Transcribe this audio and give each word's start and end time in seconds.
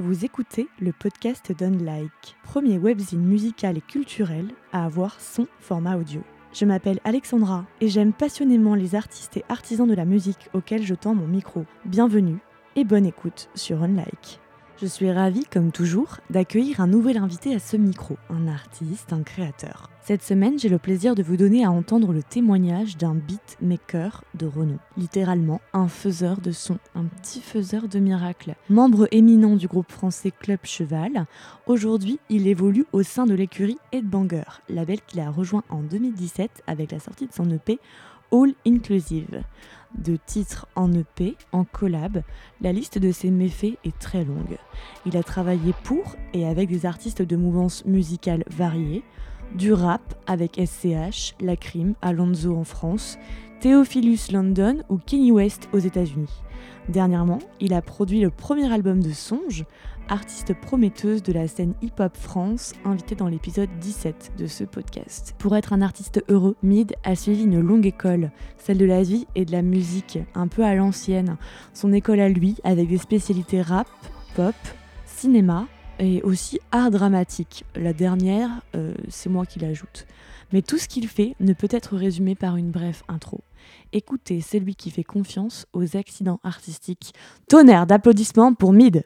Vous 0.00 0.24
écoutez 0.24 0.66
le 0.80 0.92
podcast 0.92 1.52
d'Unlike, 1.52 2.34
premier 2.42 2.78
webzine 2.78 3.20
musical 3.20 3.76
et 3.76 3.82
culturel 3.82 4.48
à 4.72 4.86
avoir 4.86 5.20
son 5.20 5.46
format 5.58 5.98
audio. 5.98 6.22
Je 6.54 6.64
m'appelle 6.64 7.00
Alexandra 7.04 7.66
et 7.82 7.88
j'aime 7.88 8.14
passionnément 8.14 8.74
les 8.74 8.94
artistes 8.94 9.36
et 9.36 9.44
artisans 9.50 9.86
de 9.86 9.92
la 9.92 10.06
musique 10.06 10.48
auxquels 10.54 10.84
je 10.84 10.94
tends 10.94 11.14
mon 11.14 11.26
micro. 11.26 11.66
Bienvenue 11.84 12.38
et 12.76 12.84
bonne 12.84 13.04
écoute 13.04 13.50
sur 13.54 13.82
Unlike. 13.82 14.40
Je 14.80 14.86
suis 14.86 15.12
ravie, 15.12 15.44
comme 15.44 15.72
toujours, 15.72 16.16
d'accueillir 16.30 16.80
un 16.80 16.86
nouvel 16.86 17.18
invité 17.18 17.54
à 17.54 17.58
ce 17.58 17.76
micro, 17.76 18.16
un 18.30 18.48
artiste, 18.48 19.12
un 19.12 19.22
créateur. 19.22 19.90
Cette 20.02 20.22
semaine, 20.22 20.58
j'ai 20.58 20.70
le 20.70 20.78
plaisir 20.78 21.14
de 21.14 21.22
vous 21.22 21.36
donner 21.36 21.66
à 21.66 21.70
entendre 21.70 22.14
le 22.14 22.22
témoignage 22.22 22.96
d'un 22.96 23.14
beatmaker 23.14 24.24
de 24.34 24.46
renom. 24.46 24.78
Littéralement, 24.96 25.60
un 25.74 25.88
faiseur 25.88 26.40
de 26.40 26.50
son, 26.50 26.78
un 26.94 27.04
petit 27.04 27.42
faiseur 27.42 27.88
de 27.88 27.98
miracles. 27.98 28.54
Membre 28.70 29.06
éminent 29.10 29.54
du 29.54 29.68
groupe 29.68 29.92
français 29.92 30.30
Club 30.30 30.60
Cheval, 30.62 31.26
aujourd'hui, 31.66 32.18
il 32.30 32.48
évolue 32.48 32.86
au 32.92 33.02
sein 33.02 33.26
de 33.26 33.34
l'écurie 33.34 33.76
Headbanger, 33.92 34.62
label 34.70 35.00
qu'il 35.06 35.20
a 35.20 35.30
rejoint 35.30 35.64
en 35.68 35.82
2017 35.82 36.62
avec 36.66 36.90
la 36.90 37.00
sortie 37.00 37.26
de 37.26 37.34
son 37.34 37.50
EP 37.50 37.78
All 38.32 38.54
Inclusive 38.66 39.42
de 39.98 40.16
titres 40.16 40.66
en 40.76 40.92
EP, 40.92 41.36
en 41.52 41.64
collab, 41.64 42.22
la 42.60 42.72
liste 42.72 42.98
de 42.98 43.10
ses 43.10 43.30
méfaits 43.30 43.76
est 43.84 43.98
très 43.98 44.24
longue. 44.24 44.56
Il 45.06 45.16
a 45.16 45.22
travaillé 45.22 45.74
pour 45.84 46.16
et 46.32 46.46
avec 46.46 46.68
des 46.68 46.86
artistes 46.86 47.22
de 47.22 47.36
mouvances 47.36 47.84
musicales 47.84 48.44
variées, 48.50 49.02
du 49.54 49.72
rap 49.72 50.14
avec 50.26 50.60
SCH, 50.64 51.34
La 51.40 51.56
Crime, 51.56 51.94
Alonso 52.02 52.56
en 52.56 52.64
France, 52.64 53.18
Theophilus 53.60 54.30
London 54.32 54.82
ou 54.88 54.98
Kenny 54.98 55.32
West 55.32 55.68
aux 55.72 55.78
États-Unis. 55.78 56.42
Dernièrement, 56.88 57.40
il 57.60 57.74
a 57.74 57.82
produit 57.82 58.20
le 58.20 58.30
premier 58.30 58.72
album 58.72 59.02
de 59.02 59.10
Songe, 59.10 59.64
artiste 60.10 60.54
prometteuse 60.54 61.22
de 61.22 61.32
la 61.32 61.46
scène 61.48 61.74
hip-hop 61.82 62.16
France, 62.16 62.74
invitée 62.84 63.14
dans 63.14 63.28
l'épisode 63.28 63.70
17 63.80 64.32
de 64.36 64.46
ce 64.46 64.64
podcast. 64.64 65.34
Pour 65.38 65.56
être 65.56 65.72
un 65.72 65.80
artiste 65.80 66.22
heureux, 66.28 66.56
Mid 66.62 66.94
a 67.04 67.14
suivi 67.14 67.44
une 67.44 67.60
longue 67.60 67.86
école, 67.86 68.32
celle 68.58 68.78
de 68.78 68.84
la 68.84 69.02
vie 69.02 69.26
et 69.36 69.44
de 69.44 69.52
la 69.52 69.62
musique, 69.62 70.18
un 70.34 70.48
peu 70.48 70.64
à 70.64 70.74
l'ancienne. 70.74 71.36
Son 71.72 71.92
école 71.92 72.20
à 72.20 72.28
lui, 72.28 72.56
avec 72.64 72.88
des 72.88 72.98
spécialités 72.98 73.62
rap, 73.62 73.86
pop, 74.34 74.54
cinéma 75.06 75.66
et 76.00 76.22
aussi 76.22 76.58
art 76.72 76.90
dramatique. 76.90 77.64
La 77.76 77.92
dernière, 77.92 78.50
euh, 78.74 78.94
c'est 79.08 79.30
moi 79.30 79.46
qui 79.46 79.60
l'ajoute. 79.60 80.06
Mais 80.52 80.62
tout 80.62 80.78
ce 80.78 80.88
qu'il 80.88 81.06
fait 81.06 81.36
ne 81.38 81.52
peut 81.52 81.68
être 81.70 81.96
résumé 81.96 82.34
par 82.34 82.56
une 82.56 82.72
brève 82.72 83.02
intro. 83.06 83.44
Écoutez 83.92 84.40
celui 84.40 84.74
qui 84.74 84.90
fait 84.90 85.04
confiance 85.04 85.66
aux 85.72 85.96
accidents 85.96 86.40
artistiques. 86.42 87.14
Tonnerre 87.48 87.86
d'applaudissements 87.86 88.54
pour 88.54 88.72
Mid. 88.72 89.04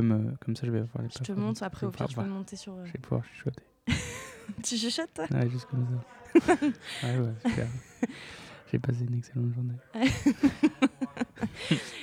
Comme 0.00 0.56
ça, 0.56 0.66
je 0.66 0.70
vais 0.70 0.78
avoir 0.78 1.02
les 1.02 1.08
Je 1.10 1.22
te 1.24 1.32
montre 1.32 1.62
après, 1.62 1.86
au 1.86 1.90
pire, 1.90 2.08
je 2.08 2.16
peux 2.16 2.24
monter 2.24 2.56
sur. 2.56 2.74
Je 2.84 2.92
vais 2.92 2.98
pouvoir 2.98 3.24
chuchoter. 3.24 3.62
tu 4.62 4.76
chuchotes, 4.76 5.12
toi? 5.14 5.26
Ouais, 5.30 5.48
juste 5.48 5.66
comme 5.66 5.86
ça. 5.86 6.52
ouais, 7.06 7.18
ouais, 7.18 7.32
super. 7.46 7.66
J'ai 8.70 8.78
passé 8.78 8.98
une 9.08 9.16
excellente 9.16 9.54
journée. 9.54 9.74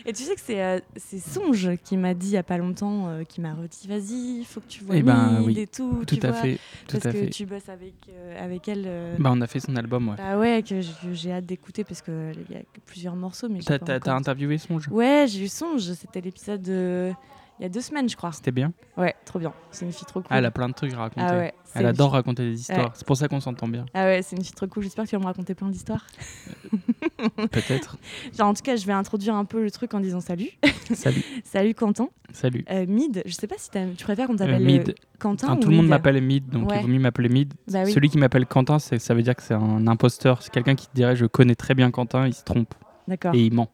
et 0.06 0.14
tu 0.14 0.24
sais 0.24 0.34
que 0.34 0.42
c'est 0.42 0.64
euh, 0.64 0.80
Songe 0.98 1.76
qui 1.84 1.96
m'a 1.96 2.16
dit 2.16 2.28
il 2.28 2.32
n'y 2.32 2.38
a 2.38 2.44
pas 2.44 2.58
longtemps, 2.58 3.08
euh, 3.08 3.24
qui 3.24 3.40
m'a 3.40 3.54
redit 3.54 3.88
vas-y, 3.88 4.40
il 4.40 4.46
faut 4.46 4.62
que 4.62 4.68
tu 4.68 4.84
vois 4.84 4.96
et 4.96 5.00
eh 5.00 5.04
ben, 5.04 5.44
oui. 5.44 5.60
et 5.60 5.68
tout. 5.68 6.04
Tout 6.08 6.16
tu 6.16 6.26
à 6.26 6.32
vois, 6.32 6.42
fait. 6.42 6.56
Tout 6.88 6.94
parce 6.94 7.06
à 7.06 7.12
que 7.12 7.20
fait. 7.20 7.30
tu 7.30 7.46
bosses 7.46 7.70
avec, 7.70 7.94
euh, 8.10 8.44
avec 8.44 8.68
elle. 8.68 9.16
Bah, 9.20 9.30
on 9.32 9.42
a 9.42 9.48
fait 9.48 9.60
son 9.60 9.76
album, 9.76 10.10
ouais. 10.10 10.16
Bah 10.18 10.40
ouais, 10.40 10.64
que 10.68 10.82
j'ai 11.14 11.32
hâte 11.32 11.46
d'écouter 11.46 11.84
parce 11.84 12.02
qu'il 12.02 12.46
y 12.50 12.56
a 12.56 12.62
plusieurs 12.88 13.16
morceaux. 13.16 13.48
mais 13.48 13.60
T'as 13.60 13.78
as 13.78 14.16
interviewé 14.16 14.58
Songe? 14.58 14.88
Ouais, 14.90 15.26
j'ai 15.28 15.44
eu 15.44 15.48
Songe, 15.48 15.94
c'était 15.94 16.22
l'épisode 16.22 16.64
de 16.64 17.12
il 17.60 17.64
y 17.64 17.66
a 17.66 17.70
deux 17.70 17.82
semaines, 17.82 18.10
je 18.10 18.18
crois. 18.18 18.32
C'était 18.32 18.52
bien 18.52 18.74
Ouais, 18.98 19.16
trop 19.24 19.40
bien. 19.40 19.54
C'est 19.72 19.86
une 19.86 19.92
fille 19.94 20.06
trop 20.06 20.20
cool. 20.20 20.28
Ah, 20.30 20.40
elle 20.40 20.46
a 20.46 20.52
plein 20.52 20.68
de 20.68 20.74
trucs 20.74 20.94
à 20.94 20.98
raconter. 20.98 21.26
Ah 21.28 21.38
ouais, 21.38 21.54
elle 21.74 21.86
adore 21.86 22.12
raconter 22.12 22.44
des 22.44 22.60
histoires. 22.60 22.92
C'est 22.96 23.08
pour 23.08 23.16
ça 23.16 23.28
qu'on 23.28 23.40
s'entend 23.40 23.68
bien. 23.68 23.86
Ah 23.94 24.06
ouais, 24.06 24.22
c'est 24.22 24.36
une 24.36 24.44
fille 24.44 24.54
trop 24.54 24.68
cool. 24.68 24.84
J'espère 24.84 25.06
que 25.06 25.10
tu 25.10 25.16
vas 25.16 25.22
me 25.22 25.26
raconter 25.26 25.56
plein 25.56 25.70
d'histoires. 25.70 26.06
Peut-être. 27.52 27.98
Genre, 28.38 28.48
en 28.48 28.54
tout 28.54 28.62
cas, 28.62 28.76
je 28.76 28.86
vais 28.86 28.94
introduire 28.94 29.36
un 29.36 29.46
peu 29.46 29.64
le 29.64 29.72
truc 29.72 29.94
en 29.94 30.00
disant 30.00 30.20
salut. 30.20 30.50
Salut. 30.94 31.24
salut 31.44 31.74
Quentin. 31.74 32.10
Salut. 32.32 32.64
Euh, 32.70 32.86
Mid, 32.88 33.24
je 33.26 33.34
sais 33.34 33.48
pas 33.48 33.56
si 33.58 33.70
tu 33.96 34.04
préfères 34.04 34.28
qu'on 34.28 34.36
t'appelle 34.36 34.62
euh, 34.62 34.66
Mid. 34.66 34.96
Quentin 35.18 35.48
enfin, 35.48 35.58
ou 35.58 35.60
Tout 35.62 35.70
le 35.70 35.78
monde 35.78 35.88
m'appelle 35.88 36.22
Mid, 36.22 36.48
donc 36.50 36.72
il 36.76 36.82
vaut 36.82 36.88
mieux 36.88 37.00
m'appeler 37.00 37.30
Mid. 37.30 37.54
Bah 37.72 37.84
oui. 37.86 37.92
Celui 37.92 38.10
qui 38.10 38.18
m'appelle 38.18 38.46
Quentin, 38.46 38.80
ça 38.80 39.14
veut 39.14 39.24
dire 39.24 39.36
que 39.36 39.42
c'est 39.42 39.54
un 39.54 39.88
imposteur. 39.88 40.42
C'est 40.44 40.52
quelqu'un 40.52 40.76
qui 40.76 40.88
te 40.88 40.94
dirait 40.94 41.16
je 41.16 41.26
connais 41.26 41.56
très 41.56 41.74
bien 41.74 41.90
Quentin, 41.90 42.28
il 42.28 42.34
se 42.34 42.44
trompe. 42.44 42.74
D'accord. 43.08 43.34
Et 43.34 43.46
il 43.46 43.54
ment. 43.54 43.70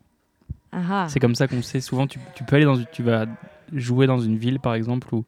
Ah 0.71 1.07
c'est 1.09 1.19
comme 1.19 1.35
ça 1.35 1.47
qu'on 1.47 1.61
sait. 1.61 1.81
Souvent, 1.81 2.07
tu, 2.07 2.19
tu, 2.33 2.43
peux 2.45 2.55
aller 2.55 2.65
dans, 2.65 2.81
tu 2.81 3.03
vas 3.03 3.25
jouer 3.73 4.07
dans 4.07 4.19
une 4.19 4.37
ville, 4.37 4.59
par 4.59 4.73
exemple, 4.73 5.13
ou 5.13 5.25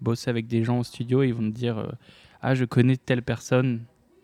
bosser 0.00 0.30
avec 0.30 0.46
des 0.46 0.64
gens 0.64 0.78
au 0.78 0.84
studio, 0.84 1.22
et 1.22 1.28
ils 1.28 1.34
vont 1.34 1.50
te 1.50 1.54
dire 1.54 1.78
euh, 1.78 1.90
Ah, 2.42 2.54
je 2.54 2.64
connais 2.64 2.96
telle 2.96 3.22
personne, 3.22 3.82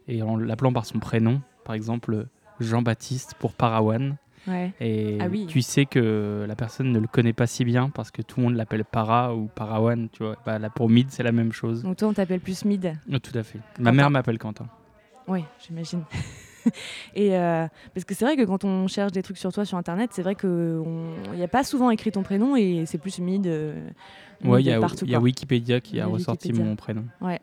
et 0.08 0.22
en 0.22 0.36
l'appelant 0.36 0.72
par 0.72 0.86
son 0.86 0.98
prénom, 0.98 1.40
par 1.64 1.74
exemple 1.74 2.26
Jean-Baptiste 2.60 3.34
pour 3.38 3.54
Parawan. 3.54 4.16
Ouais. 4.46 4.72
Et 4.80 5.18
ah 5.20 5.26
oui. 5.30 5.46
tu 5.46 5.60
sais 5.60 5.84
que 5.84 6.46
la 6.48 6.56
personne 6.56 6.92
ne 6.92 6.98
le 6.98 7.06
connaît 7.06 7.34
pas 7.34 7.46
si 7.46 7.64
bien 7.64 7.90
parce 7.90 8.10
que 8.10 8.22
tout 8.22 8.40
le 8.40 8.46
monde 8.46 8.54
l'appelle 8.56 8.84
Para 8.84 9.34
ou 9.34 9.48
Parawan, 9.48 10.08
tu 10.10 10.22
vois. 10.22 10.36
Bah, 10.46 10.58
là, 10.58 10.70
pour 10.70 10.88
Mid, 10.88 11.10
c'est 11.10 11.22
la 11.22 11.32
même 11.32 11.52
chose. 11.52 11.82
Donc 11.82 11.98
toi, 11.98 12.08
on 12.08 12.14
t'appelle 12.14 12.40
plus 12.40 12.64
Mid 12.64 12.98
Tout 13.22 13.38
à 13.38 13.42
fait. 13.42 13.58
Quentin. 13.58 13.82
Ma 13.82 13.92
mère 13.92 14.10
m'appelle 14.10 14.38
Quentin. 14.38 14.66
Oui, 15.28 15.44
j'imagine. 15.64 16.04
et 17.14 17.36
euh, 17.36 17.66
parce 17.94 18.04
que 18.04 18.14
c'est 18.14 18.24
vrai 18.24 18.36
que 18.36 18.44
quand 18.44 18.64
on 18.64 18.86
cherche 18.86 19.12
des 19.12 19.22
trucs 19.22 19.38
sur 19.38 19.52
toi 19.52 19.64
sur 19.64 19.78
internet, 19.78 20.10
c'est 20.12 20.22
vrai 20.22 20.34
qu'il 20.34 20.82
n'y 21.34 21.42
a 21.42 21.48
pas 21.48 21.64
souvent 21.64 21.90
écrit 21.90 22.12
ton 22.12 22.22
prénom 22.22 22.56
et 22.56 22.84
c'est 22.86 22.98
plus 22.98 23.18
mid. 23.18 23.46
Euh, 23.46 23.88
ouais, 24.44 24.62
il 24.62 24.66
y, 24.66 24.70
y, 24.70 25.14
a 25.14 25.20
Wikipédia 25.20 25.80
qui 25.80 26.00
a 26.00 26.06
ressorti 26.06 26.48
Wikipédia. 26.48 26.70
mon 26.70 26.76
prénom. 26.76 27.04
Ouais. 27.20 27.40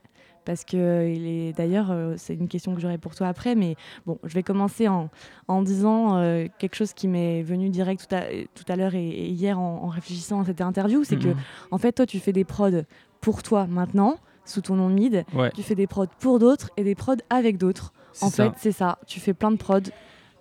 Parce 0.47 0.63
que 0.63 1.13
il 1.13 1.27
est 1.27 1.51
d'ailleurs, 1.51 1.91
euh, 1.91 2.13
c'est 2.15 2.33
une 2.33 2.47
question 2.47 2.73
que 2.73 2.79
j'aurais 2.79 2.97
pour 2.97 3.13
toi 3.15 3.27
après, 3.27 3.53
mais 3.53 3.75
bon, 4.05 4.17
je 4.23 4.33
vais 4.33 4.43
commencer 4.43 4.87
en, 4.87 5.09
en 5.49 5.61
disant 5.61 6.15
euh, 6.15 6.45
quelque 6.57 6.75
chose 6.75 6.93
qui 6.93 7.09
m'est 7.09 7.43
venu 7.43 7.67
direct 7.67 8.07
tout 8.07 8.15
à, 8.15 8.21
tout 8.55 8.63
à 8.69 8.77
l'heure 8.77 8.95
et, 8.95 9.09
et, 9.09 9.27
hier 9.27 9.59
en, 9.59 9.83
en, 9.83 9.87
réfléchissant 9.89 10.39
à 10.39 10.45
cette 10.45 10.61
interview, 10.61 11.03
c'est 11.03 11.17
que 11.17 11.35
en 11.69 11.77
fait, 11.77 11.91
toi, 11.91 12.05
tu 12.05 12.19
fais 12.19 12.31
des 12.31 12.45
prods 12.45 12.83
pour 13.19 13.43
toi 13.43 13.67
maintenant, 13.67 14.19
sous 14.45 14.61
ton 14.61 14.75
nom 14.75 14.87
mid, 14.87 15.25
ouais. 15.33 15.51
tu 15.51 15.63
fais 15.63 15.75
des 15.75 15.85
prods 15.85 16.07
pour 16.19 16.39
d'autres 16.39 16.69
et 16.77 16.85
des 16.85 16.95
prods 16.95 17.15
avec 17.29 17.57
d'autres. 17.57 17.91
En 18.21 18.29
ça. 18.29 18.51
fait, 18.51 18.57
c'est 18.57 18.71
ça. 18.71 18.99
Tu 19.07 19.19
fais 19.19 19.33
plein 19.33 19.51
de 19.51 19.57
prod. 19.57 19.89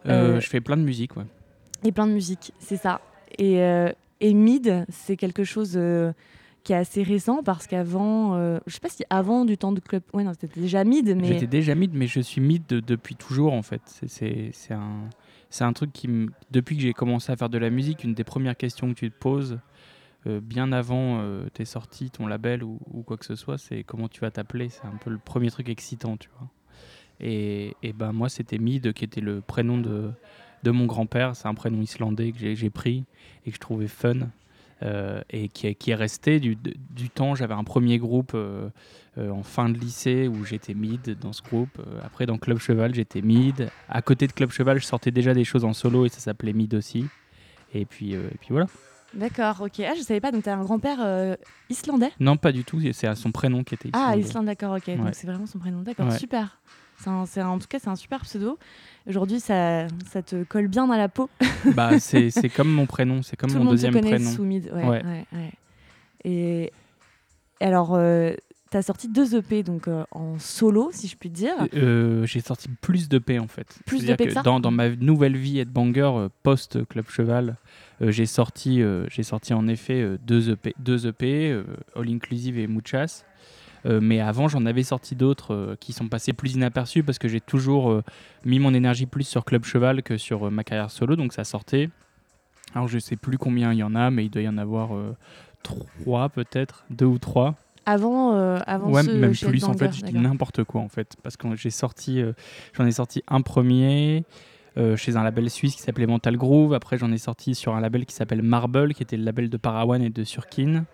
Euh, 0.07 0.41
je 0.41 0.49
fais 0.49 0.61
plein 0.61 0.77
de 0.77 0.83
musique, 0.83 1.17
ouais. 1.17 1.25
Et 1.85 1.93
plein 1.93 2.07
de 2.07 2.13
musique, 2.13 2.53
c'est 2.59 2.77
ça. 2.77 3.01
Et, 3.39 3.61
euh, 3.61 3.91
et 4.21 4.35
mid, 4.35 4.87
c'est 4.89 5.17
quelque 5.17 5.45
chose 5.45 5.75
euh, 5.77 6.13
qui 6.65 6.73
est 6.73 6.77
assez 6.77 7.03
récent 7.03 7.43
parce 7.43 7.67
qu'avant, 7.67 8.35
euh, 8.35 8.59
je 8.67 8.75
sais 8.75 8.81
pas 8.81 8.89
si 8.89 9.05
avant 9.11 9.45
du 9.45 9.59
temps 9.59 9.73
de 9.73 9.81
club, 9.81 10.03
ouais, 10.15 10.25
non, 10.25 10.33
c'était 10.39 10.61
déjà 10.61 10.85
mid, 10.85 11.15
mais. 11.17 11.29
J'étais 11.29 11.47
déjà 11.47 11.75
mid, 11.75 11.93
mais 11.95 12.07
je 12.07 12.21
suis 12.21 12.41
mid 12.41 12.65
de, 12.69 12.81
depuis 12.81 13.15
toujours 13.15 13.53
en 13.53 13.63
fait. 13.63 13.83
C'est 14.07 14.53
un, 14.73 15.09
c'est 15.51 15.65
un 15.65 15.73
truc 15.73 15.93
qui, 15.93 16.09
depuis 16.51 16.77
que 16.77 16.83
j'ai 16.83 16.93
commencé 16.93 17.31
à 17.33 17.37
faire 17.37 17.51
de 17.51 17.59
la 17.59 17.71
musique, 17.71 18.05
une 18.05 18.15
des 18.15 18.25
premières 18.25 18.57
questions 18.57 18.89
que 18.89 18.99
tu 18.99 19.11
te 19.11 19.19
poses. 19.19 19.59
Euh, 20.27 20.41
bien 20.41 20.73
avant 20.73 21.21
euh, 21.21 21.49
tes 21.51 21.65
sorties, 21.65 22.11
ton 22.11 22.27
label 22.27 22.65
ou, 22.65 22.81
ou, 22.93 23.03
quoi 23.03 23.17
que 23.17 23.25
ce 23.25 23.37
soit, 23.37 23.59
c'est 23.59 23.85
comment 23.85 24.09
tu 24.09 24.21
vas 24.21 24.33
t'appeler. 24.33 24.71
C'est 24.71 24.85
un 24.85 24.97
peu 24.97 25.11
le 25.11 25.19
premier 25.19 25.51
truc 25.51 25.69
excitant, 25.69 26.17
tu 26.17 26.29
vois. 26.37 26.49
Et, 27.21 27.75
et 27.83 27.93
ben 27.93 28.13
moi, 28.13 28.29
c'était 28.29 28.59
Mid, 28.59 28.93
qui 28.93 29.05
était 29.05 29.21
le 29.21 29.41
prénom 29.41 29.79
de, 29.79 30.11
de 30.63 30.71
mon 30.71 30.87
grand-père. 30.87 31.35
C'est 31.37 31.49
un 31.49 31.55
prénom 31.55 31.81
islandais 31.81 32.33
que 32.33 32.55
j'ai 32.55 32.71
pris 32.71 33.05
et 33.45 33.51
que 33.51 33.57
je 33.57 33.61
trouvais 33.61 33.89
fun. 33.89 34.29
Euh, 34.83 35.23
et 35.31 35.49
qui, 35.49 35.75
qui, 35.75 35.93
est 35.93 35.95
resté 35.95 36.39
du, 36.39 36.55
du 36.91 37.09
temps. 37.09 37.35
J'avais 37.35 37.55
un 37.55 37.65
premier 37.65 37.97
groupe 37.97 38.33
euh, 38.35 38.69
euh, 39.17 39.31
en 39.31 39.43
fin 39.43 39.71
de 39.71 39.79
lycée 39.79 40.29
où 40.29 40.45
j'étais 40.45 40.75
mid 40.75 41.19
dans 41.19 41.33
ce 41.33 41.41
groupe. 41.41 41.81
après, 42.05 42.27
dans 42.27 42.37
Club 42.37 42.59
Cheval, 42.59 42.95
j'étais 42.95 43.23
mid. 43.23 43.71
À 43.89 44.03
côté 44.03 44.27
de 44.27 44.33
Club 44.33 44.51
Cheval, 44.51 44.79
je 44.79 44.85
sortais 44.85 45.11
déjà 45.11 45.33
des 45.33 45.45
choses 45.45 45.65
en 45.65 45.73
solo 45.73 46.05
et 46.05 46.11
ça 46.11 46.21
s'appelait 46.21 46.53
mid 46.53 46.75
aussi. 46.75 47.07
Et 47.73 47.87
puis, 47.87 48.13
et 48.13 48.37
puis 48.39 48.49
voilà. 48.51 48.67
D'accord, 49.15 49.63
ok. 49.63 49.81
Ah, 49.81 49.95
je 49.97 50.03
savais 50.03 50.21
pas, 50.21 50.31
donc 50.31 50.43
tu 50.43 50.51
as 50.51 50.57
un 50.57 50.63
grand-père 50.63 51.37
islandais? 51.71 52.13
Non, 52.21 52.37
pas 52.37 52.53
du 52.53 52.63
tout, 52.65 52.79
c'est 52.93 53.15
son 53.15 53.33
prénom 53.33 53.65
qui 53.65 53.75
était 53.75 53.89
islandais. 53.89 54.13
Ah, 54.13 54.19
Islande, 54.19 54.45
d'accord, 54.45 54.77
ok. 54.77 54.89
Ouais. 54.89 54.97
Donc 54.97 55.15
c'est 55.15 55.27
vraiment 55.27 55.47
son 55.47 55.59
prénom, 55.59 55.81
d'accord, 55.81 56.09
ouais. 56.09 56.19
super. 56.19 56.61
En 57.07 57.59
tout 57.59 57.67
cas, 57.69 57.79
c'est 57.79 57.89
un 57.89 57.97
super 57.97 58.23
pseudo. 58.23 58.59
Aujourd'hui, 59.07 59.41
ça, 59.41 59.87
ça 60.11 60.23
te 60.23 60.45
colle 60.45 60.69
bien 60.69 60.91
à 60.91 60.97
la 60.99 61.09
peau. 61.09 61.29
bah, 61.75 61.99
c'est 62.01 62.31
comme 62.55 62.73
mon 62.73 62.87
prénom, 62.87 63.23
c'est 63.23 63.37
comme 63.37 63.51
Tout 63.51 63.57
mon 63.57 63.61
le 63.61 63.65
monde 63.67 63.75
deuxième 63.75 63.95
te 63.95 63.99
connaît 63.99 64.17
prénom. 64.17 64.31
sous 64.31 64.43
Mid. 64.45 64.71
Ouais, 64.75 64.87
Ouais. 64.89 65.03
ouais. 65.33 65.53
Et 66.25 66.73
alors, 67.61 67.99
tu 68.71 68.77
as 68.77 68.83
sorti 68.83 69.07
deux 69.09 69.37
EP 69.37 69.63
donc 69.63 69.87
euh, 69.87 70.05
en 70.11 70.39
solo, 70.41 70.91
si 70.93 71.07
je 71.07 71.17
puis 71.17 71.31
dire. 71.31 71.55
Euh, 71.75 72.27
J'ai 72.27 72.41
sorti 72.41 72.69
plus 72.81 73.09
de 73.09 73.19
P 73.19 73.39
en 73.39 73.47
fait. 73.47 73.79
Plus 73.87 74.05
d'EP 74.05 74.25
que 74.25 74.29
que 74.29 74.35
ça 74.35 74.43
dans, 74.43 74.59
dans 74.59 74.73
ma 74.73 74.89
nouvelle 74.89 75.37
vie 75.37 75.61
headbanger 75.61 76.01
euh, 76.17 76.29
post 76.43 76.85
Club 76.89 77.07
Cheval, 77.09 77.57
euh, 78.03 78.11
j'ai 78.11 78.27
sorti, 78.27 78.83
euh, 78.83 79.07
j'ai 79.09 79.23
sorti 79.23 79.55
en 79.55 79.69
effet 79.69 80.03
euh, 80.03 80.19
deux 80.27 80.51
EP, 80.51 80.75
deux 80.81 81.07
EP 81.07 81.53
euh, 81.53 81.63
All 81.95 82.09
Inclusive 82.09 82.59
et 82.59 82.67
Muchas. 82.67 83.25
Euh, 83.87 84.01
mais 84.03 84.21
avant, 84.21 84.49
j'en 84.49 84.67
avais 84.67 84.83
sorti 84.83 85.15
d'autres 85.15 85.55
euh, 85.55 85.77
qui 85.79 85.93
sont 85.93 86.09
passés 86.09 86.33
plus 86.33 86.55
inaperçus 86.55 87.03
parce 87.03 87.19
que 87.19 87.29
j'ai 87.29 87.41
toujours 87.41 87.91
euh, 87.91 88.03
mis 88.45 88.59
mon 88.59 88.75
énergie 88.75 89.07
plus 89.07 89.25
sur 89.25 89.45
Club 89.45 89.65
Cheval 89.65 90.03
que 90.03 90.17
sur 90.17 90.51
ma 90.51 90.65
carrière 90.65 90.91
solo, 90.91 91.15
donc 91.17 91.33
ça 91.33 91.45
sortait. 91.45 91.91
Alors 92.75 92.89
je 92.89 92.99
sais 92.99 93.17
plus 93.17 93.39
combien 93.39 93.73
il 93.73 93.79
y 93.79 93.83
en 93.83 93.95
a, 93.95 94.11
mais 94.11 94.25
il 94.25 94.31
doit 94.31 94.43
y 94.43 94.49
en 94.49 94.59
avoir 94.59 94.91
trois 95.63 96.29
peut-être, 96.29 96.85
deux 96.91 97.07
ou 97.07 97.19
trois. 97.19 97.55
Avant, 97.89 98.35
euh, 98.35 98.59
avant 98.67 98.91
Ouais, 98.91 99.05
ce 99.05 99.11
même 99.13 99.33
chez 99.33 99.47
plus 99.47 99.63
en 99.63 99.73
fait, 99.73 99.93
je 99.93 100.05
dis 100.05 100.19
n'importe 100.19 100.65
quoi 100.65 100.81
en 100.81 100.89
fait, 100.89 101.15
parce 101.23 101.37
que 101.37 101.55
j'ai 101.55 101.71
sorti, 101.71 102.21
euh, 102.21 102.33
j'en 102.73 102.85
ai 102.85 102.91
sorti 102.91 103.23
un 103.29 103.43
premier 103.43 104.25
euh, 104.77 104.97
chez 104.97 105.17
un 105.17 105.23
label 105.23 105.49
suisse 105.49 105.77
qui 105.77 105.83
s'appelait 105.83 106.09
Mental 106.09 106.37
Groove. 106.37 106.75
Après, 106.75 106.99
j'en 106.99 107.13
ai 107.13 107.19
sorti 107.19 107.55
sur 107.55 107.77
un 107.77 107.81
label 107.81 108.05
qui 108.05 108.15
s'appelle 108.15 108.43
Marble, 108.43 108.93
qui 108.93 109.05
était 109.05 109.17
le 109.17 109.23
label 109.23 109.49
de 109.49 109.57
Parawan 109.57 110.03
et 110.03 110.11
de 110.11 110.25
Surkin. 110.25 110.85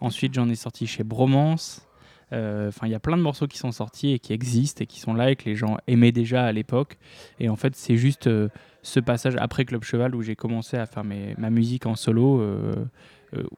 Ensuite, 0.00 0.34
j'en 0.34 0.48
ai 0.48 0.56
sorti 0.56 0.88
chez 0.88 1.04
Bromance. 1.04 1.86
Euh, 2.34 2.68
Enfin, 2.68 2.86
il 2.86 2.90
y 2.90 2.94
a 2.94 3.00
plein 3.00 3.16
de 3.16 3.22
morceaux 3.22 3.46
qui 3.46 3.58
sont 3.58 3.72
sortis 3.72 4.12
et 4.12 4.18
qui 4.18 4.32
existent 4.32 4.82
et 4.82 4.86
qui 4.86 5.00
sont 5.00 5.14
là 5.14 5.30
et 5.30 5.36
que 5.36 5.44
les 5.46 5.54
gens 5.56 5.76
aimaient 5.86 6.12
déjà 6.12 6.44
à 6.44 6.52
l'époque. 6.52 6.98
Et 7.38 7.48
en 7.48 7.56
fait, 7.56 7.74
c'est 7.76 7.96
juste 7.96 8.26
euh, 8.26 8.48
ce 8.82 9.00
passage 9.00 9.36
après 9.38 9.64
Club 9.64 9.82
Cheval 9.84 10.14
où 10.14 10.22
j'ai 10.22 10.34
commencé 10.36 10.76
à 10.76 10.86
faire 10.86 11.04
mes- 11.04 11.34
ma 11.38 11.50
musique 11.50 11.86
en 11.86 11.94
solo, 11.94 12.40
euh, 12.40 12.74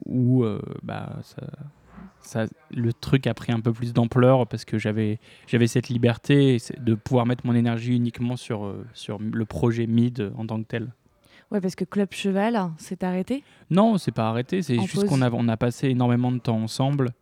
où 0.06 0.44
bah, 0.82 1.16
ça, 1.22 1.42
ça- 2.20 2.46
le 2.74 2.92
truc 2.92 3.26
a 3.26 3.34
pris 3.34 3.52
un 3.52 3.60
peu 3.60 3.72
plus 3.72 3.92
d'ampleur 3.92 4.46
parce 4.46 4.64
que 4.64 4.78
j'avais 4.78 5.18
j'avais 5.46 5.66
cette 5.66 5.88
liberté 5.88 6.58
de 6.78 6.94
pouvoir 6.94 7.26
mettre 7.26 7.46
mon 7.46 7.54
énergie 7.54 7.94
uniquement 7.96 8.36
sur, 8.36 8.74
sur 8.94 9.18
le 9.20 9.44
projet 9.44 9.86
mid 9.86 10.32
en 10.36 10.46
tant 10.46 10.58
que 10.62 10.66
tel. 10.66 10.92
Ouais, 11.52 11.60
parce 11.60 11.76
que 11.76 11.84
Club 11.84 12.08
Cheval 12.10 12.60
s'est 12.78 13.04
arrêté? 13.04 13.44
Non, 13.70 13.98
c'est 13.98 14.10
pas 14.12 14.28
arrêté, 14.28 14.62
c'est 14.62 14.74
juste 14.80 15.06
qu'on 15.06 15.22
a, 15.22 15.30
on 15.30 15.46
a 15.48 15.56
passé 15.56 15.88
énormément 15.88 16.32
de 16.32 16.38
temps 16.38 16.58
ensemble. 16.60 17.12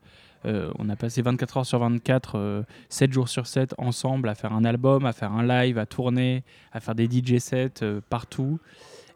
Euh, 0.46 0.70
on 0.78 0.88
a 0.88 0.96
passé 0.96 1.22
24 1.22 1.56
heures 1.58 1.66
sur 1.66 1.78
24, 1.78 2.36
euh, 2.36 2.62
7 2.88 3.12
jours 3.12 3.28
sur 3.28 3.46
7 3.46 3.74
ensemble 3.78 4.28
à 4.28 4.34
faire 4.34 4.52
un 4.52 4.64
album, 4.64 5.06
à 5.06 5.12
faire 5.12 5.32
un 5.32 5.46
live, 5.46 5.78
à 5.78 5.86
tourner, 5.86 6.44
à 6.72 6.80
faire 6.80 6.94
des 6.94 7.06
DJ 7.06 7.38
sets 7.38 7.82
euh, 7.82 8.00
partout. 8.10 8.60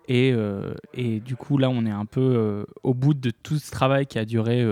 Et, 0.08 0.32
euh, 0.32 0.74
et 0.94 1.20
du 1.20 1.36
coup, 1.36 1.58
là, 1.58 1.68
on 1.68 1.84
est 1.84 1.90
un 1.90 2.06
peu 2.06 2.64
au 2.82 2.94
bout 2.94 3.12
de 3.12 3.30
tout 3.30 3.58
ce 3.58 3.70
travail 3.70 4.06
qui 4.06 4.18
a 4.18 4.24
duré 4.24 4.66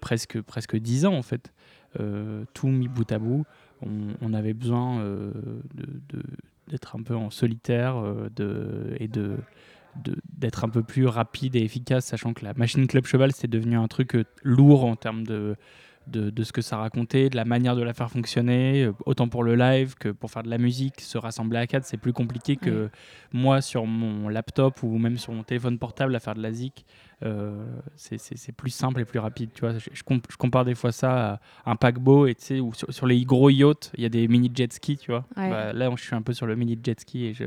presque, 0.00 0.40
presque 0.40 0.76
10 0.76 1.04
ans, 1.04 1.14
en 1.14 1.20
fait. 1.20 1.52
Tout 2.54 2.68
mis 2.68 2.88
bout 2.88 3.12
à 3.12 3.18
bout. 3.18 3.44
On, 3.82 4.32
avait 4.32 4.54
besoin 4.54 5.04
d'être 6.68 6.96
un 6.96 7.02
peu 7.02 7.14
en 7.14 7.28
solitaire 7.28 8.02
de, 8.34 8.96
et 8.98 9.08
de- 9.08 9.36
d'être 10.38 10.64
un 10.64 10.68
peu 10.68 10.82
plus 10.82 11.06
rapide 11.06 11.56
et 11.56 11.62
efficace, 11.62 12.06
sachant 12.06 12.32
que 12.32 12.44
la 12.44 12.54
machine 12.54 12.86
Club 12.86 13.06
Cheval, 13.06 13.32
c'est 13.32 13.48
devenu 13.48 13.76
un 13.76 13.88
truc 13.88 14.14
euh, 14.14 14.24
lourd 14.42 14.84
en 14.84 14.96
termes 14.96 15.24
de, 15.24 15.54
de, 16.06 16.30
de 16.30 16.42
ce 16.42 16.52
que 16.52 16.62
ça 16.62 16.78
racontait, 16.78 17.28
de 17.28 17.36
la 17.36 17.44
manière 17.44 17.76
de 17.76 17.82
la 17.82 17.92
faire 17.92 18.10
fonctionner, 18.10 18.84
euh, 18.84 18.92
autant 19.06 19.28
pour 19.28 19.44
le 19.44 19.54
live 19.54 19.94
que 19.94 20.08
pour 20.08 20.30
faire 20.30 20.42
de 20.42 20.48
la 20.50 20.58
musique. 20.58 21.00
Se 21.00 21.18
rassembler 21.18 21.58
à 21.58 21.66
quatre, 21.66 21.84
c'est 21.84 21.98
plus 21.98 22.12
compliqué 22.12 22.56
que 22.56 22.88
moi 23.32 23.60
sur 23.60 23.86
mon 23.86 24.28
laptop 24.28 24.82
ou 24.82 24.96
même 24.98 25.18
sur 25.18 25.32
mon 25.32 25.42
téléphone 25.42 25.78
portable 25.78 26.16
à 26.16 26.20
faire 26.20 26.34
de 26.34 26.42
la 26.42 26.52
zik. 26.52 26.84
Euh, 27.22 27.64
c'est- 27.96 28.52
plus 28.52 28.70
simple 28.70 29.00
et 29.00 29.04
plus 29.04 29.18
rapide. 29.20 29.50
Tu 29.54 29.60
vois, 29.60 29.78
je, 29.78 29.90
je 29.92 30.02
comp- 30.02 30.26
je 30.30 30.36
compare 30.36 30.64
des 30.64 30.74
fois 30.74 30.90
ça 30.90 31.40
à 31.64 31.70
un 31.70 31.76
paquebot 31.76 32.26
et 32.26 32.34
ou 32.60 32.74
sur, 32.74 32.92
sur 32.92 33.06
les 33.06 33.22
gros 33.24 33.48
yachts, 33.50 33.92
il 33.96 34.02
y 34.02 34.06
a 34.06 34.08
des 34.08 34.26
mini 34.26 34.50
jet 34.52 34.72
skis, 34.72 34.96
tu 34.96 35.10
vois. 35.12 35.24
Ouais. 35.36 35.48
Bah, 35.50 35.72
là, 35.72 35.88
je 35.96 36.02
suis 36.02 36.14
un 36.16 36.22
peu 36.22 36.32
sur 36.32 36.46
le 36.46 36.56
mini 36.56 36.78
jet 36.82 36.98
ski 36.98 37.26
et 37.26 37.34
je, 37.34 37.44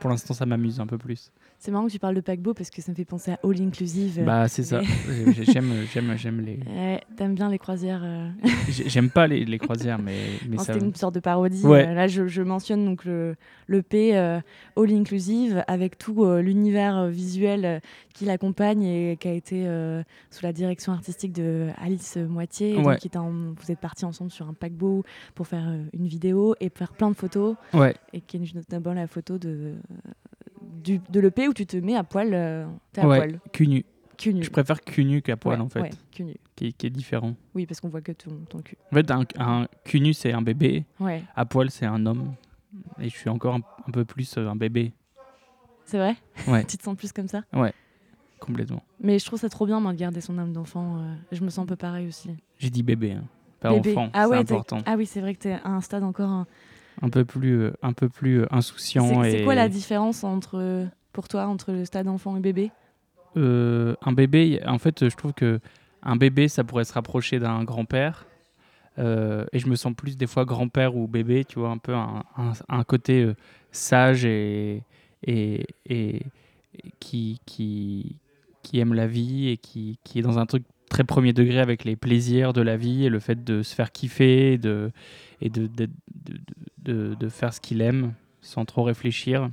pour 0.00 0.08
l'instant, 0.10 0.32
ça 0.32 0.46
m'amuse 0.46 0.80
un 0.80 0.86
peu 0.86 0.96
plus. 0.96 1.30
C'est 1.60 1.72
marrant 1.72 1.86
que 1.88 1.90
tu 1.92 1.98
parles 1.98 2.14
de 2.14 2.20
paquebot 2.20 2.54
parce 2.54 2.70
que 2.70 2.80
ça 2.80 2.92
me 2.92 2.96
fait 2.96 3.04
penser 3.04 3.32
à 3.32 3.38
All 3.42 3.60
Inclusive. 3.60 4.22
Bah, 4.24 4.46
c'est 4.46 4.62
ça. 4.62 4.80
J'aime, 5.42 5.72
j'aime, 5.92 6.14
j'aime 6.16 6.40
les. 6.40 6.60
Ouais, 6.72 7.00
T'aimes 7.16 7.34
bien 7.34 7.48
les 7.50 7.58
croisières. 7.58 8.02
euh. 8.04 8.28
j'ai- 8.68 8.88
J'aime 8.88 9.10
pas 9.10 9.26
les, 9.26 9.44
les 9.44 9.58
croisières, 9.58 9.98
mais, 9.98 10.18
mais 10.48 10.56
ça. 10.58 10.72
C'était 10.72 10.84
une 10.86 10.94
sorte 10.94 11.16
de 11.16 11.20
parodie. 11.20 11.64
Ouais. 11.66 11.88
Euh, 11.88 11.94
là, 11.94 12.06
je, 12.06 12.28
je 12.28 12.42
mentionne 12.42 12.84
donc 12.84 13.04
le, 13.04 13.34
le 13.66 13.82
P 13.82 14.16
euh, 14.16 14.38
All 14.76 14.92
Inclusive 14.92 15.64
avec 15.66 15.98
tout 15.98 16.24
euh, 16.24 16.40
l'univers 16.40 17.08
visuel 17.08 17.82
qui 18.14 18.24
l'accompagne 18.24 18.84
et 18.84 19.16
qui 19.18 19.26
a 19.26 19.32
été 19.32 19.64
euh, 19.66 20.02
sous 20.30 20.44
la 20.44 20.52
direction 20.52 20.92
artistique 20.92 21.32
de 21.32 21.66
Alice 21.82 22.16
Moitié. 22.18 22.74
Donc, 22.74 22.86
Ouais. 22.86 22.98
qui 22.98 23.10
en- 23.18 23.32
vous 23.32 23.70
êtes 23.72 23.80
partis 23.80 24.04
ensemble 24.04 24.30
sur 24.30 24.48
un 24.48 24.54
paquebot 24.54 25.02
pour 25.34 25.48
faire 25.48 25.72
une 25.92 26.06
vidéo 26.06 26.54
et 26.60 26.68
faire 26.72 26.92
plein 26.92 27.10
de 27.10 27.16
photos. 27.16 27.56
Ouais. 27.74 27.96
Et 28.12 28.20
qui 28.20 28.36
est 28.36 28.54
notamment 28.54 28.92
la 28.94 29.08
photo 29.08 29.38
de, 29.38 29.74
du, 30.82 31.00
de 31.10 31.20
l'EP 31.20 31.48
où 31.48 31.52
tu 31.54 31.66
te 31.66 31.76
mets 31.76 31.96
à 31.96 32.04
poil. 32.04 32.30
euh, 32.32 32.66
T'es 32.92 33.00
à 33.02 33.08
Ouais. 33.08 33.18
poil. 33.18 33.40
Cul 33.52 33.66
nu. 33.68 33.84
Cul 34.16 34.34
nu. 34.34 34.42
Je 34.42 34.50
préfère 34.50 34.80
cul 34.82 35.04
nu 35.04 35.22
qu'à 35.22 35.36
poil 35.36 35.58
Ouais, 35.58 35.64
en 35.64 35.68
fait, 35.68 35.80
ouais, 35.80 35.90
cul 36.10 36.24
nu. 36.24 36.34
qui, 36.56 36.66
est- 36.66 36.72
qui 36.72 36.86
est 36.86 36.90
différent. 36.90 37.34
Oui, 37.54 37.66
parce 37.66 37.80
qu'on 37.80 37.88
voit 37.88 38.00
que 38.00 38.12
ton, 38.12 38.30
ton 38.48 38.58
cul. 38.60 38.76
En 38.92 38.96
fait, 38.96 39.10
un, 39.10 39.22
un 39.38 39.68
cul 39.84 40.00
nu 40.00 40.12
c'est 40.14 40.32
un 40.32 40.42
bébé, 40.42 40.84
Ouais, 40.98 41.22
à 41.36 41.44
poil 41.44 41.70
c'est 41.70 41.86
un 41.86 42.04
homme, 42.06 42.34
et 43.00 43.08
je 43.08 43.16
suis 43.16 43.28
encore 43.30 43.54
un, 43.54 43.60
un 43.86 43.90
peu 43.92 44.04
plus 44.04 44.36
euh, 44.38 44.48
un 44.48 44.56
bébé, 44.56 44.92
c'est 45.84 45.98
vrai? 45.98 46.16
Ouais. 46.48 46.64
Tu 46.68 46.76
te 46.76 46.82
sens 46.82 46.96
plus 46.96 47.12
comme 47.12 47.28
ça? 47.28 47.42
Complètement. 48.40 48.82
Mais 49.00 49.18
je 49.18 49.26
trouve 49.26 49.38
ça 49.40 49.48
trop 49.48 49.66
bien, 49.66 49.80
moi, 49.80 49.92
de 49.92 49.98
garder 49.98 50.20
son 50.20 50.38
âme 50.38 50.52
d'enfant. 50.52 50.98
euh, 51.00 51.14
je 51.32 51.42
me 51.42 51.50
sens 51.50 51.64
un 51.64 51.66
peu 51.66 51.76
pareil 51.76 52.06
aussi. 52.06 52.30
J'ai 52.58 52.70
dit 52.70 52.82
bébé, 52.82 53.12
hein, 53.12 53.24
pas 53.60 53.70
Bébé. 53.72 53.90
enfant, 53.90 54.10
ah 54.12 54.24
c'est 54.24 54.30
ouais, 54.30 54.36
important. 54.38 54.78
Ah 54.86 54.94
oui, 54.96 55.06
c'est 55.06 55.20
vrai 55.20 55.34
que 55.34 55.40
t'es 55.40 55.52
à 55.52 55.68
un 55.68 55.80
stade 55.80 56.02
encore. 56.04 56.28
un- 56.30 56.46
Un 57.02 57.10
peu 57.10 57.24
plus, 57.24 57.60
euh, 57.62 57.72
un 57.82 57.92
peu 57.92 58.08
plus 58.08 58.40
euh, 58.42 58.46
insouciant. 58.50 59.22
C'est 59.22 59.28
et 59.28 59.32
c'est 59.38 59.44
quoi 59.44 59.54
la 59.54 59.68
différence 59.68 60.24
entre, 60.24 60.86
pour 61.12 61.28
toi 61.28 61.46
entre 61.46 61.72
le 61.72 61.84
stade 61.84 62.08
enfant 62.08 62.36
et 62.36 62.40
bébé? 62.40 62.70
Euh, 63.36 63.94
un 64.02 64.12
bébé, 64.12 64.60
en 64.66 64.78
fait, 64.78 65.08
je 65.08 65.16
trouve 65.16 65.32
que 65.32 65.60
un 66.02 66.16
bébé, 66.16 66.48
ça 66.48 66.64
pourrait 66.64 66.84
se 66.84 66.92
rapprocher 66.92 67.38
d'un 67.38 67.62
grand-père. 67.64 68.26
Euh, 68.98 69.44
et 69.52 69.60
je 69.60 69.68
me 69.68 69.76
sens 69.76 69.94
plus 69.94 70.16
des 70.16 70.26
fois 70.26 70.44
grand-père 70.44 70.96
ou 70.96 71.06
bébé, 71.06 71.44
tu 71.44 71.60
vois, 71.60 71.70
un 71.70 71.78
peu 71.78 71.94
un, 71.94 72.24
un- 72.36 72.52
un 72.68 72.82
côté 72.82 73.22
euh, 73.22 73.34
sage 73.70 74.24
et, 74.24 74.82
et, 75.22 75.64
et- 75.86 76.16
et 76.74 76.92
qui, 76.98 77.40
qui, 77.46 78.16
qui 78.64 78.78
aime 78.80 78.94
la 78.94 79.06
vie 79.06 79.48
et 79.48 79.56
qui, 79.56 79.98
qui 80.02 80.18
est 80.18 80.22
dans 80.22 80.38
un 80.38 80.46
truc 80.46 80.64
très 80.88 81.04
premier 81.04 81.32
degré 81.32 81.60
avec 81.60 81.84
les 81.84 81.96
plaisirs 81.96 82.52
de 82.52 82.60
la 82.60 82.76
vie 82.76 83.04
et 83.04 83.08
le 83.08 83.20
fait 83.20 83.44
de 83.44 83.62
se 83.62 83.74
faire 83.74 83.92
kiffer 83.92 84.54
et 84.54 84.58
de, 84.58 84.90
et 85.40 85.50
de, 85.50 85.66
de, 85.66 85.88
de, 86.82 87.14
de- 87.14 87.28
faire 87.28 87.52
ce 87.52 87.60
qu'il 87.60 87.80
aime 87.80 88.12
sans 88.40 88.64
trop 88.64 88.82
réfléchir. 88.82 89.50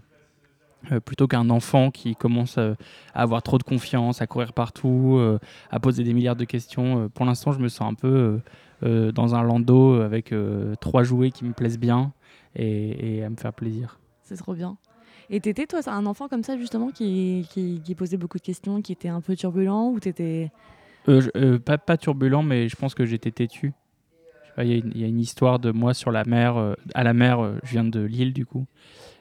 Euh, 0.91 0.99
plutôt 0.99 1.27
qu'un 1.27 1.49
enfant 1.49 1.89
qui 1.89 2.15
commence 2.15 2.59
euh, 2.59 2.75
à 3.15 3.23
avoir 3.23 3.41
trop 3.41 3.57
de 3.57 3.63
confiance, 3.63 4.21
à 4.21 4.27
courir 4.27 4.53
partout, 4.53 5.15
euh, 5.17 5.39
à 5.71 5.79
poser 5.79 6.03
des 6.03 6.13
milliards 6.13 6.35
de 6.35 6.45
questions. 6.45 7.09
Pour 7.09 7.25
l'instant, 7.25 7.51
je 7.51 7.59
me 7.59 7.69
sens 7.69 7.91
un 7.91 7.95
peu 7.95 8.39
dans 8.81 9.33
un 9.33 9.41
landau 9.41 9.99
avec 10.01 10.31
trois 10.79 11.01
jouets 11.03 11.31
qui 11.31 11.43
me 11.43 11.53
plaisent 11.53 11.79
bien 11.79 12.13
et, 12.55 13.17
et 13.17 13.23
à 13.23 13.29
me 13.29 13.35
faire 13.35 13.53
plaisir. 13.53 13.97
C'est 14.21 14.35
trop 14.35 14.53
bien. 14.53 14.77
Et 15.31 15.39
t'étais, 15.39 15.65
toi, 15.65 15.79
un 15.87 16.05
enfant 16.05 16.27
comme 16.27 16.43
ça, 16.43 16.55
justement, 16.55 16.89
qui, 16.91 17.47
qui, 17.49 17.81
qui 17.83 17.95
posait 17.95 18.17
beaucoup 18.17 18.37
de 18.37 18.43
questions, 18.43 18.81
qui 18.83 18.91
était 18.91 19.07
un 19.09 19.21
peu 19.21 19.35
turbulent 19.35 19.89
ou 19.89 19.99
t'étais. 19.99 20.51
Euh, 21.07 21.21
euh, 21.35 21.59
pas, 21.59 21.77
pas 21.77 21.97
turbulent, 21.97 22.41
mais 22.43 22.67
je 22.69 22.75
pense 22.75 22.95
que 22.95 23.05
j'étais 23.05 23.31
têtu. 23.31 23.73
Il 24.57 24.67
y, 24.67 24.73
a 24.73 24.77
une- 24.77 24.91
il 24.95 25.01
y 25.01 25.03
a 25.03 25.07
une 25.07 25.19
histoire 25.19 25.59
de 25.59 25.71
moi 25.71 25.93
sur 25.93 26.11
la 26.11 26.23
mer. 26.23 26.55
euh, 26.57 26.73
à 26.93 27.03
la 27.03 27.13
mer, 27.13 27.39
je 27.63 27.71
viens 27.71 27.83
de 27.83 27.99
Lille 28.01 28.33
du 28.33 28.45
coup. 28.45 28.65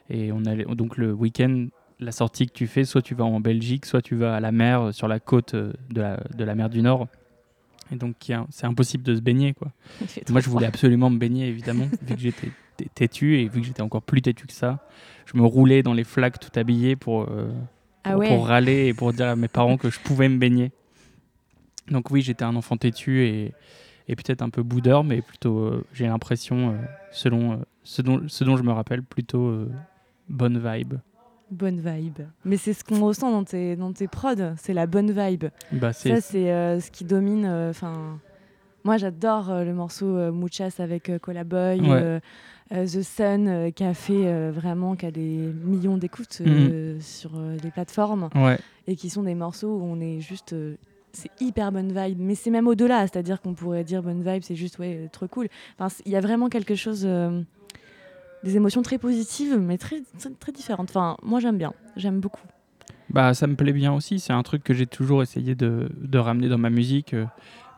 Et 0.09 0.31
on 0.31 0.45
allait, 0.45 0.63
donc 0.65 0.97
le 0.97 1.11
week-end, 1.13 1.67
la 1.99 2.11
sortie 2.11 2.47
que 2.47 2.53
tu 2.53 2.67
fais, 2.67 2.85
soit 2.85 3.01
tu 3.01 3.15
vas 3.15 3.25
en 3.25 3.39
Belgique, 3.39 3.85
soit 3.85 4.01
tu 4.01 4.15
vas 4.15 4.35
à 4.35 4.39
la 4.39 4.51
mer, 4.51 4.93
sur 4.93 5.07
la 5.07 5.19
côte 5.19 5.53
de 5.55 5.73
la, 6.01 6.19
de 6.35 6.43
la 6.43 6.55
mer 6.55 6.69
du 6.69 6.81
Nord. 6.81 7.07
Et 7.91 7.95
donc 7.97 8.15
c'est 8.49 8.65
impossible 8.65 9.03
de 9.03 9.15
se 9.15 9.21
baigner. 9.21 9.53
Quoi. 9.53 9.71
Moi, 10.29 10.41
je 10.41 10.49
voulais 10.49 10.65
absolument 10.67 11.09
me 11.09 11.17
baigner, 11.17 11.47
évidemment, 11.47 11.87
vu 12.01 12.15
que 12.15 12.21
j'étais 12.21 12.51
têtu 12.93 13.39
et 13.39 13.47
vu 13.47 13.61
que 13.61 13.67
j'étais 13.67 13.81
encore 13.81 14.01
plus 14.01 14.21
têtu 14.21 14.47
que 14.47 14.53
ça. 14.53 14.79
Je 15.25 15.37
me 15.37 15.43
roulais 15.45 15.83
dans 15.83 15.93
les 15.93 16.03
flaques 16.03 16.39
tout 16.39 16.57
habillé 16.57 16.95
pour, 16.95 17.23
euh, 17.23 17.49
Ah 18.03 18.11
pour, 18.11 18.19
ouais. 18.19 18.27
pour 18.29 18.47
râler 18.47 18.87
et 18.87 18.93
pour 18.93 19.11
dire 19.13 19.27
à 19.27 19.35
mes 19.35 19.47
parents 19.47 19.77
que 19.77 19.89
je 19.89 19.99
pouvais 19.99 20.29
me 20.29 20.37
baigner. 20.37 20.71
Donc 21.89 22.09
oui, 22.11 22.21
j'étais 22.21 22.43
un 22.43 22.55
enfant 22.55 22.77
têtu 22.77 23.25
et, 23.25 23.53
et 24.07 24.15
peut-être 24.15 24.41
un 24.41 24.49
peu 24.49 24.63
boudeur, 24.63 25.03
mais 25.03 25.21
plutôt, 25.21 25.59
euh, 25.59 25.85
j'ai 25.93 26.07
l'impression, 26.07 26.71
euh, 26.71 26.73
selon 27.11 27.53
euh, 27.53 27.55
ce, 27.83 28.01
dont, 28.01 28.21
ce 28.27 28.43
dont 28.43 28.57
je 28.57 28.63
me 28.63 28.71
rappelle, 28.71 29.03
plutôt 29.03 29.65
bonne 30.29 30.57
vibe. 30.59 30.95
Bonne 31.51 31.79
vibe. 31.79 32.21
Mais 32.43 32.57
c'est 32.57 32.73
ce 32.73 32.83
qu'on 32.83 32.99
ressent 33.05 33.31
dans 33.31 33.43
tes, 33.43 33.75
dans 33.75 33.93
tes 33.93 34.07
prods, 34.07 34.55
c'est 34.57 34.73
la 34.73 34.87
bonne 34.87 35.11
vibe. 35.11 35.45
Bah, 35.71 35.93
Ça, 35.93 36.19
c'est 36.21 36.79
ce 36.79 36.89
qui 36.91 37.05
domine. 37.05 37.45
Enfin, 37.69 38.19
Moi, 38.83 38.97
j'adore 38.97 39.51
le 39.63 39.73
morceau 39.73 40.31
Muchas 40.31 40.75
avec 40.79 41.11
Colaboy. 41.21 41.81
The 42.71 43.03
Sun 43.03 43.71
qui 43.73 43.83
a 43.83 43.93
fait 43.93 44.49
vraiment 44.49 44.95
qui 44.95 45.05
a 45.05 45.11
des 45.11 45.51
millions 45.63 45.97
d'écoutes 45.97 46.41
Mhm. 46.43 46.99
sur 46.99 47.33
les 47.63 47.69
plateformes 47.69 48.29
Ouais. 48.33 48.57
et 48.87 48.95
qui 48.95 49.11
sont 49.11 49.21
des 49.21 49.35
morceaux 49.35 49.77
où 49.77 49.83
on 49.83 49.99
est 50.01 50.19
juste 50.19 50.55
c'est 51.15 51.31
hyper 51.39 51.71
bonne 51.71 51.91
vibe 51.91 52.19
mais 52.19 52.35
c'est 52.35 52.51
même 52.51 52.67
au-delà 52.67 53.01
c'est-à-dire 53.07 53.41
qu'on 53.41 53.53
pourrait 53.53 53.83
dire 53.83 54.03
bonne 54.03 54.21
vibe 54.23 54.43
c'est 54.43 54.55
juste 54.55 54.77
ouais 54.79 55.09
trop 55.11 55.27
cool 55.27 55.47
enfin 55.77 55.93
il 56.05 56.11
y 56.11 56.15
a 56.15 56.21
vraiment 56.21 56.49
quelque 56.49 56.75
chose 56.75 57.07
des 58.43 58.55
émotions 58.55 58.81
très 58.81 58.97
positives 58.97 59.57
mais 59.57 59.77
très 59.77 60.01
très, 60.39 60.51
différentes 60.51 60.89
enfin 60.89 61.17
moi 61.23 61.39
j'aime 61.39 61.57
bien 61.57 61.73
j'aime 61.95 62.19
beaucoup 62.19 62.41
Bah, 63.09 63.33
ça 63.33 63.47
me 63.47 63.55
plaît 63.55 63.73
bien 63.73 63.93
aussi. 63.93 64.19
C'est 64.19 64.33
un 64.33 64.43
truc 64.43 64.63
que 64.63 64.73
j'ai 64.73 64.87
toujours 64.87 65.21
essayé 65.21 65.55
de, 65.55 65.89
de 66.01 66.17
ramener 66.17 66.49
dans 66.49 66.57
ma 66.57 66.69
musique, 66.69 67.13
euh, 67.13 67.25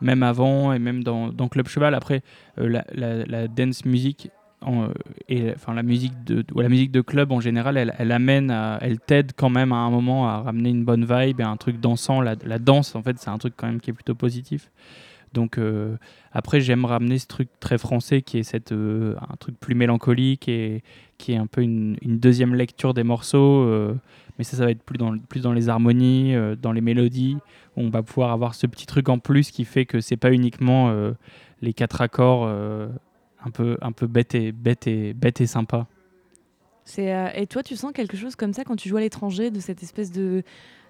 même 0.02 0.24
avant 0.24 0.74
et 0.74 0.80
même 0.80 1.04
dans, 1.04 1.28
dans 1.30 1.48
Club 1.48 1.68
Cheval. 1.68 1.94
Après, 1.94 2.22
euh, 2.60 2.68
la, 2.68 2.86
la, 2.94 3.26
la 3.26 3.48
dance 3.48 3.86
music 3.86 4.30
euh, 4.66 4.92
et 5.30 5.52
enfin 5.54 5.76
la 5.76 5.84
musique 5.84 6.24
de 6.24 6.44
la 6.56 6.68
musique 6.68 6.92
de 6.92 7.02
club 7.02 7.32
en 7.32 7.40
général, 7.40 7.78
elle, 7.78 8.12
amène, 8.12 8.52
elle 8.82 9.00
t'aide 9.00 9.34
quand 9.36 9.50
même 9.50 9.72
à 9.72 9.78
un 9.78 9.92
moment 9.92 10.28
à 10.28 10.42
ramener 10.42 10.70
une 10.70 10.84
bonne 10.84 11.06
vibe 11.06 11.40
et 11.40 11.44
un 11.44 11.58
truc 11.58 11.80
dansant. 11.80 12.22
La, 12.22 12.36
danse, 12.36 12.96
en 12.96 13.04
fait, 13.04 13.18
c'est 13.20 13.30
un 13.30 13.38
truc 13.38 13.54
quand 13.56 13.68
même 13.68 13.80
qui 13.80 13.92
est 13.92 13.94
plutôt 13.94 14.16
positif. 14.16 14.72
Donc 15.34 15.58
euh, 15.58 15.98
après, 16.32 16.62
j'aime 16.62 16.86
ramener 16.86 17.20
ce 17.20 17.28
truc 17.28 17.50
très 17.60 17.78
français 17.78 18.22
qui 18.22 18.40
est 18.40 18.44
cette, 18.44 18.72
euh, 18.72 19.16
un 19.30 19.36
truc 19.36 19.60
plus 19.60 19.76
mélancolique 19.76 20.48
et 20.48 20.82
qui 21.18 21.34
est 21.34 21.38
un 21.38 21.48
peu 21.48 21.62
une, 21.62 21.98
deuxième 22.04 22.56
lecture 22.56 22.94
des 22.94 23.04
morceaux. 23.04 23.66
mais 24.38 24.44
ça, 24.44 24.58
ça 24.58 24.66
va 24.66 24.72
être 24.72 24.84
plus 24.84 24.98
dans, 24.98 25.18
plus 25.18 25.42
dans 25.42 25.54
les 25.54 25.70
harmonies, 25.70 26.34
dans 26.62 26.72
les 26.72 26.82
mélodies, 26.82 27.38
où 27.76 27.82
on 27.82 27.90
va 27.90 28.02
pouvoir 28.02 28.32
avoir 28.32 28.56
ce 28.56 28.66
petit 28.66 28.88
truc 28.88 29.10
en 29.10 29.20
plus 29.20 29.52
qui 29.52 29.66
fait 29.66 29.86
que 29.86 30.00
c'est 30.00 30.18
pas 30.18 30.32
uniquement 30.32 30.92
les 31.62 31.74
quatre 31.74 32.02
accords 32.02 32.48
un 33.46 33.52
peu, 33.52 33.78
un 33.82 33.92
peu 33.92 34.08
bête 34.08 34.36
et, 34.36 34.52
bête 34.52 34.88
et, 34.88 35.14
bête 35.14 35.42
et 35.42 35.48
sympa. 35.48 35.88
C'est, 36.86 37.14
euh, 37.14 37.28
et 37.36 37.48
toi, 37.48 37.64
tu 37.64 37.76
sens 37.76 37.92
quelque 37.94 38.16
chose 38.18 38.36
comme 38.36 38.54
ça 38.54 38.64
quand 38.64 38.76
tu 38.76 38.88
joues 38.90 38.98
à 38.98 39.02
l'étranger, 39.02 39.52
de 39.52 39.60
cette 39.60 39.84
espèce 39.84 40.12
de, 40.12 40.44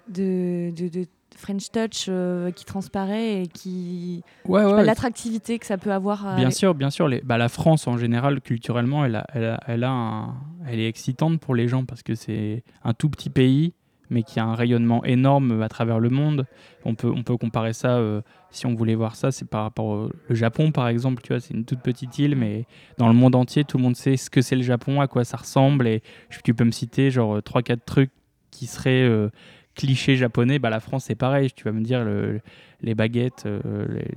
de, 0.08 0.70
de, 0.76 0.88
de 0.88 1.06
French 1.36 1.70
touch 1.72 2.06
euh, 2.08 2.50
qui 2.52 2.64
transparaît 2.64 3.42
et 3.42 3.46
qui. 3.48 4.22
Ouais, 4.46 4.84
l'attractivité 4.84 5.58
que 5.58 5.66
ça 5.66 5.76
peut 5.76 5.92
avoir. 5.92 6.26
euh, 6.28 6.36
Bien 6.36 6.50
sûr, 6.50 6.74
bien 6.74 6.90
sûr. 6.90 7.08
Les, 7.08 7.20
bah, 7.20 7.36
la 7.36 7.48
France, 7.48 7.86
en 7.88 7.96
général, 7.96 8.40
culturellement, 8.40 9.04
elle, 9.04 9.16
a, 9.16 9.26
elle, 9.34 9.44
a, 9.44 9.60
elle, 9.66 9.84
a 9.84 9.90
un- 9.90 10.34
elle 10.68 10.78
est 10.78 10.88
excitante 10.88 11.40
pour 11.40 11.54
les 11.56 11.66
gens 11.66 11.84
parce 11.84 12.02
que 12.04 12.14
c'est 12.14 12.62
un 12.84 12.94
tout 12.94 13.10
petit 13.10 13.30
pays, 13.30 13.74
mais 14.10 14.22
qui 14.22 14.40
a 14.40 14.44
un 14.44 14.54
rayonnement 14.54 15.04
énorme 15.04 15.62
à 15.62 15.68
travers 15.68 15.98
le 16.00 16.08
monde. 16.10 16.46
On 16.84 16.94
peut, 16.94 17.10
on 17.14 17.22
peut 17.22 17.36
comparer 17.36 17.72
ça, 17.72 17.96
euh, 17.96 18.20
si 18.50 18.66
on 18.66 18.74
voulait 18.74 18.94
voir 18.94 19.16
ça, 19.16 19.30
c'est 19.30 19.48
par 19.48 19.62
rapport 19.62 19.86
au 19.86 20.10
le 20.28 20.34
Japon, 20.34 20.72
par 20.72 20.88
exemple. 20.88 21.22
Tu 21.22 21.32
vois, 21.32 21.40
c'est 21.40 21.54
une 21.54 21.64
toute 21.64 21.80
petite 21.80 22.18
île, 22.18 22.36
mais 22.36 22.64
dans 22.98 23.08
le 23.08 23.14
monde 23.14 23.34
entier, 23.34 23.64
tout 23.64 23.76
le 23.76 23.82
monde 23.82 23.96
sait 23.96 24.16
ce 24.16 24.30
que 24.30 24.40
c'est 24.42 24.56
le 24.56 24.62
Japon, 24.62 25.00
à 25.00 25.06
quoi 25.08 25.24
ça 25.24 25.36
ressemble. 25.36 25.86
Et 25.86 26.02
tu 26.44 26.54
peux 26.54 26.64
me 26.64 26.70
citer 26.70 27.10
genre 27.10 27.38
3-4 27.38 27.78
trucs 27.84 28.10
qui 28.50 28.66
seraient 28.66 29.02
euh, 29.02 29.28
clichés 29.74 30.16
japonais. 30.16 30.58
Bah, 30.58 30.70
la 30.70 30.80
France, 30.80 31.04
c'est 31.04 31.14
pareil. 31.14 31.50
Tu 31.54 31.64
vas 31.64 31.72
me 31.72 31.82
dire 31.82 32.04
le- 32.04 32.40
les 32.80 32.94
baguettes, 32.94 33.42
euh, 33.46 33.60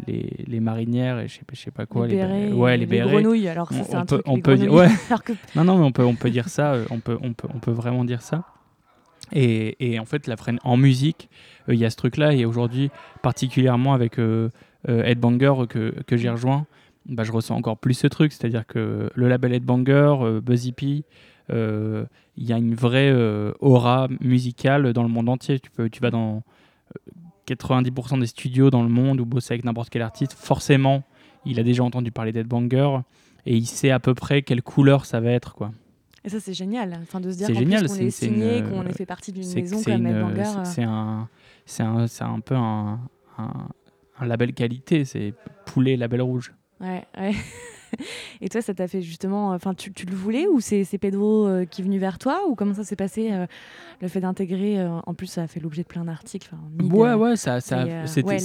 les, 0.08 0.14
les- 0.14 0.46
les 0.48 0.60
marinières, 0.60 1.20
et 1.20 1.28
je 1.28 1.36
sais, 1.36 1.42
je 1.52 1.60
sais 1.60 1.72
pas 1.72 1.86
quoi. 1.88 2.06
les 2.08 2.16
bérets, 2.16 2.52
ouais, 2.52 2.78
les 2.78 2.86
bérets. 2.86 3.12
grenouilles. 3.12 3.48
Alors, 3.48 3.72
ça, 3.74 3.80
On- 3.80 3.84
c'est 3.84 3.96
on 3.96 4.00
un 4.00 4.06
peut- 4.06 4.16
truc. 4.22 4.28
on 4.28 4.36
les 4.36 4.42
peut 4.44 4.56
dire- 4.56 4.72
ouais. 4.74 4.88
Non, 5.56 5.64
non, 5.64 5.78
mais 5.80 5.84
on 5.86 5.92
peut, 5.92 6.04
on 6.06 6.16
peut 6.16 6.30
dire 6.30 6.48
ça, 6.48 6.74
euh, 6.74 6.86
on 6.92 7.00
peut, 7.00 7.18
on, 7.24 7.34
peut, 7.34 7.48
on 7.54 7.60
peut 7.60 7.72
vraiment 7.72 8.06
dire 8.06 8.22
ça. 8.22 8.44
Et, 9.34 9.98
en 10.00 10.06
fait, 10.06 10.28
la 10.28 10.36
en 10.64 10.78
musique, 10.78 11.30
euh, 11.70 11.74
il 11.74 11.80
y 11.80 11.86
a 11.86 11.90
ce 11.90 11.96
truc-là. 11.96 12.34
Et 12.34 12.46
aujourd'hui, 12.46 12.90
particulièrement 13.22 13.94
avec 13.94 14.20
euh, 14.20 14.50
euh, 14.90 15.04
Headbanger 15.04 15.68
que, 15.68 16.18
j'ai 16.18 16.30
rejoint, 16.30 16.66
bah, 17.06 17.24
je 17.24 17.32
ressens 17.32 17.56
encore 17.56 17.78
plus 17.78 17.94
ce 17.94 18.08
truc. 18.08 18.32
C'est-à-dire 18.32 18.66
que 18.66 19.10
le 19.14 19.28
label 19.28 19.54
Headbanger, 19.54 20.18
euh, 20.22 20.42
Buzzy 20.42 20.72
P, 20.72 21.04
euh, 21.52 22.06
il 22.38 22.46
y 22.46 22.54
a 22.54 22.58
une 22.58 22.76
vraie 22.76 23.14
aura 23.60 24.08
musicale 24.22 24.94
dans 24.94 25.04
le 25.04 25.10
monde 25.10 25.30
entier. 25.30 25.60
Tu, 25.60 26.02
vas 26.02 26.12
dans 26.12 26.44
euh, 27.08 27.12
90% 27.48 28.20
des 28.20 28.28
studios 28.28 28.70
dans 28.70 28.84
le 28.84 28.90
monde 28.90 29.20
ou 29.20 29.26
bosser 29.26 29.54
avec 29.54 29.66
n'importe 29.66 29.90
quel 29.90 30.02
artiste, 30.02 30.34
forcément, 30.34 31.04
il 31.46 31.60
a 31.60 31.64
déjà 31.64 31.84
entendu 31.84 32.12
parler 32.12 32.32
d'Headbanger 32.32 33.00
et 33.46 33.56
il 33.58 33.66
sait 33.66 33.92
à 33.92 34.00
peu 34.00 34.14
près 34.14 34.44
quelle 34.44 34.62
couleur 34.62 35.06
ça 35.06 35.20
va 35.20 35.32
être. 35.32 35.56
quoi. 35.56 35.72
Et 36.24 36.30
ça, 36.30 36.40
c'est 36.40 36.54
génial. 36.54 37.00
Enfin, 37.02 37.20
de 37.20 37.32
se 37.32 37.38
dire 37.38 37.48
qu'on 37.48 37.88
c'est- 37.96 38.06
est 38.06 38.10
signé, 38.12 38.60
une- 38.60 38.70
qu'on 38.70 38.86
ait 38.86 38.94
fait 38.94 39.06
partie 39.06 39.32
d'une 39.32 39.44
maison 39.62 39.78
comme 39.84 40.06
une- 40.06 40.44
c'est- 40.66 40.82
euh, 40.86 41.20
c'est 41.66 41.84
un, 41.84 42.08
c'est 42.08 42.24
un, 42.24 42.34
un 42.36 42.40
peu 42.40 42.56
un, 42.56 43.00
un, 43.38 43.68
un 44.20 44.26
label 44.26 44.54
qualité, 44.54 45.04
c'est 45.06 45.34
poulet 45.66 45.98
label 45.98 46.22
rouge. 46.22 46.54
Ouais, 46.80 47.04
ouais. 47.18 47.32
Et 48.42 48.48
toi, 48.50 48.62
ça 48.62 48.74
t'a 48.74 48.88
fait 48.88 49.02
justement. 49.02 49.50
Enfin, 49.50 49.74
tu, 49.74 49.92
tu 49.92 50.06
le 50.06 50.16
voulais 50.16 50.48
ou 50.48 50.60
c'est 50.62 50.86
Pedro 51.00 51.46
euh, 51.48 51.66
qui 51.66 51.82
est 51.82 51.84
venu 51.84 51.98
vers 52.00 52.18
toi 52.18 52.42
ou 52.48 52.56
comment 52.56 52.74
ça 52.74 52.84
s'est 52.84 52.96
passé 52.96 53.32
euh, 53.32 53.46
le 54.02 54.08
fait 54.08 54.22
d'intégrer 54.22 54.80
euh, 54.80 54.90
En 55.06 55.14
plus, 55.14 55.28
ça 55.28 55.44
a 55.44 55.48
fait 55.48 55.60
l'objet 55.60 55.82
de 55.84 55.88
plein 55.88 56.06
d'articles. 56.06 56.52
Ouais, 56.90 57.10
euh, 57.10 57.18
ouais, 57.18 57.36
ça, 57.36 57.60
ça, 57.60 57.82
euh, 57.82 58.06
c'était 58.06 58.28
ouais, 58.28 58.40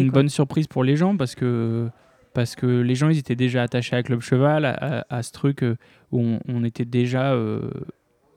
une, 0.00 0.10
bonne 0.10 0.28
surprise 0.28 0.66
pour 0.66 0.82
les 0.84 0.96
gens 0.96 1.16
parce 1.16 1.34
que, 1.36 1.88
parce 2.34 2.56
que 2.56 2.66
les 2.66 2.94
gens 2.96 3.08
ils 3.08 3.18
étaient 3.18 3.36
déjà 3.36 3.62
attachés 3.62 3.94
à 3.96 4.02
Club 4.02 4.20
Cheval, 4.20 4.64
à, 4.64 4.70
à- 5.08 5.16
à 5.16 5.22
ce 5.22 5.30
truc 5.32 5.62
euh, 5.62 5.76
où 6.12 6.38
on, 6.46 6.64
était 6.64 6.84
déjà. 6.84 7.32
euh, 7.32 7.70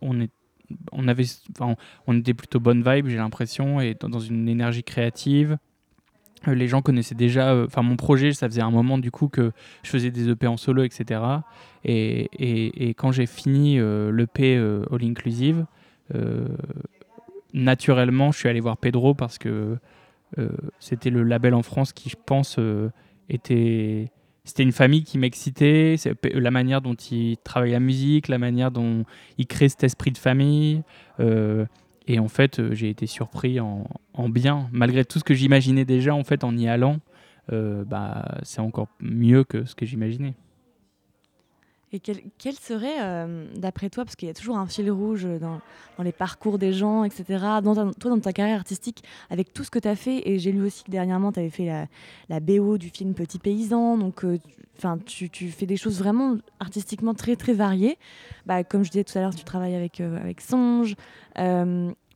on, 0.01 1.07
était 2.17 2.33
plutôt 2.33 2.59
bonne 2.59 2.83
vibe, 2.83 3.07
j'ai 3.07 3.17
l'impression, 3.17 3.79
et 3.81 3.95
dans, 3.99 4.19
une 4.19 4.47
énergie 4.47 4.83
créative. 4.83 5.57
Euh, 6.47 6.55
Les 6.55 6.67
gens 6.67 6.81
connaissaient 6.81 7.15
déjà, 7.15 7.51
euh, 7.51 7.65
enfin 7.67 7.81
mon 7.81 7.95
projet, 7.95 8.33
ça 8.33 8.47
faisait 8.47 8.61
un 8.61 8.71
moment 8.71 8.97
du 8.97 9.11
coup 9.11 9.27
que 9.27 9.51
je 9.83 9.89
faisais 9.89 10.11
des 10.11 10.29
EP 10.29 10.47
en 10.47 10.57
solo, 10.57 10.83
etc. 10.83 11.21
Et, 11.85 12.93
quand 12.97 13.11
j'ai 13.11 13.25
fini 13.25 13.79
euh, 13.79 14.11
l'EP 14.11 14.57
All 14.57 15.03
Inclusive, 15.03 15.65
naturellement, 17.53 18.31
je 18.31 18.39
suis 18.39 18.49
allé 18.49 18.59
voir 18.59 18.77
Pedro 18.77 19.13
parce 19.13 19.37
que 19.37 19.77
c'était 20.79 21.11
le 21.11 21.23
label 21.23 21.53
en 21.53 21.63
France 21.63 21.93
qui, 21.93 22.09
je 22.09 22.17
pense, 22.23 22.59
était. 23.29 24.11
C'était 24.45 24.63
une 24.63 24.73
famille 24.73 25.03
qui 25.03 25.17
m'excitait, 25.17 25.95
pe- 26.21 26.38
la 26.38 26.51
manière 26.51 26.81
dont 26.81 26.95
il 26.95 27.38
travaille 27.45 27.71
la 27.71 27.79
musique, 27.79 28.27
la 28.27 28.38
manière 28.38 28.71
dont 28.71 29.05
il 29.38 29.47
crée 29.47 29.69
cet 29.69 29.83
esprit 29.85 30.12
de 30.12 30.17
famille. 30.17 30.83
euh, 31.19 31.65
et 32.07 32.19
en 32.19 32.27
fait, 32.27 32.59
euh, 32.59 32.73
j'ai 32.73 32.89
été 32.89 33.07
surpris 33.07 33.62
en, 33.62 33.88
en 34.13 34.27
bien. 34.27 34.67
Malgré 34.73 35.05
tout 35.05 35.19
ce 35.19 35.23
que 35.23 35.33
j'imaginais 35.33 35.85
déjà, 35.85 36.13
en 36.13 36.25
fait, 36.25 36.43
en 36.43 36.57
y 36.57 36.67
allant, 36.67 37.00
euh, 37.53 37.85
bah, 37.85 38.39
c'est 38.43 38.59
encore 38.59 38.89
mieux 39.00 39.45
que 39.45 39.63
ce 39.63 39.75
que 39.75 39.85
j'imaginais. 39.85 40.33
Et 41.95 42.00
quel, 42.00 42.17
quel 42.39 42.55
serait, 42.55 43.01
euh, 43.01 43.45
d'après 43.55 43.89
toi, 43.91 44.03
parce 44.03 44.15
qu'il 44.15 44.27
y 44.27 44.31
a 44.31 44.33
toujours 44.33 44.57
un 44.57 44.65
fil 44.65 44.89
rouge 44.89 45.27
dans, 45.39 45.62
dans 45.97 46.03
les 46.03 46.12
parcours 46.12 46.57
des 46.57 46.73
gens, 46.73 47.03
etc., 47.03 47.23
dans 47.63 47.75
ta- 47.75 47.91
toi, 48.00 48.09
dans 48.09 48.19
ta 48.19 48.33
carrière 48.33 48.57
artistique, 48.57 49.03
avec 49.29 49.53
tout 49.53 49.63
ce 49.63 49.69
que 49.69 49.77
tu 49.77 49.88
as 49.88 49.95
fait, 49.95 50.27
et 50.27 50.39
j'ai 50.39 50.51
lu 50.51 50.63
aussi 50.65 50.83
que 50.83 50.89
dernièrement, 50.89 51.31
tu 51.31 51.39
avais 51.39 51.51
fait 51.51 51.65
la, 51.67 51.85
la 52.29 52.39
BO 52.39 52.79
du 52.79 52.89
film 52.89 53.13
Petit 53.13 53.38
Paysan, 53.38 54.00
donc 54.00 54.25
euh, 54.25 54.39
tu, 55.05 55.29
tu 55.29 55.50
fais 55.50 55.67
des 55.67 55.77
choses 55.77 56.00
vraiment 56.00 56.38
artistiquement 56.59 57.13
très, 57.13 57.35
très 57.35 57.53
variées. 57.53 58.00
Bah, 58.47 58.63
comme 58.63 58.83
je 58.83 58.89
disais 58.89 59.03
tout 59.03 59.15
à 59.17 59.21
l'heure, 59.21 59.35
tu 59.35 59.43
travailles 59.43 59.75
avec, 59.75 60.01
euh, 60.01 60.17
avec 60.19 60.41
Songe, 60.41 60.95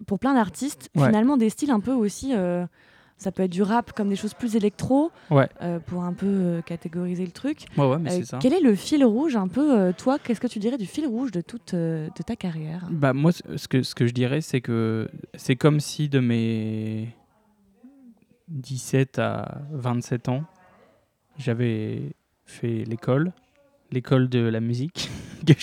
pour 0.07 0.19
plein 0.19 0.33
d'artistes, 0.33 0.89
Ouais. 0.95 1.05
finalement 1.05 1.37
des 1.37 1.49
styles 1.51 1.71
un 1.71 1.79
peu 1.81 1.91
aussi... 1.93 2.33
ça 3.17 3.31
peut 3.31 3.43
être 3.43 3.51
du 3.51 3.63
rap 3.63 3.93
comme 3.93 4.09
des 4.09 4.15
choses 4.15 4.33
plus 4.33 4.55
électro, 4.55 5.11
Ouais. 5.31 5.49
euh, 5.61 5.79
pour 5.79 6.03
un 6.03 6.13
peu 6.13 6.25
euh, 6.27 6.61
catégoriser 6.61 7.25
le 7.25 7.31
truc. 7.31 7.65
Ouais, 7.77 7.85
ouais, 7.87 7.97
mais 7.99 8.21
Euh, 8.21 8.23
ça. 8.23 8.37
Quel 8.41 8.53
est 8.53 8.61
le 8.61 8.75
fil 8.75 9.03
rouge 9.03 9.35
un 9.35 9.47
peu, 9.47 9.91
toi, 9.97 10.19
qu'est-ce 10.19 10.39
que 10.39 10.47
tu 10.47 10.59
dirais 10.59 10.77
du 10.77 10.85
fil 10.85 11.07
rouge 11.07 11.31
de 11.31 11.41
toute 11.41 11.73
de 11.75 12.09
ta 12.25 12.35
carrière? 12.35 12.87
Bah 12.91 13.13
moi, 13.13 13.31
ce 13.31 13.67
que, 13.67 13.81
ce 13.83 13.95
que 13.95 14.05
je 14.07 14.13
dirais, 14.13 14.41
c'est 14.41 14.61
que 14.61 15.09
c'est 15.35 15.55
comme 15.55 15.79
si 15.79 16.09
de 16.09 16.19
mes 16.19 17.09
17 18.49 19.19
à 19.19 19.61
27 19.71 20.29
ans, 20.29 20.43
j'avais 21.37 22.13
fait 22.45 22.83
l'école, 22.85 23.33
l'école 23.91 24.29
de 24.29 24.39
la 24.39 24.59
musique, 24.59 25.09
que 25.45 25.53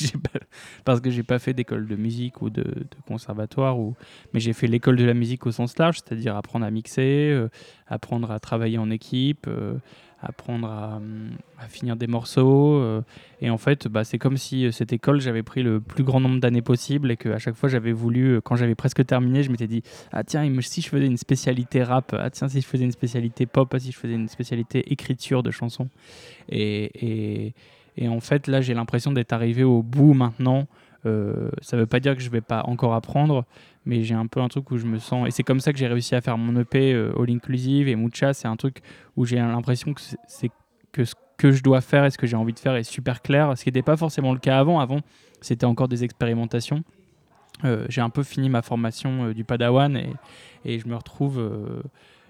parce 0.84 1.00
que 1.00 1.10
j'ai 1.10 1.22
pas 1.22 1.38
fait 1.38 1.52
d'école 1.52 1.86
de 1.86 1.96
musique 1.96 2.42
ou 2.42 2.50
de, 2.50 2.64
conservatoire, 3.06 3.78
ou, 3.78 3.94
mais 4.32 4.40
j'ai 4.40 4.52
fait 4.52 4.66
l'école 4.66 4.96
de 4.96 5.04
la 5.04 5.14
musique 5.14 5.46
au 5.46 5.52
sens 5.52 5.78
large, 5.78 5.98
c'est-à-dire 5.98 6.36
apprendre 6.36 6.64
à 6.64 6.70
mixer, 6.70 7.30
euh, 7.32 7.48
apprendre 7.86 8.30
à 8.30 8.40
travailler 8.40 8.78
en 8.78 8.90
équipe, 8.90 9.46
euh, 9.46 9.74
apprendre 10.22 10.68
à, 10.68 10.96
hum, 10.96 11.32
à 11.58 11.68
finir 11.68 11.96
des 11.96 12.06
morceaux. 12.06 12.76
euh, 12.76 13.02
et 13.40 13.50
en 13.50 13.58
fait, 13.58 13.88
bah, 13.88 14.04
c'est 14.04 14.18
comme 14.18 14.38
si 14.38 14.72
cette 14.72 14.92
école, 14.92 15.20
j'avais 15.20 15.42
pris 15.42 15.62
le 15.62 15.80
plus 15.80 16.02
grand 16.02 16.20
nombre 16.20 16.40
d'années 16.40 16.62
possible 16.62 17.10
et 17.10 17.16
qu'à 17.16 17.38
chaque 17.38 17.56
fois, 17.56 17.68
j'avais 17.68 17.92
voulu, 17.92 18.40
quand 18.40 18.56
j'avais 18.56 18.74
presque 18.74 19.04
terminé, 19.04 19.42
je 19.42 19.50
m'étais 19.50 19.66
dit 19.66 19.82
Ah, 20.12 20.24
tiens, 20.24 20.50
si 20.62 20.80
je 20.80 20.88
faisais 20.88 21.06
une 21.06 21.18
spécialité 21.18 21.82
rap, 21.82 22.16
ah, 22.18 22.30
tiens, 22.30 22.48
si 22.48 22.62
je 22.62 22.66
faisais 22.66 22.84
une 22.84 22.92
spécialité 22.92 23.44
pop, 23.44 23.72
ah, 23.74 23.78
si 23.78 23.92
je 23.92 23.98
faisais 23.98 24.14
une 24.14 24.28
spécialité 24.28 24.90
écriture 24.92 25.42
de 25.42 25.50
chansons. 25.50 25.88
Et, 26.48 27.54
et 27.96 28.08
en 28.08 28.20
fait, 28.20 28.46
là, 28.46 28.60
j'ai 28.60 28.74
l'impression 28.74 29.12
d'être 29.12 29.32
arrivé 29.32 29.64
au 29.64 29.82
bout 29.82 30.14
maintenant. 30.14 30.66
Euh, 31.06 31.50
ça 31.60 31.76
veut 31.76 31.86
pas 31.86 32.00
dire 32.00 32.16
que 32.16 32.22
je 32.22 32.30
vais 32.30 32.40
pas 32.40 32.62
encore 32.66 32.94
apprendre, 32.94 33.44
mais 33.84 34.02
j'ai 34.02 34.14
un 34.14 34.26
peu 34.26 34.40
un 34.40 34.48
truc 34.48 34.70
où 34.70 34.78
je 34.78 34.86
me 34.86 34.98
sens. 34.98 35.28
Et 35.28 35.30
c'est 35.30 35.42
comme 35.42 35.60
ça 35.60 35.72
que 35.72 35.78
j'ai 35.78 35.86
réussi 35.86 36.14
à 36.14 36.20
faire 36.20 36.38
mon 36.38 36.58
EP 36.60 36.92
euh, 36.92 37.12
All 37.18 37.30
Inclusive 37.30 37.88
et 37.88 37.94
Mucha. 37.94 38.32
C'est 38.32 38.48
un 38.48 38.56
truc 38.56 38.78
où 39.16 39.24
j'ai 39.26 39.36
l'impression 39.36 39.92
que 39.94 40.00
c'est- 40.26 40.50
que 40.92 41.04
ce 41.04 41.14
que 41.36 41.52
je 41.52 41.62
dois 41.62 41.80
faire 41.80 42.04
et 42.04 42.10
ce 42.10 42.18
que 42.18 42.26
j'ai 42.26 42.36
envie 42.36 42.52
de 42.52 42.58
faire 42.58 42.76
est 42.76 42.84
super 42.84 43.20
clair, 43.20 43.56
ce 43.58 43.64
qui 43.64 43.68
n'était 43.68 43.82
pas 43.82 43.96
forcément 43.96 44.32
le 44.32 44.38
cas 44.38 44.58
avant. 44.58 44.80
Avant, 44.80 45.00
c'était 45.40 45.66
encore 45.66 45.88
des 45.88 46.04
expérimentations. 46.04 46.82
Euh, 47.64 47.86
j'ai 47.88 48.00
un 48.00 48.10
peu 48.10 48.22
fini 48.22 48.48
ma 48.48 48.62
formation 48.62 49.30
du 49.32 49.44
Padawan 49.44 49.96
et, 50.64 50.78
je 50.78 50.88
me 50.88 50.96
retrouve 50.96 51.40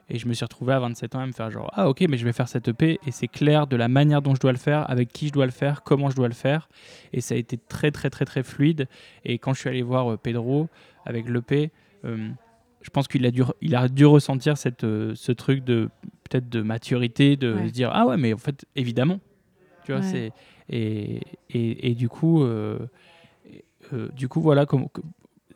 et 0.08 0.18
je 0.18 0.28
me 0.28 0.34
suis 0.34 0.44
retrouvé 0.44 0.72
à 0.74 0.80
27 0.80 1.14
ans 1.14 1.20
à 1.20 1.26
me 1.26 1.32
faire 1.32 1.50
genre 1.50 1.70
ah 1.74 1.88
ok 1.88 2.04
mais 2.08 2.16
je 2.16 2.24
vais 2.24 2.32
faire 2.32 2.48
cette 2.48 2.68
EP 2.68 2.98
et 3.06 3.10
c'est 3.10 3.28
clair 3.28 3.66
de 3.66 3.76
la 3.76 3.88
manière 3.88 4.22
dont 4.22 4.34
je 4.34 4.40
dois 4.40 4.52
le 4.52 4.58
faire, 4.58 4.88
avec 4.90 5.12
qui 5.12 5.28
je 5.28 5.32
dois 5.32 5.46
le 5.46 5.52
faire, 5.52 5.82
comment 5.82 6.10
je 6.10 6.16
dois 6.16 6.28
le 6.28 6.34
faire. 6.34 6.68
Et 7.12 7.20
ça 7.20 7.34
a 7.34 7.38
été 7.38 7.58
très 7.58 7.90
très 7.90 8.10
très 8.10 8.24
très 8.24 8.42
fluide. 8.42 8.86
Et 9.24 9.38
quand 9.38 9.54
je 9.54 9.60
suis 9.60 9.68
allé 9.68 9.82
voir 9.82 10.18
Pedro 10.18 10.68
avec 11.04 11.28
l'EP 11.28 11.70
je 12.04 12.90
pense 12.90 13.08
qu'il 13.08 13.24
a 13.24 13.30
dû, 13.30 13.42
il 13.62 13.74
a 13.74 13.88
dû 13.88 14.04
ressentir 14.04 14.58
cette, 14.58 14.82
ce 14.82 15.32
truc 15.32 15.64
de 15.64 15.88
peut-être 16.24 16.50
de 16.50 16.60
maturité, 16.60 17.36
de 17.36 17.66
se 17.66 17.72
dire 17.72 17.90
ah 17.94 18.06
ouais 18.06 18.18
mais 18.18 18.34
en 18.34 18.38
fait 18.38 18.66
évidemment, 18.76 19.20
tu 19.84 19.92
vois 19.92 20.02
c'est 20.02 20.32
et, 20.68 21.20
et, 21.50 21.90
et, 21.90 21.94
du 21.94 22.08
coup 22.08 22.42
euh, 23.92 24.08
du 24.14 24.28
coup, 24.28 24.40
voilà, 24.40 24.66
comme, 24.66 24.88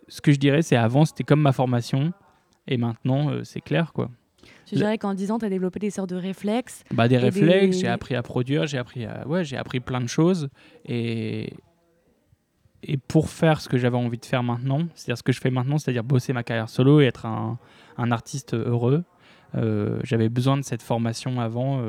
ce 0.09 0.21
que 0.21 0.33
je 0.33 0.39
dirais, 0.39 0.63
c'est 0.63 0.77
avant, 0.77 1.05
c'était 1.05 1.25
comme 1.25 1.41
ma 1.41 1.53
formation, 1.53 2.13
et 2.67 2.77
maintenant, 2.77 3.31
euh, 3.31 3.45
c'est 3.45 3.61
clair, 3.61 3.93
quoi. 3.93 4.11
Tu 4.69 4.75
dirais 4.75 4.99
qu'en 4.99 5.15
10 5.15 5.31
ans, 5.31 5.39
tu 5.39 5.47
as 5.47 5.49
développé 5.49 5.79
des 5.79 5.91
sortes 5.91 6.11
de 6.11 6.17
réflexes 6.17 6.85
bah, 6.93 7.09
Des 7.09 7.19
réflexes, 7.19 7.79
j'ai 7.79 7.89
appris 7.89 8.15
à 8.15 8.23
produire, 8.23 8.67
j'ai 8.67 8.79
appris, 8.79 9.05
à... 9.05 9.27
ouais, 9.27 9.45
j'ai 9.45 9.57
appris 9.57 9.81
plein 9.81 10.01
de 10.01 10.07
choses. 10.09 10.49
Et... 10.85 11.55
et 12.83 12.97
pour 12.97 13.31
faire 13.31 13.61
ce 13.61 13.69
que 13.69 13.79
j'avais 13.79 13.97
envie 13.97 14.19
de 14.19 14.27
faire 14.27 14.43
maintenant, 14.43 14.87
c'est-à-dire 14.95 15.19
ce 15.19 15.23
que 15.23 15.33
je 15.33 15.41
fais 15.41 15.51
maintenant, 15.51 15.79
c'est-à-dire 15.79 16.05
bosser 16.05 16.33
ma 16.33 16.43
carrière 16.43 16.69
solo 16.69 17.01
et 17.01 17.07
être 17.07 17.27
un, 17.27 17.59
un 17.97 18.11
artiste 18.11 18.55
heureux, 18.55 19.05
euh, 19.55 19.99
j'avais 20.05 20.29
besoin 20.29 20.59
de 20.59 20.63
cette 20.63 20.83
formation 20.83 21.41
avant 21.41 21.83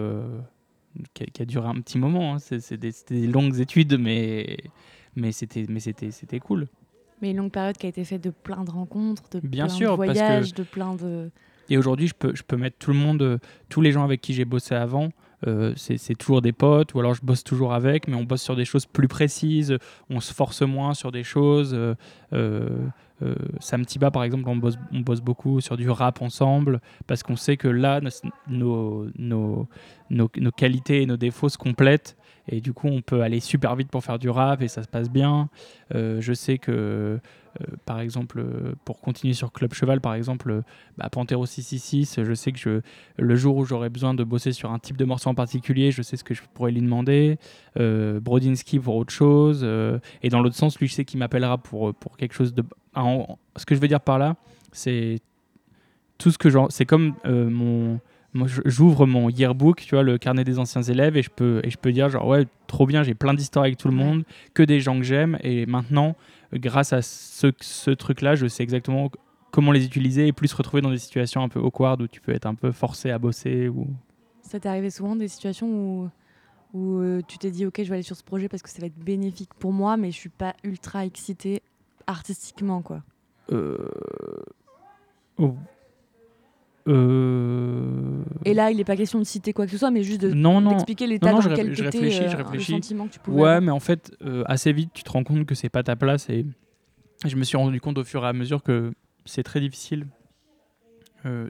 qui 1.14 1.42
a, 1.42 1.46
duré 1.46 1.68
un 1.68 1.76
petit 1.82 1.98
moment. 1.98 2.36
Hein. 2.36 2.40
C'est, 2.40 2.78
des, 2.78 2.92
des, 3.08 3.28
longues 3.28 3.60
études, 3.60 3.98
mais 4.00 4.58
mais 5.16 5.32
c'était 5.32 5.66
c'était 5.80 6.12
c'était 6.12 6.40
cool. 6.40 6.68
Mais 7.22 7.32
une 7.32 7.38
longue 7.38 7.52
période 7.52 7.78
qui 7.78 7.86
a 7.86 7.90
été 7.90 8.04
faite 8.06 8.24
de 8.24 8.30
plein 8.30 8.64
de 8.64 8.72
rencontres, 8.72 9.24
de 9.32 9.40
Bien 9.46 9.66
plein 9.66 9.76
sûr, 9.76 9.92
de 9.92 9.96
voyages, 9.96 10.54
de 10.54 10.64
plein 10.64 10.96
de. 10.96 11.32
Et 11.70 11.78
aujourd'hui, 11.78 12.08
je 12.08 12.44
peux 12.44 12.58
mettre 12.58 12.78
tout 12.78 12.92
le 12.92 12.98
monde, 12.98 13.22
euh, 13.22 13.38
tous 13.70 13.82
les 13.82 13.92
gens 13.92 14.04
avec 14.04 14.22
qui 14.22 14.34
j'ai 14.34 14.46
bossé 14.46 14.76
avant. 14.76 15.12
Euh, 15.48 15.74
c'est 15.78 16.18
toujours 16.18 16.42
des 16.42 16.52
potes 16.52 16.94
ou 16.94 17.00
alors 17.00 17.14
je 17.14 17.22
bosse 17.24 17.46
toujours 17.46 17.74
avec 17.74 18.10
mais 18.10 18.16
on 18.16 18.26
bosse 18.26 18.42
sur 18.42 18.58
des 18.58 18.66
choses 18.66 18.86
plus 18.86 19.08
précises 19.08 19.78
on 20.10 20.20
se 20.20 20.34
force 20.34 20.64
moins 20.64 20.94
sur 20.94 21.14
des 21.14 21.24
choses 21.24 21.74
euh, 22.34 22.68
euh, 23.22 23.36
Sam 23.60 23.86
Tiba, 23.86 24.12
par 24.12 24.24
exemple, 24.24 24.48
on 24.50 24.56
bosse, 24.56 25.22
beaucoup 25.22 25.60
sur 25.62 25.78
du 25.78 25.90
rap 25.90 26.22
ensemble 26.22 26.80
parce 27.08 27.24
qu'on 27.24 27.36
sait 27.36 27.58
que 27.58 27.68
là, 27.68 28.00
nos, 28.48 29.08
nos, 29.18 29.68
nos, 30.10 30.30
nos, 30.38 30.52
qualités 30.52 31.02
et 31.02 31.06
nos 31.06 31.18
défauts 31.18 31.50
se 31.50 31.58
complètent 31.58 32.16
et 32.48 32.62
du 32.62 32.74
coup, 32.74 32.88
on 32.88 33.02
peut 33.02 33.22
aller 33.22 33.40
super 33.40 33.76
vite 33.76 33.90
pour 33.90 34.04
faire 34.04 34.18
du 34.18 34.30
rap 34.30 34.62
et 34.62 34.68
ça 34.68 34.82
se 34.82 34.88
passe 34.88 35.10
bien. 35.10 35.50
Euh, 35.94 36.20
je 36.22 36.34
sais 36.34 36.58
que, 36.58 36.72
euh, 36.72 37.20
par 37.86 38.00
exemple, 38.00 38.44
pour 38.86 39.02
continuer 39.02 39.34
sur 39.34 39.52
Club 39.52 39.74
Cheval, 39.74 40.02
par 40.02 40.16
exemple, 40.16 40.64
bah, 40.98 41.10
Pantero 41.12 41.46
666, 41.46 42.24
je 42.24 42.34
sais 42.34 42.52
que 42.52 42.58
je, 42.58 42.82
le 43.18 43.36
jour 43.36 43.58
où 43.58 43.66
j'aurai 43.66 43.90
besoin 43.90 44.14
de 44.14 44.24
bosser 44.24 44.52
sur 44.52 44.72
un 44.72 44.80
type 44.80 44.98
de 44.98 45.06
morceau 45.06 45.30
en 45.30 45.36
particulier, 45.36 45.92
je 45.92 46.02
sais 46.02 46.18
ce 46.18 46.24
que 46.24 46.34
je 46.34 46.42
pourrais 46.54 46.72
lui 46.72 46.82
demander. 46.82 47.38
Brodinski 47.76 48.80
pour 48.80 48.96
autre 48.96 49.14
chose. 49.14 49.64
et 50.24 50.30
dans 50.30 50.42
l'autre 50.42 50.56
sens, 50.56 50.80
lui, 50.80 50.88
je 50.88 50.94
sais 50.94 51.06
qu'il 51.06 51.20
m'appellera 51.20 51.58
pour, 51.58 51.94
pour 51.94 52.18
quelque 52.18 52.34
chose 52.34 52.54
de 52.54 52.64
ce 53.56 53.66
que 53.66 53.76
je 53.76 53.80
veux 53.80 53.88
dire 53.88 54.02
par 54.02 54.20
là, 54.20 54.36
c'est 54.72 55.20
tout 56.18 56.32
ce 56.32 56.38
que 56.38 56.50
genre, 56.50 56.68
c'est 56.70 56.86
comme 56.86 57.16
euh, 57.26 57.50
mon, 57.50 58.00
j'ouvre 58.66 59.06
mon 59.06 59.30
yearbook, 59.30 59.82
tu 59.82 59.96
vois, 59.96 60.04
le 60.04 60.18
carnet 60.18 60.44
des 60.44 60.60
anciens 60.60 60.82
élèves, 60.82 61.18
et 61.18 61.24
je 61.24 61.30
peux, 61.30 61.62
et 61.64 61.70
je 61.70 61.78
peux 61.78 61.92
dire 61.92 62.10
genre 62.10 62.28
ouais, 62.28 62.46
trop 62.68 62.86
bien, 62.86 63.04
j'ai 63.04 63.14
plein 63.14 63.34
d'histoires 63.34 63.66
avec 63.66 63.78
tout 63.78 63.88
le 63.88 63.96
monde, 63.96 64.24
que 64.54 64.64
des 64.64 64.80
gens 64.80 64.98
que 64.98 65.04
j'aime, 65.04 65.38
et 65.44 65.66
maintenant, 65.66 66.16
grâce 66.54 66.94
à 66.94 67.02
ce, 67.02 67.52
ce 67.60 67.92
truc-là, 67.92 68.36
je 68.36 68.48
sais 68.48 68.64
exactement 68.64 69.10
comment 69.52 69.72
les 69.72 69.86
utiliser 69.86 70.28
et 70.28 70.34
plus 70.34 70.48
se 70.48 70.56
retrouver 70.56 70.82
dans 70.82 70.92
des 70.92 70.98
situations 70.98 71.42
un 71.42 71.50
peu 71.50 71.60
awkward 71.60 72.02
où 72.02 72.08
tu 72.08 72.22
peux 72.22 72.34
être 72.34 72.46
un 72.46 72.56
peu 72.56 72.72
forcé 72.72 73.10
à 73.12 73.18
bosser 73.18 73.68
ou. 73.68 73.88
Ça 74.42 74.60
t'est 74.60 74.70
arrivé 74.70 74.90
souvent 74.90 75.16
des 75.16 75.28
situations 75.28 75.68
où 75.68 76.10
où 76.74 77.00
euh, 77.00 77.22
tu 77.28 77.40
t'es 77.40 77.50
dit 77.50 77.66
ok 77.66 77.78
je 77.80 77.90
vais 77.90 77.96
aller 77.96 78.04
sur 78.04 78.16
ce 78.16 78.24
projet 78.24 78.48
parce 78.48 78.62
que 78.62 78.70
ça 78.70 78.80
va 78.80 78.86
être 78.86 79.00
bénéfique 79.00 79.54
pour 79.56 79.74
moi 79.74 79.98
mais 79.98 80.12
je 80.12 80.18
suis 80.18 80.30
pas 80.30 80.56
ultra 80.64 81.04
excité 81.04 81.64
artistiquement, 82.10 82.82
quoi 82.82 83.02
euh... 83.52 83.78
Oh. 85.38 85.56
Euh... 86.88 88.24
Et 88.46 88.54
là, 88.54 88.72
il 88.72 88.78
n'est 88.78 88.84
pas 88.84 88.96
question 88.96 89.20
de 89.20 89.24
citer 89.24 89.54
quoi 89.54 89.66
que 89.66 89.72
ce 89.72 89.78
soit, 89.78 89.92
mais 89.92 90.04
juste 90.04 90.22
de 90.22 90.32
d'expliquer 90.70 91.08
l'état 91.08 91.32
dans 91.32 91.40
lequel 91.40 91.70
tu 91.70 91.76
je 91.76 91.84
euh, 91.84 92.44
le 92.54 92.60
sentiment 92.60 93.08
que 93.08 93.14
tu 93.14 93.20
pouvais 93.20 93.42
Ouais, 93.42 93.62
mais 93.62 93.72
en 93.72 93.80
fait, 93.80 94.12
euh, 94.24 94.44
assez 94.48 94.74
vite, 94.74 94.92
tu 94.94 95.04
te 95.04 95.12
rends 95.12 95.24
compte 95.24 95.46
que 95.46 95.56
c'est 95.56 95.70
pas 95.70 95.84
ta 95.84 95.96
place 95.96 96.30
et 96.30 96.46
je 97.26 97.36
me 97.36 97.44
suis 97.44 97.58
rendu 97.58 97.80
compte 97.80 97.98
au 97.98 98.04
fur 98.04 98.26
et 98.26 98.28
à 98.28 98.34
mesure 98.34 98.64
que 98.64 98.92
c'est 99.26 99.44
très 99.44 99.60
difficile. 99.60 100.08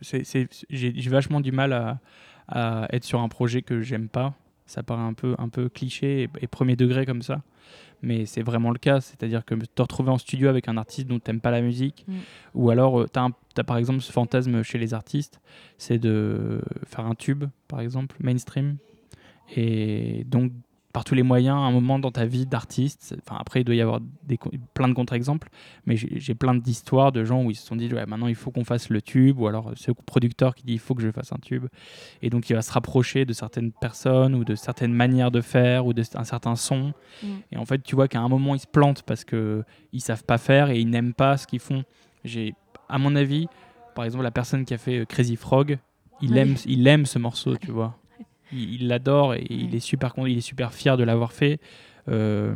J'ai 0.02 1.10
vachement 1.10 1.42
du 1.42 1.52
mal 1.52 1.74
à, 1.74 2.00
à, 2.48 2.88
être 2.92 3.06
sur 3.06 3.22
un 3.22 3.30
projet 3.30 3.62
que 3.62 3.82
j'aime 3.82 4.10
pas. 4.10 4.34
Ça 4.70 4.84
paraît 4.84 5.02
un 5.02 5.14
peu, 5.14 5.36
un 5.38 5.50
peu 5.50 5.70
cliché 5.70 6.24
et, 6.24 6.30
et 6.42 6.48
premier 6.48 6.76
degré 6.76 7.06
comme 7.06 7.22
ça 7.22 7.42
mais 8.02 8.26
c'est 8.26 8.42
vraiment 8.42 8.72
le 8.72 8.80
cas. 8.80 9.02
C'est-à-dire 9.02 9.46
que 9.46 9.56
te 9.56 9.82
retrouver 9.82 10.10
en 10.10 10.18
studio 10.18 10.50
avec 10.50 10.68
un 10.68 10.78
artiste 10.78 11.08
dont 11.08 11.20
tu 11.20 11.30
n'aimes 11.30 11.42
pas 11.42 11.52
la 11.52 11.62
musique, 11.62 12.06
mm. 12.08 12.14
ou 12.56 12.70
alors 12.70 13.02
euh, 13.02 13.08
tu 13.12 13.20
as, 13.20 13.64
par 13.64 13.78
exemple 13.78 14.02
ce 14.02 14.12
fantasme 14.12 14.64
chez 14.64 14.78
les 14.78 14.94
artistes, 14.94 15.42
c'est 15.78 16.00
de 16.00 16.62
faire 16.86 17.06
un 17.06 17.16
tube, 17.16 17.46
par 17.68 17.82
exemple, 17.82 18.16
mainstream, 18.20 18.78
et 19.56 20.24
donc 20.26 20.52
par 20.92 21.04
tous 21.04 21.14
les 21.14 21.24
moyens 21.24 21.56
un 21.56 21.72
moment 21.72 22.00
dans 22.00 22.12
ta 22.12 22.26
vie 22.26 22.46
d'artiste. 22.48 23.16
Enfin, 23.24 23.38
après, 23.40 23.62
il 23.62 23.64
doit 23.64 23.76
y 23.76 23.82
avoir 23.82 24.00
des, 24.24 24.40
plein 24.74 24.88
de 24.88 24.94
contre-exemples, 24.94 25.50
mais 25.86 25.96
j'ai 25.96 26.34
plein 26.34 26.56
d'histoires 26.56 27.12
de 27.12 27.24
gens 27.24 27.44
où 27.44 27.52
ils 27.52 27.56
se 27.56 27.66
sont 27.66 27.76
dit 27.76 27.94
ouais, 27.94 28.06
maintenant 28.08 28.28
il 28.28 28.36
faut 28.36 28.50
qu'on 28.50 28.64
fasse 28.64 28.90
le 28.90 29.02
tube, 29.02 29.40
ou 29.40 29.48
alors 29.48 29.72
ce 29.76 29.92
producteur 29.92 30.56
qui 30.56 30.64
dit 30.64 30.74
il 30.74 30.80
faut 30.80 30.96
que 30.96 31.04
je 31.04 31.12
fasse 31.12 31.32
un 31.32 31.38
tube. 31.38 31.68
Et 32.24 32.30
donc 32.30 32.50
il 32.50 32.54
va 32.54 32.64
se 32.64 32.72
rapprocher 32.72 33.26
de 33.26 33.34
certaines 33.34 33.72
personnes 33.72 34.34
ou 34.34 34.44
de 34.44 34.56
certaines 34.56 34.94
manières 34.94 35.30
de 35.30 35.42
faire 35.42 35.86
ou 35.86 35.94
d'un 35.94 36.24
certain 36.24 36.56
son. 36.56 36.94
Mm. 37.22 37.28
Et 37.52 37.58
en 37.58 37.66
fait, 37.66 37.84
tu 37.84 37.96
vois 37.96 38.08
qu'à 38.08 38.20
un 38.20 38.30
moment 38.30 38.56
ils 38.56 38.60
se 38.60 38.68
plantent 38.68 39.04
parce 39.04 39.24
qu'ils 39.24 39.64
ne 39.94 40.00
savent 40.00 40.24
pas 40.24 40.40
faire 40.40 40.72
et 40.72 40.80
ils 40.80 40.90
n'aiment 40.90 41.14
pas 41.14 41.38
ce 41.38 41.46
qu'ils 41.46 41.60
font. 41.60 41.84
J'ai, 42.24 42.56
à 42.90 42.98
mon 42.98 43.16
avis, 43.16 43.48
par 43.94 44.06
exemple, 44.06 44.24
la 44.24 44.32
personne 44.32 44.66
qui 44.66 44.74
a 44.74 44.78
fait 44.78 45.00
euh, 45.00 45.06
Crazy 45.06 45.36
Frog, 45.36 45.78
il, 46.22 46.36
aime, 46.38 46.56
il 46.66 46.88
aime 46.88 47.06
ce 47.06 47.20
morceau, 47.20 47.56
tu 47.58 47.72
vois 47.72 47.96
il 48.52 48.88
l'adore 48.88 49.34
et 49.36 49.46
il 49.50 49.76
est 49.76 49.80
super 49.80 50.14
il 50.18 50.38
est 50.38 50.42
super 50.42 50.74
fier 50.74 50.98
de 50.98 51.04
l'avoir 51.04 51.32
fait. 51.32 51.60
Euh, 52.10 52.54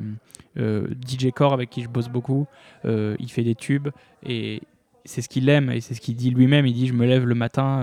euh, 0.57 0.87
DJ 1.07 1.31
Core 1.31 1.53
avec 1.53 1.71
qui 1.71 1.81
je 1.81 1.89
bosse 1.89 2.09
beaucoup, 2.09 2.45
euh, 2.85 3.15
il 3.19 3.31
fait 3.31 3.43
des 3.43 3.55
tubes 3.55 3.89
et 4.23 4.61
c'est 5.03 5.23
ce 5.23 5.27
qu'il 5.27 5.49
aime 5.49 5.71
et 5.71 5.81
c'est 5.81 5.95
ce 5.95 6.01
qu'il 6.01 6.15
dit 6.15 6.29
lui-même. 6.29 6.67
Il 6.67 6.73
dit 6.73 6.87
Je 6.87 6.93
me 6.93 7.05
lève 7.05 7.25
le 7.25 7.35
matin 7.35 7.81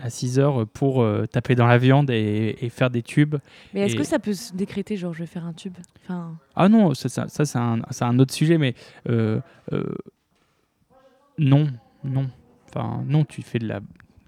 à, 0.00 0.10
6 0.10 0.38
heures 0.38 0.66
pour 0.66 1.06
taper 1.30 1.54
dans 1.54 1.66
la 1.66 1.78
viande 1.78 2.10
et, 2.10 2.68
faire 2.70 2.90
des 2.90 3.02
tubes. 3.02 3.36
Mais 3.72 3.82
est-ce 3.82 3.96
que 3.96 4.04
ça 4.04 4.18
peut 4.18 4.34
se 4.34 4.52
décréter, 4.52 4.96
genre 4.96 5.14
je 5.14 5.20
vais 5.20 5.26
faire 5.26 5.46
un 5.46 5.52
tube? 5.52 5.74
Enfin... 6.02 6.36
Ah 6.56 6.68
non, 6.68 6.94
ça, 6.94 7.08
ça, 7.08 7.28
ça 7.28 7.44
c'est 7.44 7.58
un, 7.58 7.80
un, 8.00 8.18
autre 8.18 8.34
sujet, 8.34 8.58
mais 8.58 8.74
non, 11.38 11.68
non. 12.02 12.28
Enfin, 12.68 13.04
non, 13.06 13.24
tu 13.24 13.42
fais 13.42 13.60
de 13.60 13.68
la, 13.68 13.80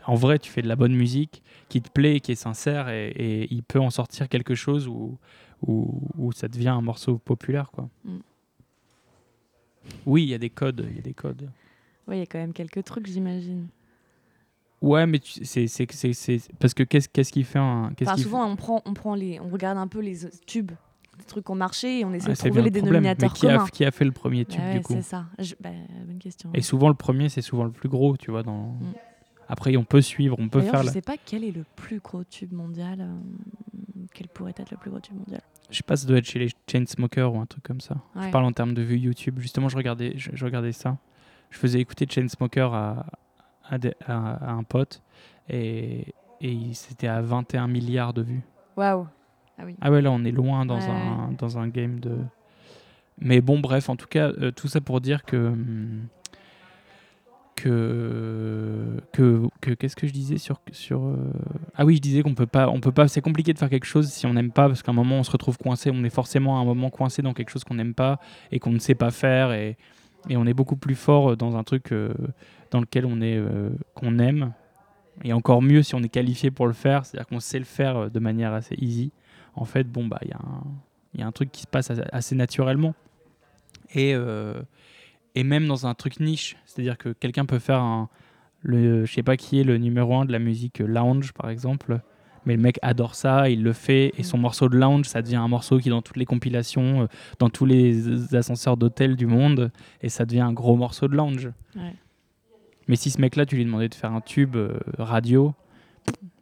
en 0.06 0.14
vrai, 0.14 0.38
tu 0.38 0.50
fais 0.50 0.62
de 0.62 0.68
la 0.68 0.76
bonne 0.76 0.94
musique 0.94 1.42
qui 1.68 1.82
te 1.82 1.90
plaît, 1.90 2.20
qui 2.20 2.32
est 2.32 2.36
sincère, 2.36 2.88
et, 2.88 3.46
il 3.50 3.62
peut 3.62 3.80
en 3.80 3.90
sortir 3.90 4.28
quelque 4.28 4.54
chose 4.54 4.88
où, 4.88 5.18
où, 5.66 6.32
ça 6.32 6.48
devient 6.48 6.68
un 6.68 6.80
morceau 6.80 7.18
populaire. 7.18 7.70
Quoi. 7.70 7.88
Mm. 8.04 8.18
Oui, 10.06 10.22
il 10.24 10.28
y 10.28 10.34
a 10.34 10.38
des 10.38 10.50
codes. 10.50 10.86
Il 10.88 10.96
y 10.96 10.98
a 10.98 11.02
des 11.02 11.14
codes. 11.14 11.50
Oui, 12.08 12.16
il 12.16 12.18
y 12.20 12.22
a 12.22 12.26
quand 12.26 12.38
même 12.38 12.52
quelques 12.52 12.84
trucs, 12.84 13.06
j'imagine. 13.06 13.68
Ouais, 14.82 15.06
mais 15.06 15.20
c'est 15.24 15.66
parce 16.60 16.74
que 16.74 16.82
qu'est-ce 16.82 17.08
qu'est-ce 17.08 17.32
qui 17.32 17.44
fait 17.44 17.58
un 17.58 17.92
souvent 18.18 18.46
on 18.46 18.56
prend 18.56 18.82
on 18.84 18.92
prend 18.92 19.14
les 19.14 19.40
on 19.40 19.48
regarde 19.48 19.78
un 19.78 19.88
peu 19.88 20.00
les 20.00 20.18
tubes 20.46 20.72
des 21.18 21.24
trucs 21.24 21.46
qui 21.46 21.50
ont 21.50 21.56
marché 21.56 22.00
et 22.00 22.04
on 22.04 22.12
essaie 22.12 22.28
de 22.28 22.36
trouver 22.36 22.60
les 22.60 22.70
dénominateurs 22.70 23.30
mais 23.30 23.34
qui 23.34 23.46
communs. 23.46 23.64
A, 23.64 23.68
qui 23.68 23.84
a 23.86 23.90
fait 23.90 24.04
le 24.04 24.12
premier 24.12 24.44
tube 24.44 24.60
du 24.72 24.82
coup 24.82 24.92
C'est 24.92 25.02
ça. 25.02 25.24
Bah, 25.60 25.70
bonne 26.06 26.18
question. 26.18 26.50
Et 26.52 26.60
souvent 26.60 26.88
le 26.88 26.94
premier 26.94 27.30
c'est 27.30 27.40
souvent 27.40 27.64
le 27.64 27.70
plus 27.70 27.88
gros, 27.88 28.18
tu 28.18 28.30
vois 28.30 28.42
dans. 28.42 28.72
Mm. 28.74 28.94
Après, 29.48 29.76
on 29.76 29.85
peut 29.85 30.00
suivre, 30.00 30.37
on 30.38 30.48
peut 30.48 30.61
faire. 30.61 30.82
Je 30.82 30.88
ne 30.88 30.92
sais 30.92 31.02
pas 31.02 31.16
quel 31.24 31.44
est 31.44 31.52
le 31.52 31.64
plus 31.76 32.00
gros 32.00 32.24
tube 32.24 32.52
mondial. 32.52 33.00
Euh, 33.00 34.04
quel 34.12 34.28
pourrait 34.28 34.54
être 34.56 34.70
le 34.70 34.76
plus 34.76 34.90
gros 34.90 35.00
tube 35.00 35.16
mondial 35.16 35.40
Je 35.70 35.76
sais 35.76 35.82
pas, 35.82 35.96
ça 35.96 36.06
doit 36.06 36.18
être 36.18 36.26
chez 36.26 36.38
les 36.38 36.48
Chainsmokers 36.70 37.35
ou 37.35 37.38
un 37.38 37.46
truc 37.46 37.62
comme 37.62 37.80
ça. 37.80 37.96
Je 38.20 38.28
parle 38.30 38.44
en 38.44 38.52
termes 38.52 38.74
de 38.74 38.82
vues 38.82 38.98
YouTube. 38.98 39.38
Justement, 39.38 39.68
je 39.68 39.76
regardais, 39.76 40.14
je, 40.16 40.44
regardais 40.44 40.72
ça. 40.72 40.98
Je 41.50 41.59
faisais 41.59 41.80
écouter 41.80 42.06
Chainsmokers 42.09 42.74
à, 42.74 43.06
à, 43.68 43.76
à, 44.06 44.52
un 44.52 44.62
pote 44.64 45.02
et, 45.48 46.14
et 46.40 46.59
c'était 46.72 47.09
à 47.09 47.20
21 47.20 47.68
milliards 47.68 48.12
de 48.12 48.22
vues. 48.22 48.42
Waouh 48.76 49.06
ah, 49.59 49.62
oui. 49.64 49.76
ah 49.80 49.90
ouais, 49.90 50.02
là, 50.02 50.11
on 50.11 50.24
est 50.24 50.32
loin 50.32 50.66
dans, 50.66 50.90
un, 50.90 51.32
dans 51.38 51.59
un 51.59 51.68
game 51.68 51.98
de. 51.98 52.18
Mais 53.18 53.40
bon, 53.40 53.59
bref, 53.59 53.88
en 53.88 53.96
tout 53.96 54.06
cas, 54.06 54.28
euh, 54.28 54.50
tout 54.50 54.68
ça 54.68 54.80
pour 54.80 55.00
dire 55.00 55.24
que. 55.24 55.37
Hum, 55.37 56.09
que, 57.56 59.00
que, 59.12 59.42
que 59.62 59.70
qu'est-ce 59.72 59.96
que 59.96 60.06
je 60.06 60.12
disais 60.12 60.36
sur 60.36 60.60
sur 60.72 61.06
euh, 61.06 61.16
ah 61.74 61.86
oui 61.86 61.96
je 61.96 62.02
disais 62.02 62.22
qu'on 62.22 62.34
peut 62.34 62.46
pas 62.46 62.68
on 62.68 62.80
peut 62.80 62.92
pas 62.92 63.08
c'est 63.08 63.22
compliqué 63.22 63.54
de 63.54 63.58
faire 63.58 63.70
quelque 63.70 63.86
chose 63.86 64.08
si 64.08 64.26
on 64.26 64.34
n'aime 64.34 64.52
pas 64.52 64.68
parce 64.68 64.82
qu'à 64.82 64.92
un 64.92 64.94
moment 64.94 65.16
on 65.16 65.22
se 65.22 65.30
retrouve 65.30 65.56
coincé 65.56 65.90
on 65.92 66.04
est 66.04 66.10
forcément 66.10 66.58
à 66.58 66.60
un 66.60 66.64
moment 66.64 66.90
coincé 66.90 67.22
dans 67.22 67.32
quelque 67.32 67.48
chose 67.48 67.64
qu'on 67.64 67.74
n'aime 67.74 67.94
pas 67.94 68.20
et 68.52 68.60
qu'on 68.60 68.72
ne 68.72 68.78
sait 68.78 68.94
pas 68.94 69.10
faire 69.10 69.52
et, 69.52 69.78
et 70.28 70.36
on 70.36 70.44
est 70.46 70.52
beaucoup 70.52 70.76
plus 70.76 70.94
fort 70.94 71.36
dans 71.36 71.56
un 71.56 71.64
truc 71.64 71.92
euh, 71.92 72.12
dans 72.70 72.80
lequel 72.80 73.06
on 73.06 73.20
est 73.20 73.36
euh, 73.36 73.70
qu'on 73.94 74.18
aime. 74.18 74.52
Et 75.24 75.32
encore 75.32 75.62
mieux 75.62 75.82
si 75.82 75.94
on 75.94 76.02
est 76.02 76.10
qualifié 76.10 76.50
pour 76.50 76.66
le 76.66 76.74
faire 76.74 77.06
c'est-à-dire 77.06 77.26
qu'on 77.26 77.40
sait 77.40 77.58
le 77.58 77.64
faire 77.64 78.10
de 78.10 78.20
manière 78.20 78.52
assez 78.52 78.76
easy. 78.78 79.12
En 79.54 79.64
fait 79.64 79.84
bon 79.84 80.06
bah 80.06 80.18
il 80.22 80.28
y 80.28 80.32
a 80.32 80.38
un 80.38 80.62
il 81.14 81.20
y 81.20 81.22
a 81.22 81.26
un 81.26 81.32
truc 81.32 81.50
qui 81.50 81.62
se 81.62 81.66
passe 81.66 81.90
assez 82.12 82.34
naturellement. 82.34 82.94
Et 83.94 84.14
et 85.37 85.44
même 85.44 85.68
dans 85.68 85.87
un 85.87 85.94
truc 85.94 86.18
niche 86.18 86.57
c'est-à-dire 86.64 86.99
que 86.99 87.11
quelqu'un 87.11 87.46
peut 87.46 87.61
faire 87.61 87.81
un 87.81 88.09
le, 88.62 89.05
je 89.05 89.12
sais 89.12 89.22
pas 89.22 89.37
qui 89.37 89.61
est 89.61 89.64
le 89.64 89.79
numéro 89.79 90.16
un 90.16 90.25
de 90.25 90.33
la 90.33 90.38
musique 90.38 90.81
lounge 90.81 91.33
par 91.33 91.51
exemple, 91.51 92.01
mais 92.44 92.57
le 92.57 92.62
mec 92.62 92.79
adore 92.83 93.14
ça, 93.14 93.49
il 93.49 93.62
le 93.62 93.72
fait, 93.72 94.12
et 94.16 94.22
son 94.22 94.38
morceau 94.38 94.68
de 94.68 94.77
lounge, 94.77 95.07
ça 95.07 95.22
devient 95.22 95.37
un 95.37 95.49
morceau 95.49 95.79
qui 95.79 95.88
est 95.88 95.90
dans 95.90 96.03
toutes 96.03 96.16
les 96.16 96.25
compilations, 96.25 97.03
euh, 97.03 97.07
dans 97.38 97.51
tous 97.51 97.64
les 97.64 98.35
ascenseurs 98.35 98.77
d'hôtel 98.77 99.16
du 99.16 99.27
monde, 99.27 99.70
et 100.01 100.09
ça 100.09 100.25
devient 100.25 100.40
un 100.40 100.53
gros 100.53 100.77
morceau 100.77 101.09
de 101.09 101.16
lounge. 101.16 101.51
Mais 102.88 102.94
si 102.94 103.11
ce 103.11 103.20
mec-là, 103.20 103.46
tu 103.46 103.57
lui 103.57 103.64
demandais 103.64 103.88
de 103.88 103.94
faire 103.94 104.12
un 104.12 104.20
tube 104.20 104.55
euh, 104.55 104.79
radio, 104.99 105.55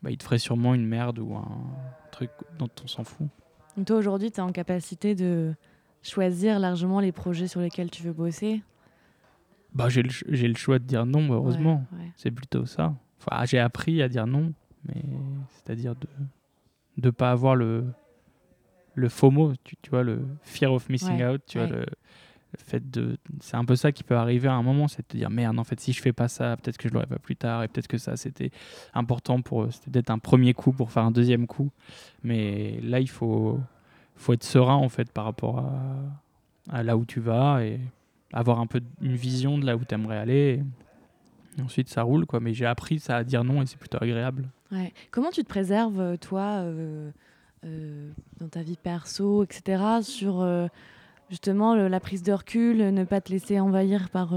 bah, 0.03 0.11
il 0.11 0.19
te 0.19 0.25
ferait 0.25 0.39
sûrement 0.39 0.75
une 0.75 0.87
merde 0.87 1.19
ou 1.19 1.35
un 1.35 1.49
truc 2.11 2.31
dont 2.59 2.69
on 2.85 2.87
s'en 2.87 3.05
fout. 3.05 3.29
toi, 3.87 3.97
aujourd'hui, 3.97 4.31
tu 4.31 4.39
es 4.39 4.43
en 4.43 4.53
capacité 4.53 5.15
de 5.15 5.55
choisir 6.03 6.59
largement 6.59 7.01
les 7.01 7.13
projets 7.13 7.49
sur 7.49 7.61
lesquels 7.61 7.91
tu 7.91 8.03
veux 8.03 8.13
bosser? 8.13 8.63
Bah, 9.75 9.89
j'ai 9.89 10.03
le, 10.03 10.11
le, 10.29 10.55
choix 10.55 10.79
de 10.79 10.85
dire 10.85 11.07
non, 11.07 11.33
heureusement. 11.33 11.85
C'est 12.17 12.31
plutôt 12.31 12.67
ça. 12.67 12.95
Enfin, 13.21 13.45
j'ai 13.45 13.59
appris 13.59 14.03
à 14.03 14.09
dire 14.09 14.27
non, 14.27 14.53
mais 14.87 15.03
c'est-à-dire 15.49 15.95
de 15.95 16.09
ne 16.97 17.11
pas 17.11 17.31
avoir 17.31 17.57
le, 17.57 17.85
le 18.95 19.09
FOMO, 19.09 19.55
tu, 19.65 19.77
tu, 19.83 19.91
vois, 19.91 20.03
le 20.03 20.27
fear 20.43 20.73
of 20.73 20.89
missing 20.89 21.25
out, 21.25 21.43
tu 21.47 21.59
vois, 21.59 21.67
le, 21.67 21.87
fait 22.59 22.91
de. 22.91 23.17
C'est 23.41 23.57
un 23.57 23.65
peu 23.65 23.77
ça 23.77 23.93
qui 23.93 24.05
peut 24.05 24.17
arriver 24.17 24.49
à 24.49 24.55
un 24.55 24.63
moment, 24.63 24.89
c'est 24.89 25.03
de 25.03 25.07
te 25.07 25.17
dire 25.17 25.31
merde, 25.31 25.59
en 25.59 25.65
fait, 25.65 25.81
si 25.81 25.93
je 25.93 26.01
fais 26.01 26.13
pas 26.13 26.29
ça, 26.29 26.57
peut-être 26.57 26.79
que 26.79 26.89
je 26.89 26.95
l'aurai 26.95 27.07
pas 27.07 27.19
plus 27.19 27.37
tard, 27.37 27.63
et 27.63 27.69
peut-être 27.69 27.89
que 27.89 27.99
ça, 27.99 28.17
c'était 28.17 28.51
important 28.93 29.41
pour. 29.43 29.73
C'était 29.73 29.91
d'être 29.91 30.11
un 30.11 30.19
premier 30.19 30.55
coup 30.55 30.73
pour 30.73 30.91
faire 30.91 31.05
un 31.05 31.11
deuxième 31.11 31.47
coup. 31.47 31.71
Mais 32.23 32.81
là, 32.83 33.01
il 33.01 33.11
faut, 33.11 33.59
faut 34.17 34.33
être 34.33 34.45
serein, 34.45 34.77
en 34.77 34.89
fait, 34.89 35.11
par 35.11 35.25
rapport 35.25 35.59
à, 35.59 35.73
à 36.71 36.83
là 36.83 36.97
où 36.97 37.05
tu 37.05 37.21
vas. 37.21 37.65
Et 37.65 37.81
avoir 38.35 38.59
un 38.61 38.67
peu 38.67 38.81
une 39.01 39.15
vision 39.15 39.57
de 39.57 39.65
là 39.65 39.77
où 39.77 39.85
tu 39.85 39.95
aimerais 39.95 40.19
aller. 40.19 40.63
Et 41.57 41.63
ensuite, 41.63 41.89
ça 41.89 42.03
roule, 42.03 42.27
quoi. 42.27 42.41
Mais 42.41 42.53
j'ai 42.53 42.67
appris 42.67 42.99
ça 42.99 43.17
à 43.17 43.25
dire 43.25 43.45
non 43.45 43.63
et 43.63 43.67
c'est 43.67 43.79
plutôt 43.79 43.99
agréable. 44.01 44.49
Ouais. 44.73 44.93
Comment 45.13 45.31
tu 45.31 45.43
te 45.43 45.49
préserves, 45.49 46.01
euh, 46.01 46.17
toi, 46.17 46.63
euh, 46.63 47.11
euh, 47.65 48.11
dans 48.41 48.49
ta 48.49 48.63
vie 48.63 48.77
perso, 48.77 49.45
etc., 49.45 49.83
sur 50.03 50.47
justement 51.31 51.75
la 51.75 52.01
prise 52.01 52.23
de 52.23 52.33
recul, 52.33 52.77
ne 52.79 53.05
pas 53.05 53.21
te 53.21 53.33
laisser 53.33 53.59
envahir 53.61 54.11
par 54.11 54.37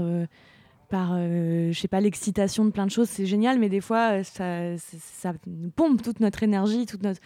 par, 0.88 1.18
je 1.18 1.78
sais 1.78 1.86
pas, 1.86 2.00
l'excitation 2.00 2.64
de 2.64 2.70
plein 2.70 2.86
de 2.86 2.90
choses, 2.90 3.10
c'est 3.10 3.26
génial, 3.26 3.58
mais 3.58 3.68
des 3.68 3.82
fois, 3.82 4.24
ça, 4.24 4.78
ça, 4.78 5.34
nous 5.46 5.68
pompe 5.68 6.00
toute 6.00 6.20
notre 6.20 6.42
énergie, 6.42 6.86
toute 6.86 7.02
notre... 7.02 7.20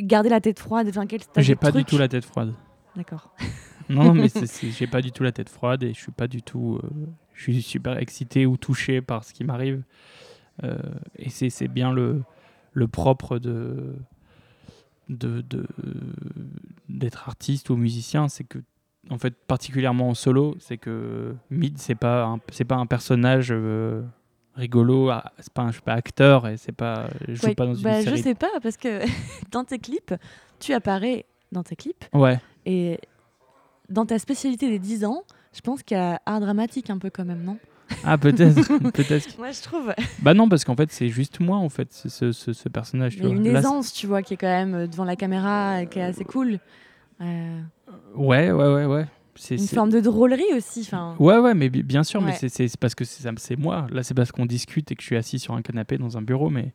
Garder 0.00 0.28
la 0.28 0.42
tête 0.42 0.58
froide, 0.58 0.86
enfin, 0.90 1.06
quel 1.06 1.20
J'ai 1.38 1.56
pas 1.56 1.72
du 1.72 1.82
tout 1.86 1.96
la 1.96 2.08
tête 2.08 2.26
froide. 2.26 2.52
D'accord. 2.94 3.34
Non, 3.90 4.14
mais 4.14 4.28
j'ai 4.62 4.86
pas 4.86 5.02
du 5.02 5.12
tout 5.12 5.22
la 5.22 5.32
tête 5.32 5.48
froide 5.48 5.82
et 5.82 5.92
je 5.92 5.98
suis 5.98 6.12
pas 6.12 6.28
du 6.28 6.42
tout. 6.42 6.80
Euh, 6.82 6.88
je 7.34 7.42
suis 7.42 7.62
super 7.62 7.98
excité 7.98 8.46
ou 8.46 8.56
touché 8.56 9.00
par 9.00 9.24
ce 9.24 9.32
qui 9.32 9.44
m'arrive. 9.44 9.82
Euh, 10.62 10.78
et 11.16 11.30
c'est 11.30 11.68
bien 11.68 11.92
le, 11.92 12.22
le 12.72 12.88
propre 12.88 13.38
de 13.38 13.94
d'être 15.08 15.56
de, 16.88 17.08
artiste 17.26 17.70
ou 17.70 17.76
musicien, 17.76 18.28
c'est 18.28 18.44
que 18.44 18.58
en 19.10 19.18
fait 19.18 19.34
particulièrement 19.46 20.10
en 20.10 20.14
solo, 20.14 20.56
c'est 20.60 20.76
que 20.76 21.34
Mid 21.50 21.78
c'est 21.78 21.96
pas 21.96 22.36
c'est 22.52 22.64
pas 22.64 22.76
un 22.76 22.86
personnage 22.86 23.48
euh, 23.50 24.02
rigolo, 24.54 25.10
ah, 25.10 25.32
c'est 25.38 25.52
pas 25.52 25.62
un, 25.62 25.68
je 25.68 25.74
suis 25.74 25.82
pas 25.82 25.94
acteur 25.94 26.46
et 26.46 26.56
c'est 26.56 26.72
pas 26.72 27.08
je 27.26 27.34
joue 27.34 27.54
pas 27.54 27.66
dans 27.66 27.74
une 27.74 27.82
bah, 27.82 28.02
série. 28.02 28.18
Je 28.18 28.22
sais 28.22 28.34
pas 28.34 28.60
parce 28.62 28.76
que 28.76 29.00
dans 29.50 29.64
tes 29.64 29.78
clips, 29.78 30.14
tu 30.60 30.74
apparais 30.74 31.26
dans 31.50 31.62
tes 31.62 31.74
clips. 31.74 32.04
Ouais. 32.12 32.38
Et 32.66 33.00
dans 33.90 34.06
ta 34.06 34.18
spécialité 34.18 34.68
des 34.68 34.78
10 34.78 35.04
ans, 35.04 35.24
je 35.52 35.60
pense 35.60 35.82
qu'il 35.82 35.96
y 35.96 36.00
a 36.00 36.20
art 36.26 36.40
dramatique 36.40 36.90
un 36.90 36.98
peu 36.98 37.10
quand 37.10 37.24
même, 37.24 37.42
non? 37.42 37.58
Ah 38.04 38.16
peut-être, 38.18 38.78
peut-être. 38.92 39.36
Moi 39.38 39.50
je 39.50 39.62
trouve. 39.62 39.92
Bah 40.20 40.32
non 40.32 40.48
parce 40.48 40.64
qu'en 40.64 40.76
fait 40.76 40.92
c'est 40.92 41.08
juste 41.08 41.40
moi 41.40 41.56
en 41.56 41.68
fait 41.68 41.92
ce, 41.92 42.32
ce, 42.32 42.52
ce 42.52 42.68
personnage. 42.68 43.16
Il 43.16 43.24
y 43.24 43.26
a 43.26 43.30
une 43.30 43.46
aisance 43.46 43.92
tu 43.92 44.06
vois 44.06 44.22
qui 44.22 44.34
est 44.34 44.36
quand 44.36 44.46
même 44.46 44.74
euh, 44.74 44.86
devant 44.86 45.04
la 45.04 45.16
caméra 45.16 45.84
qui 45.86 45.98
est 45.98 46.02
assez 46.02 46.24
cool. 46.24 46.60
Euh... 47.20 47.60
Ouais 48.14 48.52
ouais 48.52 48.72
ouais 48.72 48.84
ouais. 48.86 49.06
C'est 49.34 49.56
une 49.56 49.66
forme 49.66 49.90
de 49.90 50.00
drôlerie 50.00 50.54
aussi. 50.56 50.84
Fin... 50.84 51.16
Ouais 51.18 51.38
ouais 51.38 51.54
mais 51.54 51.68
bien 51.68 52.04
sûr 52.04 52.20
mais 52.22 52.34
c'est 52.34 52.76
parce 52.78 52.94
que 52.94 53.04
c'est 53.04 53.56
moi. 53.56 53.86
Là 53.90 54.02
c'est 54.02 54.14
parce 54.14 54.32
qu'on 54.32 54.46
discute 54.46 54.92
et 54.92 54.94
que 54.94 55.02
je 55.02 55.06
suis 55.06 55.16
assis 55.16 55.38
sur 55.38 55.54
un 55.54 55.62
canapé 55.62 55.98
dans 55.98 56.16
un 56.16 56.22
bureau 56.22 56.48
mais 56.48 56.72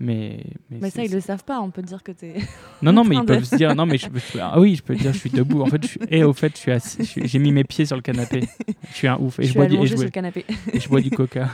mais, 0.00 0.44
mais, 0.70 0.90
ça, 0.90 1.04
ils 1.04 1.12
le 1.12 1.20
savent 1.20 1.44
pas. 1.44 1.60
On 1.60 1.70
peut 1.70 1.82
dire 1.82 2.02
que 2.02 2.12
tu 2.12 2.26
es. 2.26 2.36
Non, 2.82 2.92
non, 2.92 3.04
mais 3.04 3.16
ils 3.16 3.24
peuvent 3.24 3.44
se 3.44 3.56
dire. 3.56 3.74
Non, 3.74 3.86
mais 3.86 3.96
je 3.96 4.08
ah 4.40 4.58
oui, 4.58 4.74
je 4.74 4.82
peux 4.82 4.94
dire, 4.94 5.12
je 5.12 5.18
suis 5.18 5.30
debout. 5.30 5.62
En 5.62 5.66
fait, 5.66 5.86
je 5.86 5.98
et 6.10 6.24
au 6.24 6.32
fait, 6.32 6.52
je 6.54 6.58
suis 6.58 6.72
assis. 6.72 7.12
J'ai 7.24 7.38
mis 7.38 7.52
mes 7.52 7.64
pieds 7.64 7.86
sur 7.86 7.96
le 7.96 8.02
canapé. 8.02 8.42
Je 8.90 8.94
suis 8.94 9.08
un 9.08 9.16
ouf. 9.18 9.38
Et 9.38 9.44
je, 9.44 9.54
bois 9.54 9.66
du, 9.66 9.76
et 9.76 9.86
je, 9.86 9.94
bois, 9.94 10.10
canapé. 10.10 10.44
et 10.72 10.80
je 10.80 10.88
bois 10.88 11.00
du 11.00 11.10
coca. 11.10 11.48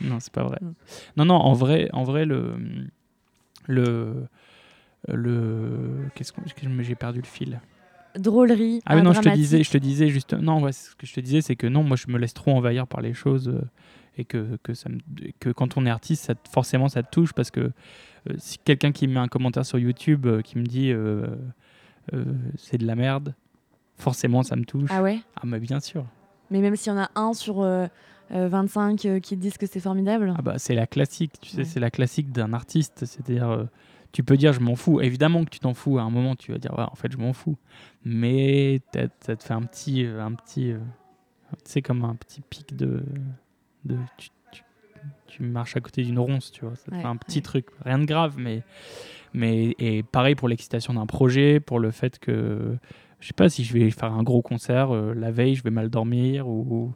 Non, 0.00 0.18
c'est 0.20 0.32
pas 0.32 0.42
vrai. 0.42 0.58
Mm. 0.60 0.74
Non, 1.16 1.24
non, 1.26 1.34
en 1.36 1.52
vrai, 1.52 1.88
en 1.92 2.02
vrai, 2.02 2.24
le, 2.24 2.56
le, 3.66 4.26
le, 5.08 6.08
qu'est-ce 6.14 6.32
que 6.32 6.40
j'ai 6.80 6.94
perdu 6.96 7.20
le 7.20 7.26
fil? 7.26 7.60
Drôlerie. 8.16 8.80
Ah 8.86 9.00
non, 9.00 9.12
je 9.12 9.20
te 9.20 9.28
disais, 9.28 9.62
je 9.62 9.70
te 9.70 9.78
disais 9.78 10.08
juste. 10.08 10.34
Non, 10.34 10.60
ouais, 10.62 10.72
ce 10.72 10.94
que 10.96 11.06
je 11.06 11.14
te 11.14 11.20
disais, 11.20 11.40
c'est 11.40 11.56
que 11.56 11.66
non, 11.66 11.82
moi, 11.82 11.96
je 11.96 12.10
me 12.10 12.18
laisse 12.18 12.34
trop 12.34 12.52
envahir 12.52 12.86
par 12.86 13.00
les 13.00 13.14
choses. 13.14 13.54
Et 14.18 14.24
que, 14.24 14.58
que, 14.62 14.74
ça 14.74 14.88
que 15.40 15.50
quand 15.50 15.76
on 15.76 15.84
est 15.84 15.90
artiste, 15.90 16.24
ça, 16.24 16.34
forcément 16.50 16.88
ça 16.88 17.02
te 17.02 17.10
touche 17.10 17.32
parce 17.34 17.50
que 17.50 17.60
euh, 17.60 18.34
si 18.38 18.58
quelqu'un 18.58 18.92
qui 18.92 19.06
met 19.08 19.20
un 19.20 19.28
commentaire 19.28 19.66
sur 19.66 19.78
YouTube 19.78 20.26
euh, 20.26 20.42
qui 20.42 20.58
me 20.58 20.64
dit 20.64 20.90
euh, 20.90 21.26
c'est 22.56 22.78
de 22.78 22.86
la 22.86 22.94
merde, 22.94 23.34
forcément 23.98 24.42
ça 24.42 24.56
me 24.56 24.64
touche. 24.64 24.90
Ah 24.92 25.02
ouais? 25.02 25.20
Ah 25.36 25.42
mais 25.44 25.60
bien 25.60 25.80
sûr. 25.80 26.06
Mais 26.50 26.60
même 26.60 26.76
s'il 26.76 26.92
y 26.92 26.96
en 26.96 26.98
a 26.98 27.10
un 27.14 27.34
sur 27.34 27.66
25 28.30 29.20
qui 29.20 29.36
disent 29.36 29.58
que 29.58 29.66
c'est 29.66 29.80
formidable. 29.80 30.32
Ah 30.38 30.42
bah 30.42 30.54
c'est 30.58 30.74
la 30.74 30.86
classique, 30.86 31.32
tu 31.40 31.50
sais, 31.50 31.64
c'est 31.64 31.80
la 31.80 31.90
classique 31.90 32.30
d'un 32.32 32.52
artiste, 32.52 33.04
c'est-à-dire 33.04 33.68
tu 34.12 34.22
peux 34.22 34.36
dire 34.36 34.52
je 34.52 34.60
m'en 34.60 34.76
fous, 34.76 35.00
évidemment 35.00 35.44
que 35.44 35.50
tu 35.50 35.58
t'en 35.58 35.74
fous, 35.74 35.98
à 35.98 36.02
un 36.02 36.10
moment 36.10 36.36
tu 36.36 36.52
vas 36.52 36.58
dire 36.58 36.72
ouais, 36.78 36.84
en 36.84 36.94
fait 36.94 37.10
je 37.10 37.18
m'en 37.18 37.32
fous, 37.32 37.56
mais 38.04 38.80
ça 39.20 39.34
te 39.34 39.42
fait 39.42 39.54
un 39.54 39.62
petit, 39.62 40.06
un 40.06 40.32
petit, 40.32 40.72
c'est 41.64 41.82
comme 41.82 42.04
un 42.04 42.14
petit 42.14 42.42
pic 42.42 42.76
de, 42.76 43.02
tu, 45.26 45.42
marches 45.42 45.76
à 45.76 45.80
côté 45.80 46.02
d'une 46.02 46.18
ronce, 46.18 46.50
tu 46.50 46.64
vois. 46.64 46.76
Ça 46.76 46.90
fait 46.90 47.04
un 47.04 47.16
petit 47.16 47.42
truc, 47.42 47.66
rien 47.84 47.98
de 47.98 48.06
grave, 48.06 48.36
mais, 48.38 48.62
mais 49.34 49.74
et 49.78 50.02
pareil 50.02 50.34
pour 50.34 50.48
l'excitation 50.48 50.94
d'un 50.94 51.06
projet, 51.06 51.60
pour 51.60 51.78
le 51.78 51.90
fait 51.90 52.18
que 52.18 52.76
je 53.20 53.28
sais 53.28 53.34
pas 53.34 53.48
si 53.48 53.64
je 53.64 53.72
vais 53.74 53.90
faire 53.90 54.12
un 54.12 54.22
gros 54.22 54.42
concert 54.42 54.94
euh, 54.94 55.14
la 55.14 55.30
veille, 55.30 55.54
je 55.54 55.62
vais 55.62 55.70
mal 55.70 55.90
dormir 55.90 56.48
ou, 56.48 56.92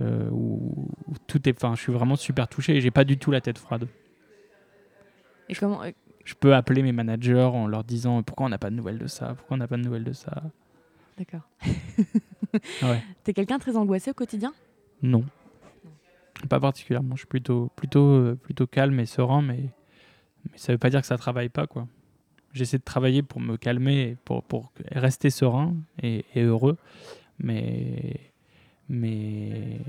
euh, 0.00 0.28
ou, 0.30 0.86
tout 1.26 1.48
est. 1.48 1.56
Enfin, 1.56 1.74
je 1.74 1.80
suis 1.80 1.92
vraiment 1.92 2.16
super 2.16 2.48
touché 2.48 2.76
et 2.76 2.80
j'ai 2.80 2.90
pas 2.90 3.04
du 3.04 3.18
tout 3.18 3.30
la 3.30 3.40
tête 3.40 3.58
froide. 3.58 3.86
Et 5.48 5.54
comment 5.54 5.82
euh, 5.82 5.90
Je 6.24 6.34
peux 6.34 6.54
appeler 6.54 6.82
mes 6.82 6.92
managers 6.92 7.50
en 7.52 7.66
leur 7.66 7.84
disant 7.84 8.22
pourquoi 8.22 8.46
on 8.46 8.50
n'a 8.50 8.58
pas 8.58 8.70
de 8.70 8.76
nouvelles 8.76 8.98
de 8.98 9.06
ça, 9.06 9.34
pourquoi 9.34 9.56
on 9.56 9.58
n'a 9.58 9.68
pas 9.68 9.76
de 9.76 9.82
nouvelles 9.82 10.04
de 10.04 10.12
ça? 10.12 10.42
D'accord. 11.18 11.48
ouais. 12.82 13.02
T'es 13.24 13.32
quelqu'un 13.32 13.58
très 13.58 13.76
angoissé 13.76 14.10
au 14.10 14.14
quotidien? 14.14 14.52
Non. 15.02 15.24
Pas 16.48 16.60
particulièrement. 16.60 17.14
Je 17.16 17.20
suis 17.20 17.26
plutôt, 17.26 17.70
plutôt, 17.76 18.08
euh, 18.08 18.38
plutôt 18.40 18.66
calme 18.66 18.98
et 19.00 19.06
serein, 19.06 19.42
mais, 19.42 19.70
mais 20.50 20.56
ça 20.56 20.72
veut 20.72 20.78
pas 20.78 20.90
dire 20.90 21.00
que 21.00 21.06
ça 21.06 21.18
travaille 21.18 21.48
pas, 21.48 21.66
quoi. 21.66 21.86
J'essaie 22.52 22.78
de 22.78 22.84
travailler 22.84 23.22
pour 23.22 23.40
me 23.40 23.56
calmer, 23.56 24.16
pour, 24.24 24.42
pour 24.42 24.72
rester 24.90 25.30
serein 25.30 25.76
et, 26.02 26.24
heureux. 26.36 26.76
Mais, 27.38 28.32
mais, 28.88 29.80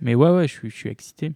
mais 0.00 0.14
ouais, 0.14 0.30
ouais, 0.30 0.48
je 0.48 0.52
suis, 0.52 0.70
je 0.70 0.76
suis 0.76 0.88
excité. 0.88 1.32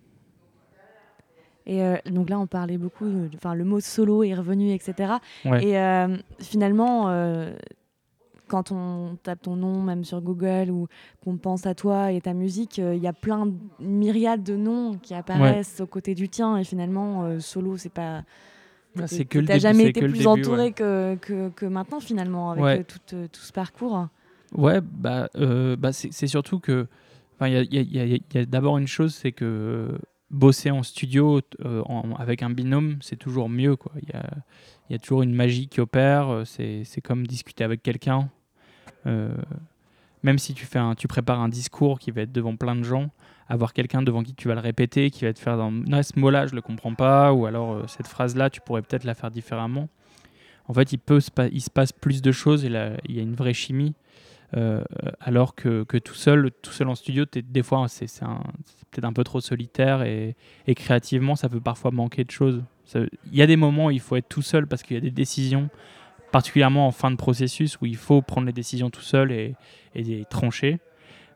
Et 1.66 1.82
euh, 1.82 1.96
donc 2.06 2.30
là, 2.30 2.38
on 2.38 2.46
parlait 2.46 2.78
beaucoup, 2.78 3.28
enfin, 3.34 3.54
le 3.54 3.64
mot 3.64 3.80
solo 3.80 4.22
est 4.22 4.34
revenu, 4.34 4.72
etc. 4.72 5.14
Et 5.44 5.78
euh, 5.78 6.16
finalement, 6.40 7.10
quand 8.48 8.72
on 8.72 9.16
tape 9.22 9.42
ton 9.42 9.56
nom, 9.56 9.82
même 9.82 10.04
sur 10.04 10.20
Google, 10.20 10.70
ou 10.70 10.88
qu'on 11.24 11.36
pense 11.36 11.66
à 11.66 11.74
toi 11.74 12.12
et 12.12 12.20
ta 12.20 12.32
musique, 12.32 12.78
euh, 12.78 12.94
il 12.94 13.02
y 13.02 13.06
a 13.06 13.12
plein 13.12 13.46
de 13.46 13.54
myriades 13.80 14.42
de 14.42 14.56
noms 14.56 14.98
qui 14.98 15.14
apparaissent 15.14 15.80
aux 15.80 15.86
côtés 15.86 16.14
du 16.14 16.28
tien. 16.28 16.56
Et 16.56 16.64
finalement, 16.64 17.24
euh, 17.24 17.40
solo, 17.40 17.76
c'est 17.76 17.92
pas. 17.92 18.22
Ah, 18.98 19.06
c'est 19.06 19.26
que 19.26 19.38
le 19.38 19.58
jamais 19.58 19.88
été 19.88 20.00
plus 20.00 20.26
entouré 20.26 20.72
que, 20.72 21.16
que, 21.16 21.50
que, 21.50 21.66
maintenant, 21.66 22.00
finalement, 22.00 22.52
avec 22.52 22.64
euh, 22.64 22.82
tout, 22.82 23.28
tout, 23.30 23.40
ce 23.40 23.52
parcours. 23.52 24.08
Ouais, 24.56 24.80
bah, 24.80 25.28
bah 25.78 25.92
c'est 25.92 26.26
surtout 26.26 26.60
que. 26.60 26.86
Il 27.42 27.48
y 27.48 27.56
a, 27.56 27.62
y 27.62 28.00
a, 28.00 28.06
y 28.06 28.38
a 28.38 28.46
d'abord 28.46 28.78
une 28.78 28.86
chose, 28.86 29.14
c'est 29.14 29.32
que 29.32 29.98
bosser 30.30 30.70
en 30.70 30.82
studio 30.82 31.40
euh, 31.64 31.82
avec 32.18 32.42
un 32.42 32.50
binôme, 32.50 32.98
c'est 33.00 33.16
toujours 33.16 33.48
mieux. 33.48 33.76
Quoi. 33.76 33.92
Il, 34.02 34.08
y 34.08 34.12
a, 34.12 34.28
il 34.88 34.92
y 34.92 34.96
a 34.96 34.98
toujours 34.98 35.22
une 35.22 35.34
magie 35.34 35.68
qui 35.68 35.80
opère. 35.80 36.28
euh, 36.28 36.44
C'est, 36.44 36.82
c'est 36.84 37.00
comme 37.00 37.26
discuter 37.26 37.64
avec 37.64 37.82
quelqu'un. 37.82 38.28
Euh, 39.06 39.34
même 40.22 40.38
si 40.38 40.54
tu, 40.54 40.66
fais 40.66 40.80
un, 40.80 40.94
tu 40.94 41.06
prépares 41.06 41.40
un 41.40 41.48
discours 41.48 41.98
qui 41.98 42.10
va 42.10 42.22
être 42.22 42.32
devant 42.32 42.56
plein 42.56 42.74
de 42.74 42.82
gens, 42.82 43.10
avoir 43.48 43.72
quelqu'un 43.72 44.02
devant 44.02 44.24
qui 44.24 44.34
tu 44.34 44.48
vas 44.48 44.54
le 44.54 44.60
répéter, 44.60 45.10
qui 45.10 45.24
va 45.24 45.32
te 45.32 45.38
faire 45.38 45.56
dans 45.56 45.70
non, 45.70 46.02
ce 46.02 46.18
mot-là, 46.18 46.46
je 46.46 46.54
le 46.54 46.62
comprends 46.62 46.94
pas, 46.94 47.32
ou 47.32 47.46
alors 47.46 47.88
cette 47.88 48.08
phrase-là, 48.08 48.50
tu 48.50 48.60
pourrais 48.60 48.82
peut-être 48.82 49.04
la 49.04 49.14
faire 49.14 49.30
différemment. 49.30 49.88
En 50.66 50.74
fait, 50.74 50.92
il, 50.92 50.98
peut 50.98 51.20
se, 51.20 51.30
pa- 51.30 51.46
il 51.46 51.60
se 51.60 51.70
passe 51.70 51.92
plus 51.92 52.22
de 52.22 52.32
choses 52.32 52.64
et 52.64 52.68
là, 52.68 52.96
il 53.08 53.14
y 53.14 53.20
a 53.20 53.22
une 53.22 53.34
vraie 53.36 53.54
chimie. 53.54 53.94
Euh, 54.56 54.82
alors 55.20 55.54
que, 55.54 55.84
tout 55.98 56.14
seul, 56.14 56.50
tout 56.62 56.72
seul 56.72 56.88
en 56.88 56.94
studio, 56.94 57.24
des 57.32 57.62
fois, 57.62 57.86
c'est, 57.88 58.06
peut-être 58.90 59.04
un 59.04 59.12
peu 59.12 59.24
trop 59.24 59.40
solitaire 59.40 60.02
et, 60.02 60.34
créativement, 60.74 61.36
ça 61.36 61.48
peut 61.48 61.60
parfois 61.60 61.90
manquer 61.90 62.24
de 62.24 62.30
choses. 62.30 62.62
Il 62.94 63.08
y 63.32 63.42
a 63.42 63.46
des 63.46 63.56
moments 63.56 63.86
où 63.86 63.90
il 63.90 64.00
faut 64.00 64.16
être 64.16 64.28
tout 64.28 64.42
seul 64.42 64.66
parce 64.66 64.82
qu'il 64.82 64.94
y 64.94 64.98
a 64.98 65.02
des 65.02 65.10
décisions, 65.10 65.68
particulièrement 66.32 66.86
en 66.86 66.92
fin 66.92 67.10
de 67.10 67.16
processus, 67.16 67.78
où 67.80 67.86
il 67.86 67.96
faut 67.96 68.22
prendre 68.22 68.46
les 68.46 68.52
décisions 68.52 68.90
tout 68.90 69.02
seul 69.02 69.32
et, 69.32 69.54
les 69.94 70.24
trancher. 70.24 70.78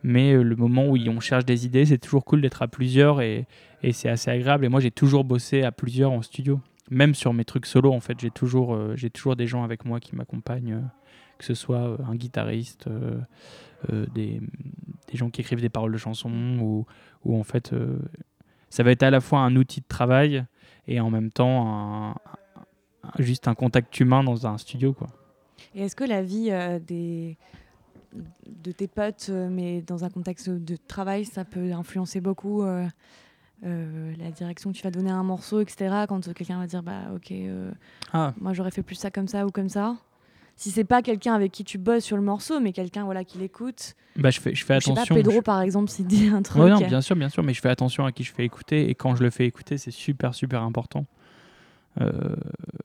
Mais 0.02 0.32
euh, 0.32 0.42
le 0.42 0.56
moment 0.56 0.86
où 0.86 0.96
on 0.96 1.20
cherche 1.20 1.44
des 1.44 1.66
idées, 1.66 1.84
c'est 1.84 1.98
toujours 1.98 2.24
cool 2.24 2.40
d'être 2.40 2.62
à 2.62 2.68
plusieurs 2.68 3.20
et, 3.20 3.46
c'est 3.92 4.08
assez 4.08 4.30
agréable. 4.30 4.64
Et 4.64 4.68
moi, 4.68 4.80
j'ai 4.80 4.90
toujours 4.90 5.24
bossé 5.24 5.62
à 5.62 5.72
plusieurs 5.72 6.12
en 6.12 6.22
studio. 6.22 6.60
Même 6.90 7.14
sur 7.14 7.32
mes 7.32 7.44
trucs 7.44 7.66
solo, 7.66 7.92
en 7.92 8.00
fait, 8.00 8.18
j'ai 8.18 8.30
toujours, 8.30 8.74
euh, 8.74 8.94
des 9.36 9.46
gens 9.46 9.62
avec 9.62 9.84
moi 9.84 10.00
qui 10.00 10.16
m'accompagnent, 10.16 10.82
que 11.40 11.46
ce 11.46 11.54
soit 11.54 11.78
euh, 11.78 11.96
un 12.06 12.14
guitariste, 12.14 12.86
euh, 12.86 13.18
euh, 13.92 14.06
des, 14.14 14.40
des 15.10 15.16
gens 15.16 15.30
qui 15.30 15.40
écrivent 15.40 15.60
des 15.60 15.68
paroles 15.70 15.92
de 15.92 15.98
chansons, 15.98 16.58
ou, 16.60 16.86
ou 17.24 17.36
en 17.38 17.42
fait, 17.44 17.74
ça 18.68 18.82
va 18.82 18.90
être 18.92 19.02
à 19.02 19.10
la 19.10 19.20
fois 19.20 19.40
un 19.40 19.56
outil 19.56 19.80
de 19.80 19.86
travail 19.88 20.44
et 20.86 21.00
en 21.00 21.10
même 21.10 21.30
temps 21.30 21.66
un- 21.66 22.10
un- 22.10 23.22
juste 23.22 23.48
un 23.48 23.54
contact 23.54 23.98
humain 24.00 24.22
dans 24.22 24.46
un 24.46 24.58
studio. 24.58 24.92
Quoi. 24.92 25.08
Et 25.74 25.82
est-ce 25.82 25.96
que 25.96 26.04
la 26.04 26.22
vie 26.22 26.50
des 26.86 27.36
de 28.46 28.72
tes 28.72 28.88
potes, 28.88 29.28
mais 29.30 29.82
dans 29.82 30.04
un 30.04 30.10
contexte 30.10 30.50
de 30.50 30.76
travail, 30.76 31.24
ça 31.24 31.44
peut 31.44 31.72
influencer 31.72 32.20
beaucoup 32.20 32.62
euh, 32.64 32.86
euh, 33.64 34.14
la 34.18 34.30
direction 34.32 34.72
que 34.72 34.76
tu 34.76 34.82
vas 34.82 34.90
donner 34.90 35.10
à 35.10 35.14
un 35.14 35.22
morceau, 35.22 35.60
etc. 35.60 36.06
Quand 36.08 36.20
quelqu'un 36.34 36.58
va 36.58 36.66
dire, 36.66 36.82
bah 36.82 37.12
ok, 37.14 37.30
euh, 37.30 37.70
Ah, 38.12 38.34
moi 38.40 38.52
j'aurais 38.52 38.72
fait 38.72 38.82
plus 38.82 38.96
ça 38.96 39.10
comme 39.12 39.28
ça 39.28 39.46
ou 39.46 39.50
comme 39.50 39.68
ça? 39.68 39.96
Si 40.60 40.70
c'est 40.70 40.84
pas 40.84 41.00
quelqu'un 41.00 41.32
avec 41.32 41.52
qui 41.52 41.64
tu 41.64 41.78
bosses 41.78 42.04
sur 42.04 42.18
le 42.18 42.22
morceau, 42.22 42.60
mais 42.60 42.72
quelqu'un 42.72 43.04
voilà 43.04 43.24
qui 43.24 43.38
l'écoute. 43.38 43.94
bah, 44.16 44.28
je 44.30 44.38
fais, 44.40 44.54
je 44.54 44.62
fais 44.62 44.74
Je 44.78 44.84
sais 44.84 44.92
pas, 44.92 45.00
attention. 45.00 45.14
Pedro 45.14 45.36
je- 45.36 45.40
par 45.40 45.62
exemple, 45.62 45.88
s'il 45.90 46.06
dit 46.06 46.28
un 46.28 46.42
truc. 46.42 46.62
Ouais, 46.62 46.68
non, 46.68 46.76
bien 46.86 47.00
sûr, 47.00 47.16
bien 47.16 47.30
sûr, 47.30 47.42
mais 47.42 47.54
je 47.54 47.62
fais 47.62 47.70
attention 47.70 48.04
à 48.04 48.12
qui 48.12 48.24
je 48.24 48.32
fais 48.34 48.44
écouter 48.44 48.90
et 48.90 48.94
quand 48.94 49.16
je 49.16 49.22
le 49.22 49.30
fais 49.30 49.46
écouter, 49.46 49.78
c'est 49.78 49.90
super, 49.90 50.34
super 50.34 50.60
important. 50.62 51.06
Euh, 52.00 52.36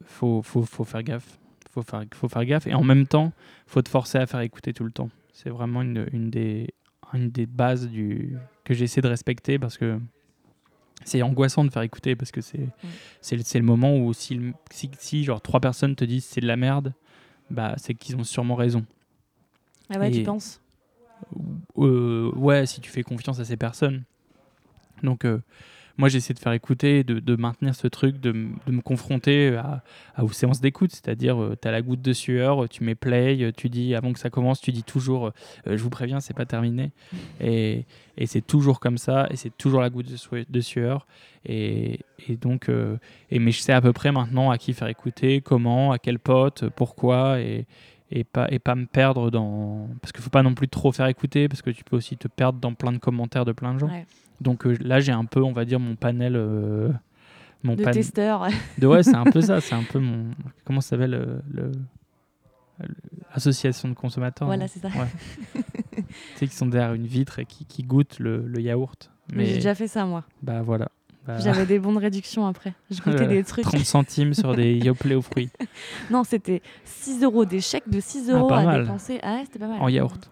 faut, 0.05 0.41
faut, 0.41 0.63
faut 0.63 0.85
faire 0.85 1.03
gaffe. 1.03 1.37
Faut 1.69 1.81
faire, 1.81 2.03
faut 2.13 2.29
faire 2.29 2.45
gaffe 2.45 2.65
et 2.67 2.73
en 2.73 2.83
même 2.85 3.05
temps, 3.07 3.33
faut 3.67 3.81
te 3.81 3.89
forcer 3.89 4.19
à 4.19 4.25
faire 4.25 4.39
écouter 4.39 4.71
tout 4.73 4.85
le 4.85 4.91
temps. 4.91 5.09
C'est 5.33 5.49
vraiment 5.49 5.81
une, 5.81 6.07
une, 6.13 6.29
des, 6.29 6.73
une 7.13 7.29
des 7.29 7.45
bases 7.45 7.89
du, 7.89 8.37
que 8.63 8.73
j'essaie 8.73 9.01
de 9.01 9.09
respecter 9.09 9.59
parce 9.59 9.77
que 9.77 9.99
c'est 11.03 11.21
angoissant 11.21 11.65
de 11.65 11.69
faire 11.69 11.81
écouter 11.81 12.15
parce 12.15 12.31
que 12.31 12.39
c'est 12.39 12.69
c'est 13.19 13.35
le- 13.35 13.43
c'est 13.43 13.59
le 13.59 13.65
moment 13.65 13.97
où 13.97 14.13
si, 14.13 14.39
si, 14.71 14.89
si 14.97 15.23
genre 15.25 15.41
trois 15.41 15.59
personnes 15.59 15.95
te 15.95 16.05
disent 16.05 16.23
c'est 16.23 16.39
de 16.39 16.47
la 16.47 16.55
merde, 16.55 16.93
bah 17.49 17.75
c'est 17.77 17.93
qu'ils 17.93 18.15
ont 18.15 18.23
sûrement 18.23 18.55
raison. 18.55 18.85
Ah 19.89 19.99
ouais, 19.99 20.11
tu 20.11 20.23
penses? 20.23 20.61
Euh, 21.77 22.31
ouais, 22.35 22.65
si 22.65 22.81
tu 22.81 22.89
fais 22.89 23.03
confiance 23.03 23.39
à 23.39 23.45
ces 23.45 23.57
personnes. 23.57 24.03
Donc, 25.03 25.25
euh, 25.95 25.97
moi, 25.97 26.09
j'essaie 26.09 26.33
de 26.33 26.39
faire 26.39 26.53
écouter, 26.53 27.03
de, 27.03 27.35
maintenir 27.35 27.75
ce 27.75 27.87
truc, 27.87 28.19
de, 28.19 28.31
me 28.31 28.81
confronter 28.81 29.55
à, 29.55 29.83
à 30.15 30.23
aux 30.23 30.31
séances 30.31 30.61
d'écoute. 30.61 30.91
C'est-à-dire, 30.91 31.37
tu 31.61 31.67
as 31.67 31.71
la 31.71 31.81
goutte 31.81 32.01
de 32.01 32.13
sueur, 32.13 32.67
tu 32.69 32.83
mets 32.83 32.95
play, 32.95 33.41
euh, 33.41 33.51
tu 33.55 33.69
dis, 33.69 33.95
avant 33.95 34.13
que 34.13 34.19
ça 34.19 34.29
commence, 34.29 34.61
tu 34.61 34.71
dis 34.71 34.83
toujours, 34.83 35.27
euh, 35.67 35.77
je 35.77 35.81
vous 35.81 35.89
préviens, 35.89 36.19
c'est 36.19 36.33
pas 36.33 36.45
terminé. 36.45 36.91
Et, 37.41 37.85
c'est 38.25 38.45
toujours 38.45 38.79
comme 38.79 38.97
ça, 38.97 39.27
et 39.29 39.35
c'est 39.35 39.55
toujours 39.57 39.81
la 39.81 39.89
goutte 39.89 40.09
de, 40.09 40.15
sue- 40.15 40.45
de 40.49 40.61
sueur. 40.61 41.05
Et, 41.45 41.99
donc, 42.41 42.69
euh, 42.69 42.97
mais 43.31 43.51
je 43.51 43.59
sais 43.59 43.73
à 43.73 43.81
peu 43.81 43.93
près 43.93 44.11
maintenant 44.11 44.51
à 44.51 44.57
qui 44.57 44.73
faire 44.73 44.87
écouter, 44.87 45.41
comment, 45.41 45.91
à 45.91 45.99
quel 45.99 46.19
pote, 46.19 46.69
pourquoi. 46.75 47.39
Et, 47.39 47.65
et 48.11 48.23
pas 48.23 48.75
me 48.75 48.85
perdre 48.85 49.31
dans. 49.31 49.89
Parce 50.01 50.11
qu'il 50.11 50.23
faut 50.23 50.29
pas 50.29 50.43
non 50.43 50.53
plus 50.53 50.69
trop 50.69 50.91
faire 50.91 51.07
écouter, 51.07 51.49
parce 51.49 51.61
que 51.61 51.71
tu 51.71 51.83
peux 51.83 51.95
aussi 51.95 52.17
te 52.17 52.27
perdre 52.27 52.59
dans 52.59 52.73
plein 52.73 52.93
de 52.93 52.97
commentaires 52.97 53.45
de 53.45 53.51
plein 53.51 53.73
de 53.73 53.79
gens. 53.79 53.87
Ouais. 53.87 54.05
Donc 54.41 54.65
euh, 54.65 54.75
là, 54.81 54.99
j'ai 54.99 55.11
un 55.11 55.25
peu, 55.25 55.41
on 55.43 55.51
va 55.53 55.65
dire, 55.65 55.79
mon 55.79 55.95
panel. 55.95 56.35
euh, 56.35 56.91
mon 57.63 57.75
De 57.75 57.83
pan- 57.83 57.91
testeur. 57.91 58.47
de 58.77 58.85
ouais, 58.87 59.01
c'est 59.03 59.15
un 59.15 59.23
peu 59.23 59.41
ça, 59.41 59.59
c'est 59.61 59.75
un 59.75 59.83
peu 59.83 59.99
mon. 59.99 60.25
Comment 60.65 60.81
ça 60.81 60.89
s'appelle 60.89 61.13
euh, 61.15 61.39
le. 61.51 61.71
le- 62.79 62.95
Association 63.33 63.89
de 63.89 63.93
consommateurs. 63.93 64.47
voilà, 64.47 64.67
c'est 64.67 64.79
ça. 64.79 64.87
Ouais. 64.89 65.07
tu 65.95 66.03
sais, 66.35 66.47
qui 66.47 66.55
sont 66.55 66.65
derrière 66.67 66.93
une 66.93 67.05
vitre 67.07 67.39
et 67.39 67.45
qui, 67.45 67.65
qui 67.65 67.83
goûtent 67.83 68.19
le, 68.19 68.45
le 68.45 68.61
yaourt. 68.61 69.11
Mais 69.33 69.45
j'ai 69.45 69.55
déjà 69.55 69.75
fait 69.75 69.87
ça 69.87 70.05
moi. 70.05 70.23
Bah 70.41 70.61
voilà. 70.61 70.89
Bah, 71.27 71.37
J'avais 71.39 71.65
des 71.65 71.79
bons 71.79 71.93
de 71.93 71.99
réduction 71.99 72.45
après. 72.47 72.73
Je 72.91 73.01
goûtais 73.01 73.27
des 73.27 73.43
trucs. 73.43 73.63
30 73.65 73.79
centimes 73.83 74.33
sur 74.33 74.55
des 74.55 74.75
Yoplait 74.77 75.15
aux 75.15 75.21
fruits 75.21 75.49
Non, 76.11 76.23
c'était 76.23 76.61
6 76.85 77.23
euros, 77.23 77.43
des 77.45 77.59
chèques 77.61 77.89
de 77.89 77.99
6 77.99 78.29
Ah, 78.29 78.33
euros 78.37 78.53
à 78.53 78.63
mal. 78.63 78.81
dépenser. 78.83 79.19
Ah 79.23 79.35
ouais, 79.35 79.41
c'était 79.45 79.59
pas 79.59 79.67
mal. 79.67 79.81
en 79.81 79.87
yaourt. 79.89 80.29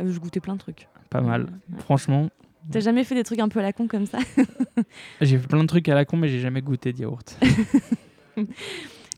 Euh, 0.00 0.10
je 0.10 0.18
goûtais 0.18 0.40
plein 0.40 0.54
de 0.54 0.60
trucs. 0.60 0.88
Pas 1.10 1.20
mal. 1.20 1.42
Ouais. 1.44 1.78
Franchement, 1.80 2.28
T'as 2.72 2.80
jamais 2.80 3.04
fait 3.04 3.14
des 3.14 3.22
trucs 3.24 3.38
un 3.38 3.48
peu 3.48 3.60
à 3.60 3.62
la 3.62 3.72
con 3.72 3.86
comme 3.86 4.06
ça 4.06 4.18
j'ai 5.20 5.38
fait 5.38 5.46
plein 5.46 5.62
de 5.62 5.68
trucs 5.68 5.88
à 5.88 5.94
la 5.94 6.04
con, 6.04 6.16
mais 6.16 6.28
j'ai 6.28 6.40
jamais 6.40 6.62
goûté 6.62 6.92
de 6.92 7.00
yaourt. 7.00 7.38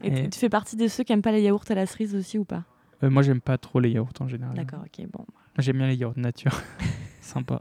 Et 0.02 0.06
Et- 0.24 0.30
tu 0.30 0.38
fais 0.38 0.48
partie 0.48 0.76
de 0.76 0.87
ceux 0.88 1.02
qui 1.04 1.12
aiment 1.12 1.22
pas 1.22 1.32
les 1.32 1.42
yaourts 1.42 1.64
à 1.68 1.74
la 1.74 1.87
cerise 1.87 2.14
aussi 2.14 2.38
ou 2.38 2.44
pas 2.44 2.64
Euh, 3.02 3.11
moi, 3.11 3.22
j'aime 3.22 3.40
pas 3.40 3.58
trop 3.58 3.80
les 3.80 3.90
yaourts 3.90 4.12
en 4.20 4.28
général. 4.28 4.54
D'accord, 4.54 4.80
ok, 4.84 5.06
bon. 5.12 5.24
J'aime 5.58 5.78
bien 5.78 5.88
les 5.88 5.96
yaourts 5.96 6.16
nature. 6.16 6.61
Sympa. 7.20 7.61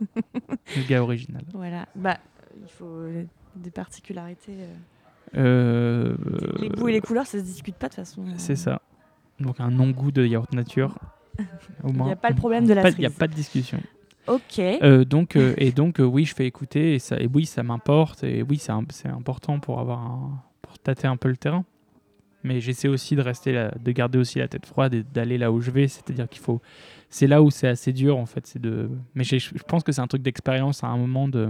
Le 0.75 0.87
gars 0.87 1.01
original. 1.03 1.43
Voilà. 1.53 1.87
Bah, 1.95 2.17
il 2.61 2.69
faut 2.69 2.85
euh, 2.85 3.23
des 3.55 3.71
particularités. 3.71 4.53
euh. 4.59 4.75
Euh, 5.35 6.15
Les 6.59 6.69
goûts 6.69 6.87
et 6.87 6.93
les 6.93 7.01
couleurs, 7.01 7.25
ça 7.25 7.39
se 7.39 7.43
discute 7.43 7.75
pas 7.75 7.87
de 7.89 7.95
toute 7.95 8.05
façon. 8.05 8.23
C'est 8.37 8.55
ça. 8.55 8.81
Donc 9.39 9.59
un 9.59 9.69
non-goût 9.71 10.11
de 10.11 10.25
yaourt 10.25 10.51
nature. 10.53 10.95
Il 11.87 11.93
n'y 12.01 12.11
a 12.11 12.15
pas 12.15 12.29
le 12.29 12.35
problème 12.35 12.65
de 12.65 12.73
la 12.73 12.81
Pas- 12.81 12.89
Il 12.91 12.99
n'y 12.99 13.05
a 13.05 13.09
cerise. 13.09 13.17
pas 13.19 13.27
de 13.27 13.33
discussion. 13.33 13.81
Ok. 14.27 14.59
Euh, 14.59 15.05
donc, 15.05 15.35
euh, 15.35 15.53
et 15.57 15.71
donc, 15.71 15.99
euh, 15.99 16.03
oui, 16.03 16.25
je 16.25 16.35
fais 16.35 16.45
écouter. 16.45 16.95
Et, 16.95 16.99
ça, 16.99 17.19
et 17.19 17.27
oui, 17.33 17.45
ça 17.45 17.63
m'importe. 17.63 18.23
Et 18.23 18.43
oui, 18.43 18.57
c'est 18.57 18.71
important 19.07 19.59
pour, 19.59 19.79
avoir 19.79 19.99
un- 19.99 20.43
pour 20.61 20.77
tâter 20.79 21.07
un 21.07 21.17
peu 21.17 21.29
le 21.29 21.37
terrain. 21.37 21.63
Mais 22.43 22.61
j'essaie 22.61 22.87
aussi 22.87 23.15
de 23.15 23.21
rester 23.21 23.69
de 23.81 23.91
garder 23.91 24.17
aussi 24.19 24.39
la 24.39 24.47
tête 24.47 24.65
froide 24.65 24.93
et 24.93 25.03
d'aller 25.03 25.37
là 25.37 25.51
où 25.51 25.59
je 25.59 25.71
vais. 25.71 25.87
C'est-à-dire 25.87 26.29
qu'il 26.29 26.41
faut. 26.41 26.61
C'est 27.09 27.27
là 27.27 27.41
où 27.41 27.49
c'est 27.49 27.67
assez 27.67 27.93
dur, 27.93 28.17
en 28.17 28.25
fait. 28.25 28.57
De. 28.57 28.89
Mais 29.15 29.23
je 29.23 29.49
pense 29.67 29.83
que 29.83 29.91
c'est 29.91 30.01
un 30.01 30.07
truc 30.07 30.21
d'expérience 30.21 30.83
à 30.83 30.87
un 30.87 30.97
moment 30.97 31.27
de 31.27 31.49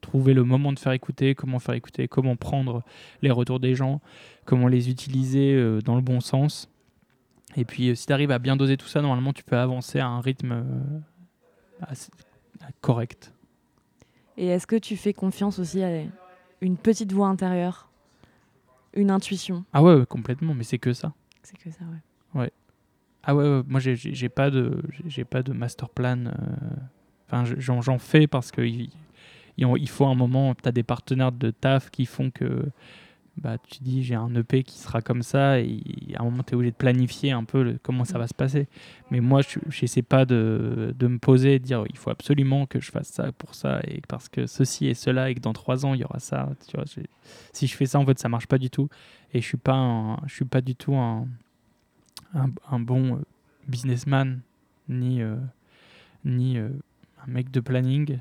trouver 0.00 0.34
le 0.34 0.44
moment 0.44 0.72
de 0.72 0.78
faire 0.78 0.92
écouter, 0.92 1.34
comment 1.34 1.58
faire 1.58 1.74
écouter, 1.74 2.06
comment 2.06 2.36
prendre 2.36 2.82
les 3.22 3.30
retours 3.30 3.60
des 3.60 3.74
gens, 3.74 4.00
comment 4.44 4.68
les 4.68 4.90
utiliser 4.90 5.78
dans 5.84 5.96
le 5.96 6.02
bon 6.02 6.20
sens. 6.20 6.68
Et 7.56 7.64
puis, 7.64 7.96
si 7.96 8.06
tu 8.06 8.12
arrives 8.12 8.30
à 8.30 8.38
bien 8.38 8.56
doser 8.56 8.76
tout 8.76 8.86
ça, 8.86 9.00
normalement, 9.00 9.32
tu 9.32 9.42
peux 9.42 9.56
avancer 9.56 9.98
à 9.98 10.06
un 10.06 10.20
rythme 10.20 10.64
assez- 11.80 12.10
correct. 12.80 13.32
Et 14.36 14.46
est-ce 14.48 14.66
que 14.66 14.76
tu 14.76 14.96
fais 14.96 15.12
confiance 15.12 15.58
aussi 15.58 15.82
à 15.82 16.02
une 16.60 16.76
petite 16.76 17.12
voix 17.12 17.28
intérieure? 17.28 17.88
Une 18.94 19.10
intuition? 19.10 19.64
Ah 19.72 19.82
ouais, 19.82 19.94
ouais, 19.94 20.06
complètement, 20.06 20.54
mais 20.54 20.64
c'est 20.64 20.78
que 20.78 20.92
ça. 20.92 21.12
C'est 21.42 21.58
que 21.58 21.70
ça, 21.70 21.84
ouais. 22.34 22.50
Ah 23.28 23.34
ouais, 23.34 23.42
ouais, 23.42 23.62
moi 23.66 23.80
j'ai- 23.80 24.28
pas 24.28 24.50
de 24.50 24.80
j'ai- 25.04 25.24
pas 25.24 25.42
de 25.42 25.52
master 25.52 25.88
plan. 25.88 26.26
euh, 26.26 26.32
Enfin, 27.28 27.42
j'en 27.58 27.98
fais 27.98 28.28
parce 28.28 28.52
que 28.52 28.62
il, 28.62 28.88
faut 29.88 30.06
un 30.06 30.14
moment. 30.14 30.54
Tu 30.54 30.68
as 30.68 30.70
des 30.70 30.84
partenaires 30.84 31.32
de 31.32 31.50
taf 31.50 31.90
qui 31.90 32.06
font 32.06 32.30
que 32.30 32.66
bah 33.38 33.58
tu 33.58 33.82
dis 33.82 34.02
j'ai 34.02 34.14
un 34.14 34.34
EP 34.34 34.62
qui 34.62 34.78
sera 34.78 35.02
comme 35.02 35.22
ça 35.22 35.60
et 35.60 35.80
à 36.14 36.22
un 36.22 36.24
moment 36.24 36.42
tu 36.42 36.52
es 36.52 36.54
obligé 36.54 36.70
de 36.70 36.76
planifier 36.76 37.32
un 37.32 37.44
peu 37.44 37.62
le- 37.62 37.78
comment 37.82 38.04
ça 38.04 38.18
va 38.18 38.26
se 38.26 38.34
passer. 38.34 38.66
Mais 39.10 39.20
moi 39.20 39.42
je 39.42 39.58
j'essaie 39.68 40.02
pas 40.02 40.24
de, 40.24 40.94
de 40.98 41.06
me 41.06 41.18
poser 41.18 41.54
et 41.54 41.58
de 41.58 41.64
dire 41.64 41.84
il 41.90 41.96
faut 41.98 42.10
absolument 42.10 42.66
que 42.66 42.80
je 42.80 42.90
fasse 42.90 43.08
ça 43.08 43.30
pour 43.32 43.54
ça 43.54 43.80
et 43.86 44.00
parce 44.08 44.28
que 44.28 44.46
ceci 44.46 44.86
et 44.86 44.94
cela 44.94 45.28
et 45.30 45.34
que 45.34 45.40
dans 45.40 45.52
trois 45.52 45.84
ans 45.84 45.94
il 45.94 46.00
y 46.00 46.04
aura 46.04 46.18
ça. 46.18 46.48
Tu 46.68 46.76
vois, 46.76 46.86
si 47.52 47.66
je 47.66 47.74
fais 47.76 47.86
ça 47.86 47.98
en 47.98 48.06
fait 48.06 48.18
ça 48.18 48.28
marche 48.28 48.46
pas 48.46 48.58
du 48.58 48.70
tout 48.70 48.88
et 49.34 49.40
je 49.40 49.46
suis 49.46 49.58
pas 49.58 49.74
un- 49.74 50.16
je 50.26 50.34
suis 50.34 50.44
pas 50.46 50.60
du 50.62 50.74
tout 50.74 50.94
un 50.96 51.26
un, 52.34 52.50
un 52.70 52.80
bon 52.80 53.16
euh, 53.16 53.18
businessman 53.68 54.40
ni 54.88 55.20
euh, 55.22 55.36
ni 56.24 56.58
euh, 56.58 56.68
un 57.26 57.30
mec 57.30 57.50
de 57.50 57.60
planning 57.60 58.18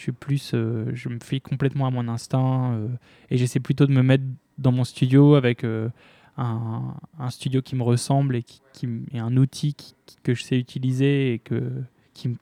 je 0.00 0.04
suis 0.04 0.12
plus 0.12 0.52
euh, 0.54 0.90
je 0.94 1.10
me 1.10 1.18
fie 1.22 1.42
complètement 1.42 1.86
à 1.86 1.90
mon 1.90 2.08
instinct 2.08 2.72
euh, 2.72 2.88
et 3.28 3.36
j'essaie 3.36 3.60
plutôt 3.60 3.84
de 3.86 3.92
me 3.92 4.02
mettre 4.02 4.24
dans 4.56 4.72
mon 4.72 4.84
studio 4.84 5.34
avec 5.34 5.62
euh, 5.62 5.90
un, 6.38 6.94
un 7.18 7.28
studio 7.28 7.60
qui 7.60 7.76
me 7.76 7.82
ressemble 7.82 8.34
et 8.36 8.42
qui, 8.42 8.62
qui 8.72 8.88
et 9.12 9.18
un 9.18 9.36
outil 9.36 9.74
qui- 9.74 9.94
qui- 10.06 10.16
que 10.22 10.34
je 10.34 10.42
sais 10.42 10.58
utiliser 10.58 11.34
et 11.34 11.38
que 11.38 11.70
qui 12.14 12.34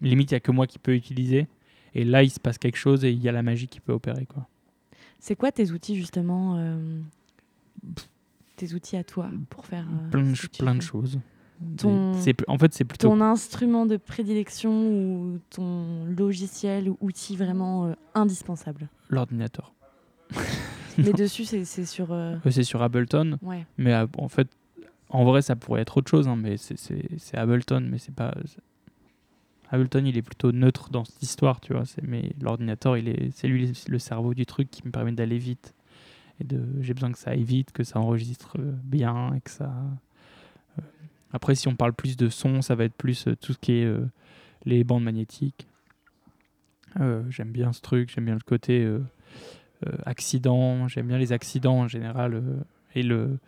limite 0.00 0.30
il 0.30 0.34
n'y 0.34 0.36
a 0.36 0.40
que 0.40 0.52
moi 0.52 0.68
qui 0.68 0.78
peux 0.78 0.94
utiliser 0.94 1.48
Et 1.96 2.04
là, 2.04 2.22
il 2.22 2.30
se 2.30 2.38
passe 2.38 2.56
quelque 2.56 2.76
chose 2.78 3.04
et 3.04 3.10
il 3.10 3.20
y 3.20 3.28
a 3.28 3.32
la 3.32 3.42
magie 3.42 3.66
qui 3.66 3.80
peut 3.80 3.92
opérer. 3.92 4.24
quoi. 4.26 4.46
C'est 5.18 5.34
quoi 5.34 5.50
tes 5.50 5.72
outils 5.72 5.96
justement 5.96 6.56
Tes 8.56 8.74
outils 8.74 8.96
à 8.96 9.02
toi 9.04 9.28
pour 9.48 9.66
faire 9.66 9.86
plein, 10.12 10.34
ce 10.36 10.42
que 10.42 10.52
tu 10.52 10.62
plein 10.62 10.74
de 10.76 10.82
choses. 10.82 11.18
Ton- 11.76 12.12
en 12.48 12.58
fait, 12.58 12.72
c'est 12.72 12.84
plutôt 12.84 13.08
Ton 13.08 13.20
instrument 13.20 13.84
de 13.86 13.96
prédilection 13.98 14.70
ou 14.90 15.38
ton 15.50 16.04
logiciel 16.06 16.88
ou 16.88 16.96
outil 17.00 17.36
vraiment 17.36 17.86
euh, 17.86 17.92
indispensable? 18.14 18.88
L'ordinateur. 19.10 19.72
Mais 20.98 21.12
dessus, 21.12 21.44
c'est 21.44 21.64
c'est 21.64 21.84
sur. 21.86 22.12
euh, 22.12 22.36
Euh, 22.46 22.50
C'est 22.50 22.62
sur 22.64 22.82
Ableton, 22.82 23.38
Ouais. 23.42 23.64
mais 23.78 23.94
en 24.18 24.28
fait, 24.28 24.48
en 25.08 25.24
vrai, 25.24 25.40
ça 25.42 25.56
pourrait 25.56 25.82
être 25.82 25.96
autre 25.98 26.10
chose, 26.10 26.28
hein, 26.28 26.36
mais 26.36 26.56
c'est- 26.56 26.76
c'est 26.78 27.08
c'est 27.18 27.36
Ableton, 27.36 27.86
mais 27.90 27.98
c'est 27.98 28.14
pas. 28.14 28.34
Ableton, 29.70 30.04
il 30.04 30.16
est 30.16 30.22
plutôt 30.22 30.50
neutre 30.52 30.90
dans 30.90 31.04
cette 31.04 31.22
histoire, 31.22 31.60
tu 31.60 31.72
vois. 31.72 31.84
Mais 32.02 32.32
l'ordinateur, 32.40 32.96
il 32.96 33.08
est, 33.08 33.30
c'est 33.32 33.46
lui 33.48 33.72
le 33.88 33.98
cerveau 33.98 34.34
du 34.34 34.44
truc 34.46 34.70
qui 34.70 34.82
me 34.84 34.90
permet 34.90 35.12
d'aller 35.12 35.38
vite. 35.38 35.74
Et 36.40 36.44
de, 36.44 36.60
j'ai 36.80 36.92
besoin 36.94 37.12
que 37.12 37.18
ça 37.18 37.30
aille 37.30 37.44
vite, 37.44 37.70
que 37.72 37.84
ça 37.84 38.00
enregistre 38.00 38.56
bien, 38.58 39.32
et 39.34 39.40
que 39.40 39.50
ça. 39.50 39.72
Après, 41.32 41.54
si 41.54 41.68
on 41.68 41.76
parle 41.76 41.92
plus 41.92 42.16
de 42.16 42.28
son, 42.28 42.62
ça 42.62 42.74
va 42.74 42.84
être 42.84 42.94
plus 42.94 43.28
euh, 43.28 43.36
tout 43.36 43.52
ce 43.52 43.58
qui 43.58 43.72
est 43.72 43.84
euh, 43.84 44.06
les 44.64 44.84
bandes 44.84 45.04
magnétiques. 45.04 45.68
Euh, 46.98 47.22
j'aime 47.30 47.52
bien 47.52 47.72
ce 47.72 47.80
truc, 47.80 48.10
j'aime 48.12 48.24
bien 48.24 48.34
le 48.34 48.40
côté 48.40 48.86
accident, 50.04 50.88
j'aime 50.88 51.06
bien 51.06 51.18
les 51.18 51.32
accidents 51.32 51.80
en 51.80 51.88
général. 51.88 52.42
et, 52.94 53.02
le, 53.02 53.38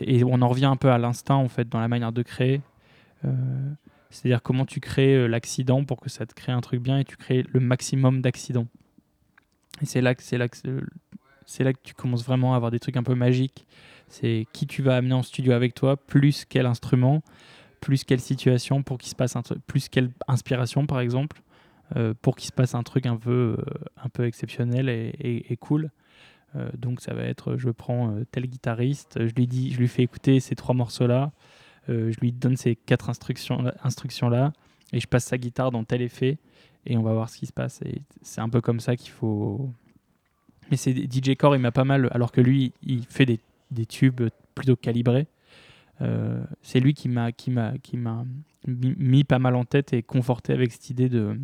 et 0.00 0.24
on 0.24 0.40
en 0.40 0.48
revient 0.48 0.64
un 0.64 0.76
peu 0.76 0.90
à 0.90 0.98
l'instinct 0.98 1.36
en 1.36 1.48
fait 1.48 1.68
dans 1.68 1.78
la 1.78 1.88
manière 1.88 2.12
de 2.12 2.22
créer. 2.22 2.62
C'est-à-dire 4.10 4.42
comment 4.42 4.64
tu 4.64 4.80
crées 4.80 5.28
l'accident 5.28 5.84
pour 5.84 6.00
que 6.00 6.08
ça 6.08 6.26
te 6.26 6.34
crée 6.34 6.52
un 6.52 6.60
truc 6.62 6.80
bien 6.80 6.98
et 6.98 7.04
tu 7.04 7.16
crées 7.16 7.44
le 7.52 7.60
maximum 7.60 8.22
d'accidents. 8.22 8.66
Et 9.82 9.86
c'est 9.86 10.00
là 10.00 10.14
que 10.14 10.22
c'est 10.22 10.38
là 10.38 10.48
que 10.48 10.56
c'est- 11.46 11.64
là 11.64 11.72
que 11.72 11.78
tu 11.82 11.94
commences 11.94 12.24
vraiment 12.24 12.52
à 12.52 12.56
avoir 12.56 12.70
des 12.70 12.78
trucs 12.78 12.96
un 12.96 13.02
peu 13.02 13.14
magiques. 13.14 13.66
C'est 14.08 14.46
qui 14.52 14.66
tu 14.66 14.82
vas 14.82 14.96
amener 14.96 15.14
en 15.14 15.22
studio 15.22 15.52
avec 15.52 15.74
toi, 15.74 15.96
plus 15.96 16.44
quel 16.44 16.66
instrument, 16.66 17.22
plus 17.80 18.04
quelle 18.04 18.20
situation 18.20 18.82
pour 18.82 18.98
qu'il 18.98 19.10
se 19.10 19.14
passe 19.16 19.36
un 19.36 19.42
truc, 19.42 19.58
plus 19.66 19.88
quelle 19.88 20.10
inspiration 20.28 20.86
par 20.86 21.00
exemple, 21.00 21.42
euh, 21.96 22.14
pour 22.20 22.36
qu'il 22.36 22.46
se 22.46 22.52
passe 22.52 22.74
un 22.74 22.82
truc 22.82 23.06
un 23.06 23.16
peu, 23.16 23.56
euh, 24.18 24.24
exceptionnel 24.24 24.88
et, 24.88 25.56
cool. 25.60 25.90
Euh, 26.54 26.68
donc 26.76 27.00
ça 27.00 27.14
va 27.14 27.22
être, 27.22 27.56
je 27.56 27.70
prends 27.70 28.16
tel 28.30 28.46
guitariste, 28.46 29.18
je 29.26 29.34
lui 29.34 29.46
dis, 29.46 29.72
je 29.72 29.78
lui 29.78 29.88
fais 29.88 30.02
écouter 30.02 30.40
ces 30.40 30.54
trois 30.54 30.74
morceaux 30.74 31.06
là, 31.06 31.32
euh, 31.88 32.12
je 32.12 32.20
lui 32.20 32.32
donne 32.32 32.56
ces 32.56 32.76
quatre 32.76 33.10
instructions 33.10 33.64
instructions 33.82 34.28
là, 34.28 34.52
et 34.92 35.00
je 35.00 35.06
passe 35.06 35.24
sa 35.24 35.38
guitare 35.38 35.70
dans 35.70 35.84
tel 35.84 36.02
effet, 36.02 36.38
et 36.86 36.96
on 36.96 37.02
va 37.02 37.12
voir 37.12 37.28
ce 37.28 37.38
qui 37.38 37.46
se 37.46 37.52
passe. 37.52 37.80
C'est 38.22 38.40
un 38.40 38.48
peu 38.48 38.60
comme 38.60 38.80
ça 38.80 38.96
qu'il 38.96 39.10
faut. 39.10 39.70
Mais 40.70 40.76
c'est 40.76 40.92
DJ 40.94 41.36
Core, 41.36 41.54
il 41.56 41.60
m'a 41.60 41.72
pas 41.72 41.84
mal, 41.84 42.08
alors 42.12 42.32
que 42.32 42.40
lui, 42.40 42.72
il 42.82 43.04
fait 43.06 43.26
des, 43.26 43.40
des 43.70 43.86
tubes 43.86 44.22
plutôt 44.54 44.76
calibrés. 44.76 45.26
Euh, 46.02 46.44
c'est 46.60 46.80
lui 46.80 46.92
qui 46.92 47.08
m'a 47.08 47.32
qui 47.32 47.50
m'a 47.50 47.72
qui 47.78 47.96
m'a 47.96 48.24
mis, 48.66 49.24
pas 49.24 49.38
mal 49.38 49.54
en 49.54 49.64
tête 49.64 49.92
et 49.94 50.02
conforté 50.02 50.52
avec 50.52 50.72
cette 50.72 50.90
idée 50.90 51.08
de 51.08 51.38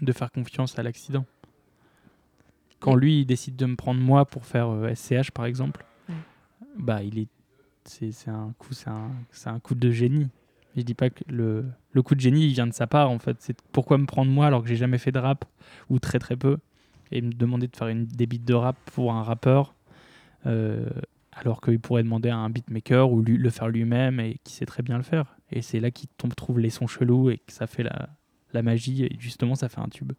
de 0.00 0.12
faire 0.12 0.32
confiance 0.32 0.76
à 0.78 0.82
l'accident. 0.82 1.24
Quand 2.80 2.94
lui 2.96 3.20
il 3.20 3.26
décide 3.26 3.56
de 3.56 3.66
me 3.66 3.76
prendre 3.76 4.00
moi 4.00 4.24
pour 4.24 4.44
faire 4.44 4.68
euh, 4.70 4.92
SCH 4.94 5.30
par 5.30 5.46
exemple, 5.46 5.84
Ouais. 6.08 6.14
bah 6.78 7.02
il 7.02 7.18
est 7.18 7.28
c'est 7.84 8.10
c'est 8.12 8.30
un 8.30 8.52
coup 8.58 8.74
c'est 8.74 8.90
un, 8.90 9.10
c'est 9.30 9.48
un 9.50 9.60
coup 9.60 9.74
de 9.74 9.90
génie. 9.90 10.28
Je 10.76 10.82
dis 10.82 10.94
pas 10.94 11.08
que 11.10 11.22
le, 11.28 11.64
le 11.92 12.02
coup 12.02 12.16
de 12.16 12.20
génie 12.20 12.46
il 12.46 12.52
vient 12.52 12.66
de 12.66 12.72
sa 12.74 12.88
part 12.88 13.08
en 13.10 13.20
fait. 13.20 13.36
C'est 13.38 13.56
pourquoi 13.70 13.98
me 13.98 14.06
prendre 14.06 14.32
moi 14.32 14.46
alors 14.46 14.62
que 14.62 14.68
j'ai 14.68 14.76
jamais 14.76 14.98
fait 14.98 15.12
de 15.12 15.18
rap 15.20 15.44
ou 15.90 16.00
très 16.00 16.18
très 16.18 16.34
peu 16.36 16.58
et 17.14 17.22
me 17.22 17.32
demander 17.32 17.66
de 17.68 17.76
faire 17.76 17.88
une 17.88 18.04
des 18.06 18.26
beats 18.26 18.38
de 18.44 18.54
rap 18.54 18.76
pour 18.92 19.12
un 19.12 19.22
rappeur 19.22 19.74
euh, 20.46 20.88
alors 21.32 21.60
qu'il 21.60 21.80
pourrait 21.80 22.02
demander 22.02 22.28
à 22.28 22.36
un 22.36 22.50
beatmaker 22.50 23.10
ou 23.10 23.22
lui, 23.22 23.36
le 23.38 23.50
faire 23.50 23.68
lui-même 23.68 24.20
et 24.20 24.38
qui 24.44 24.52
sait 24.52 24.66
très 24.66 24.82
bien 24.82 24.96
le 24.96 25.02
faire. 25.02 25.36
Et 25.50 25.62
c'est 25.62 25.80
là 25.80 25.90
qu'il 25.90 26.08
tombe 26.16 26.34
trouve 26.34 26.58
les 26.60 26.70
sons 26.70 26.86
chelous 26.86 27.30
et 27.30 27.38
que 27.38 27.52
ça 27.52 27.66
fait 27.66 27.82
la, 27.82 28.08
la 28.52 28.62
magie 28.62 29.04
et 29.04 29.16
justement 29.18 29.54
ça 29.54 29.68
fait 29.68 29.80
un 29.80 29.88
tube. 29.88 30.12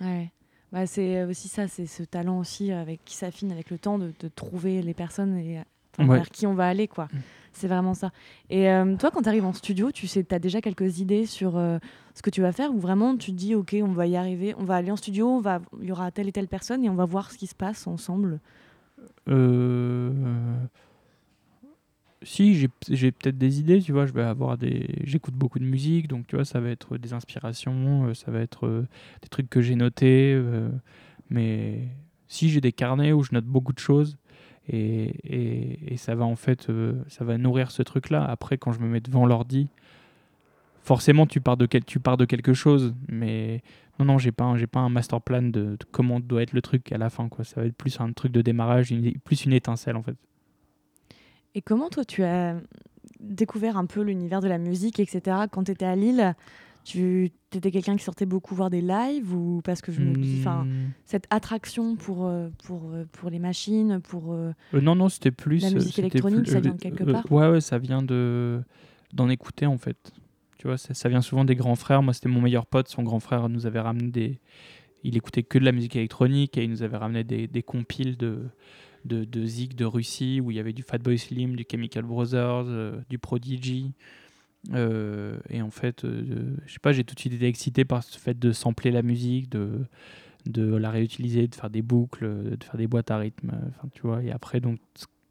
Ouais. 0.00 0.30
Bah, 0.72 0.86
c'est 0.86 1.22
aussi 1.24 1.48
ça, 1.48 1.68
c'est 1.68 1.86
ce 1.86 2.02
talent 2.02 2.38
aussi 2.40 2.72
avec 2.72 3.04
qui 3.04 3.14
s'affine 3.14 3.52
avec 3.52 3.70
le 3.70 3.78
temps 3.78 3.98
de, 3.98 4.12
de 4.18 4.28
trouver 4.28 4.82
les 4.82 4.94
personnes 4.94 5.36
et 5.38 5.60
Ouais. 5.96 6.16
vers 6.16 6.28
qui 6.28 6.44
on 6.44 6.54
va 6.54 6.66
aller 6.66 6.88
quoi. 6.88 7.06
C'est 7.54 7.68
vraiment 7.68 7.94
ça. 7.94 8.10
Et 8.50 8.68
euh, 8.68 8.96
toi, 8.96 9.12
quand 9.12 9.22
tu 9.22 9.28
arrives 9.28 9.44
en 9.44 9.52
studio, 9.52 9.92
tu 9.92 10.08
sais, 10.08 10.26
as 10.34 10.40
déjà 10.40 10.60
quelques 10.60 10.98
idées 10.98 11.24
sur 11.24 11.56
euh, 11.56 11.78
ce 12.14 12.20
que 12.20 12.30
tu 12.30 12.40
vas 12.40 12.50
faire 12.50 12.74
ou 12.74 12.80
vraiment 12.80 13.16
tu 13.16 13.30
te 13.30 13.36
dis, 13.36 13.54
ok, 13.54 13.76
on 13.80 13.92
va 13.92 14.08
y 14.08 14.16
arriver, 14.16 14.54
on 14.58 14.64
va 14.64 14.74
aller 14.74 14.90
en 14.90 14.96
studio, 14.96 15.28
on 15.28 15.40
va, 15.40 15.60
il 15.80 15.86
y 15.86 15.92
aura 15.92 16.10
telle 16.10 16.28
et 16.28 16.32
telle 16.32 16.48
personne 16.48 16.84
et 16.84 16.90
on 16.90 16.96
va 16.96 17.04
voir 17.04 17.30
ce 17.30 17.38
qui 17.38 17.46
se 17.46 17.54
passe 17.54 17.86
ensemble? 17.86 18.40
Euh, 19.28 20.10
Si, 22.22 22.54
j'ai 22.56 23.12
peut-être 23.12 23.38
des 23.38 23.60
idées, 23.60 23.80
tu 23.80 23.92
vois, 23.92 24.06
je 24.06 24.12
vais 24.12 24.22
avoir 24.22 24.58
des... 24.58 24.88
J'écoute 25.04 25.34
beaucoup 25.34 25.60
de 25.60 25.64
musique, 25.64 26.08
donc 26.08 26.26
tu 26.26 26.34
vois, 26.34 26.44
ça 26.44 26.58
va 26.58 26.70
être 26.70 26.98
des 26.98 27.12
inspirations, 27.12 28.12
ça 28.14 28.32
va 28.32 28.40
être 28.40 28.84
des 29.22 29.28
trucs 29.28 29.48
que 29.48 29.60
j'ai 29.60 29.76
notés, 29.76 30.42
mais 31.30 31.86
si 32.26 32.48
j'ai 32.48 32.60
des 32.60 32.72
carnets 32.72 33.12
où 33.12 33.22
je 33.22 33.32
note 33.32 33.44
beaucoup 33.44 33.72
de 33.72 33.78
choses, 33.78 34.16
et, 34.68 35.92
et, 35.92 35.96
ça 35.96 36.14
va 36.14 36.24
en 36.24 36.36
fait, 36.36 36.70
euh, 36.70 36.94
ça 37.08 37.24
va 37.24 37.36
nourrir 37.36 37.70
ce 37.70 37.82
truc-là. 37.82 38.24
Après, 38.24 38.56
quand 38.56 38.72
je 38.72 38.80
me 38.80 38.88
mets 38.88 39.00
devant 39.00 39.26
l'ordi, 39.26 39.68
forcément, 40.82 41.26
tu 41.26 41.40
pars 41.40 41.56
de, 41.56 41.66
quel... 41.66 41.84
tu 41.84 42.00
pars 42.00 42.16
de 42.16 42.24
quelque 42.24 42.54
chose, 42.54 42.94
mais 43.08 43.62
non, 43.98 44.06
non, 44.06 44.18
j'ai 44.18 44.32
pas, 44.32 44.56
j'ai 44.56 44.66
pas 44.66 44.80
un 44.80 44.88
master 44.88 45.20
plan 45.20 45.42
de, 45.42 45.76
comment 45.90 46.18
doit 46.18 46.42
être 46.42 46.52
le 46.52 46.62
truc 46.62 46.92
à 46.92 46.98
la 46.98 47.10
fin, 47.10 47.28
quoi. 47.28 47.44
Ça 47.44 47.60
va 47.60 47.66
être 47.66 47.76
plus 47.76 48.00
un 48.00 48.12
truc 48.12 48.32
de 48.32 48.40
démarrage, 48.40 48.94
plus 49.24 49.44
une 49.44 49.52
étincelle, 49.52 49.96
en 49.96 50.02
fait. 50.02 50.16
Et 51.54 51.62
comment 51.62 51.88
toi 51.88 52.04
tu 52.04 52.24
as 52.24 52.56
découvert 53.20 53.76
un 53.76 53.86
peu 53.86 54.00
l'univers 54.02 54.40
de 54.40 54.48
la 54.48 54.58
musique, 54.58 54.98
etc. 54.98 55.36
Quand 55.50 55.64
tu 55.64 55.72
étais 55.72 55.84
à 55.84 55.94
Lille, 55.94 56.34
tu 56.84 57.32
étais 57.52 57.70
quelqu'un 57.70 57.96
qui 57.96 58.04
sortait 58.04 58.26
beaucoup 58.26 58.54
voir 58.54 58.68
des 58.70 58.80
lives 58.82 59.34
ou 59.34 59.60
parce 59.64 59.80
que 59.80 59.90
je 59.90 60.00
me 60.00 60.14
dis, 60.14 60.36
enfin, 60.40 60.64
Hmm. 60.64 60.90
cette 61.06 61.26
attraction 61.30 61.96
pour, 61.96 62.26
euh, 62.26 62.50
pour, 62.64 62.90
euh, 62.92 63.04
pour 63.12 63.30
les 63.30 63.38
machines, 63.38 64.00
pour... 64.00 64.32
euh, 64.34 64.52
non, 64.72 64.94
non, 64.94 65.08
c'était 65.08 65.30
plus. 65.30 65.62
La 65.62 65.70
musique 65.70 65.98
électronique, 65.98 66.42
plus- 66.44 66.52
ça 66.52 66.60
vient 66.60 66.74
de 66.74 66.78
quelque 66.80 67.04
part 67.04 67.30
Ouais, 67.32 67.48
ouais, 67.48 67.60
ça 67.60 67.78
vient 67.78 68.02
de 68.02 68.62
d'en 69.12 69.28
écouter 69.28 69.66
en 69.66 69.78
fait. 69.78 70.12
Tu 70.58 70.66
vois, 70.66 70.76
ça, 70.78 70.92
ça 70.94 71.08
vient 71.08 71.20
souvent 71.20 71.44
des 71.44 71.54
grands 71.56 71.76
frères. 71.76 72.02
Moi, 72.02 72.12
c'était 72.14 72.28
mon 72.28 72.40
meilleur 72.40 72.66
pote. 72.66 72.88
Son 72.88 73.02
grand 73.02 73.20
frère 73.20 73.48
nous 73.48 73.66
avait 73.66 73.80
ramené 73.80 74.10
des. 74.10 74.40
Il 75.04 75.16
écoutait 75.16 75.42
que 75.42 75.58
de 75.58 75.64
la 75.64 75.72
musique 75.72 75.96
électronique 75.96 76.56
et 76.58 76.64
il 76.64 76.70
nous 76.70 76.82
avait 76.82 76.96
ramené 76.96 77.24
des, 77.24 77.46
des 77.46 77.62
compiles 77.62 78.16
de, 78.16 78.38
de, 79.04 79.24
de 79.24 79.44
Zig 79.46 79.74
de 79.74 79.84
Russie 79.84 80.40
où 80.42 80.50
il 80.50 80.56
y 80.56 80.60
avait 80.60 80.72
du 80.72 80.82
Fatboy 80.82 81.18
Slim, 81.18 81.54
du 81.56 81.64
Chemical 81.70 82.04
Brothers, 82.04 82.64
euh, 82.66 82.96
du 83.10 83.18
Prodigy. 83.18 83.92
Euh, 84.72 85.38
et 85.50 85.60
en 85.62 85.70
fait, 85.70 86.04
euh, 86.04 86.56
je 86.66 86.72
sais 86.72 86.78
pas, 86.80 86.92
j'ai 86.92 87.04
tout 87.04 87.14
de 87.14 87.20
suite 87.20 87.34
été 87.34 87.46
excité 87.46 87.84
par 87.84 88.02
ce 88.02 88.18
fait 88.18 88.38
de 88.38 88.52
sampler 88.52 88.90
la 88.90 89.02
musique, 89.02 89.50
de, 89.50 89.80
de 90.46 90.74
la 90.76 90.90
réutiliser, 90.90 91.48
de 91.48 91.54
faire 91.54 91.70
des 91.70 91.82
boucles, 91.82 92.56
de 92.56 92.64
faire 92.64 92.76
des 92.76 92.86
boîtes 92.86 93.10
à 93.10 93.18
rythme. 93.18 93.50
euh, 93.50 93.68
Enfin, 93.70 93.88
tu 93.92 94.02
vois. 94.02 94.22
Et 94.22 94.30
après, 94.30 94.60
donc, 94.60 94.78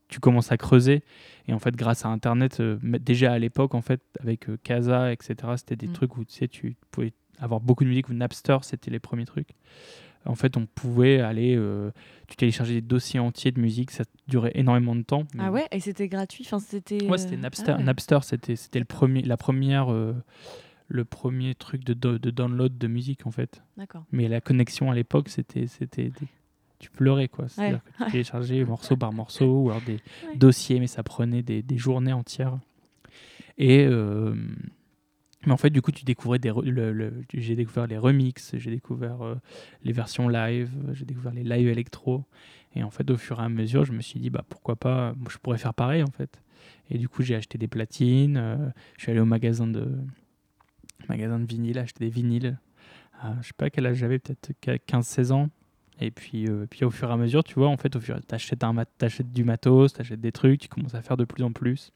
tu 0.08 0.20
commences 0.20 0.52
à 0.52 0.58
creuser. 0.58 1.02
Et 1.48 1.54
en 1.54 1.60
fait, 1.60 1.76
grâce 1.76 2.06
à 2.06 2.10
Internet, 2.10 2.60
euh, 2.60 2.78
déjà 3.00 3.34
à 3.34 3.40
l'époque, 3.40 3.74
en 3.74 3.82
fait, 3.82 4.02
avec 4.20 4.46
Casa, 4.62 5.12
etc., 5.12 5.36
c'était 5.58 5.76
des 5.76 5.88
Mm. 5.88 5.94
trucs 5.94 6.18
où 6.18 6.24
tu 6.26 6.34
sais, 6.34 6.48
tu 6.48 6.76
pouvais 6.92 7.14
avoir 7.40 7.60
beaucoup 7.60 7.84
de 7.84 7.90
musique, 7.90 8.10
ou 8.10 8.14
Napster, 8.14 8.58
c'était 8.62 8.92
les 8.92 9.00
premiers 9.00 9.26
trucs. 9.26 9.50
En 10.26 10.36
fait, 10.36 10.56
on 10.56 10.68
pouvait 10.68 11.20
aller, 11.20 11.58
euh, 12.34 12.36
tu 12.36 12.38
téléchargeais 12.38 12.74
des 12.76 12.82
dossiers 12.82 13.20
entiers 13.20 13.52
de 13.52 13.60
musique, 13.62 13.92
ça 13.92 14.04
durait 14.28 14.52
énormément 14.56 14.96
de 14.96 15.04
temps. 15.04 15.24
mais- 15.36 15.44
Ah 15.46 15.52
ouais 15.52 15.68
Et 15.72 15.80
c'était 15.80 16.08
gratuit 16.08 16.44
enfin, 16.46 16.60
c'était, 16.60 17.04
Ouais, 17.08 17.18
c'était 17.18 17.36
euh, 17.36 17.40
Napster. 17.40 17.72
ah 17.74 17.78
ouais. 17.78 17.84
Napster, 17.84 18.20
c'était 18.24 18.56
c'était 18.56 18.80
le 18.80 18.86
premier, 18.86 19.22
la 19.22 19.38
première, 19.38 19.92
euh, 19.92 20.14
le 20.88 21.06
premier 21.06 21.56
truc 21.56 21.84
de, 21.84 21.94
do- 21.94 22.18
de 22.18 22.30
download 22.32 22.78
de 22.78 22.88
musique 22.88 23.26
en 23.28 23.32
fait. 23.32 23.62
D'accord. 23.78 24.04
Mais 24.12 24.28
la 24.28 24.42
connexion 24.42 24.92
à 24.92 24.96
l'époque, 24.96 25.30
c'était, 25.30 25.68
c'était, 25.68 26.06
des- 26.10 26.28
tu 26.80 26.90
pleurais 26.90 27.28
quoi. 27.30 27.48
C'est-à-dire 27.48 27.80
Ouais. 27.86 27.98
que 28.00 28.04
tu 28.06 28.12
téléchargeais 28.12 28.64
morceau 28.66 28.98
par 28.98 29.14
morceau 29.14 29.64
ou 29.64 29.70
alors 29.70 29.82
des 29.84 30.00
Ouais. 30.28 30.36
dossiers, 30.36 30.80
mais 30.80 30.88
ça 30.88 31.02
prenait 31.04 31.42
des, 31.44 31.62
des 31.62 31.78
journées 31.78 32.14
entières. 32.14 32.58
Et 33.58 33.86
euh, 33.86 34.36
mais 35.46 35.52
en 35.52 35.58
fait, 35.58 35.70
du 35.70 35.82
coup, 35.82 35.92
tu 35.92 36.06
découvrais 36.06 36.40
des, 36.40 36.54
j'ai 37.34 37.56
découvert 37.56 37.88
les 37.88 37.98
remixes, 37.98 38.56
j'ai 38.58 38.72
découvert 38.72 39.22
euh, 39.22 39.36
les 39.84 39.92
versions 39.92 40.30
live, 40.30 40.72
j'ai 40.94 41.06
découvert 41.06 41.34
les 41.34 41.44
live 41.44 41.68
électro. 41.68 42.24
Et 42.76 42.84
en 42.84 42.90
fait, 42.90 43.10
au 43.12 43.18
fur 43.18 43.40
et 43.40 43.44
à 43.44 43.50
mesure, 43.50 43.86
je 43.86 43.92
me 43.92 44.02
suis 44.02 44.20
dit, 44.20 44.30
bah 44.30 44.44
pourquoi 44.48 44.76
pas, 44.76 45.14
je 45.30 45.38
pourrais 45.38 45.58
faire 45.58 45.74
pareil 45.74 46.02
en 46.04 46.12
fait. 46.12 46.42
Et 46.90 46.98
du 46.98 47.10
coup, 47.10 47.24
j'ai 47.24 47.36
acheté 47.36 47.58
des 47.58 47.68
platines, 47.68 48.38
euh, 48.38 48.70
je 48.98 49.04
suis 49.04 49.12
allé 49.12 49.20
au 49.20 49.26
magasin 49.26 49.68
de, 49.68 49.86
magasin 51.10 51.40
de 51.40 51.46
vinyle, 51.46 51.78
acheter 51.78 52.06
des 52.06 52.12
vinyles. 52.12 52.58
À, 53.22 53.36
je 53.42 53.48
sais 53.48 53.54
pas 53.56 53.70
quel 53.70 53.86
âge 53.86 53.98
j'avais, 53.98 54.20
peut-être 54.20 54.52
15-16 54.88 55.32
ans. 55.32 55.50
Et 56.00 56.10
puis, 56.12 56.48
euh, 56.48 56.66
puis 56.70 56.84
au 56.86 56.90
fur 56.90 57.10
et 57.10 57.14
à 57.14 57.18
mesure, 57.18 57.44
tu 57.44 57.56
vois, 57.56 57.68
en 57.68 57.78
fait, 57.78 57.96
au 57.96 58.00
fur 58.00 58.20
t'achètes 58.26 58.64
un 58.64 58.74
mat- 58.74 58.90
t'achètes 58.98 59.32
du 59.32 59.44
matos, 59.44 59.94
t'achètes 59.94 60.22
des 60.22 60.32
trucs, 60.32 60.62
tu 60.62 60.68
commences 60.68 60.96
à 60.96 61.02
faire 61.02 61.18
de 61.18 61.26
plus 61.26 61.44
en 61.44 61.52
plus. 61.52 61.92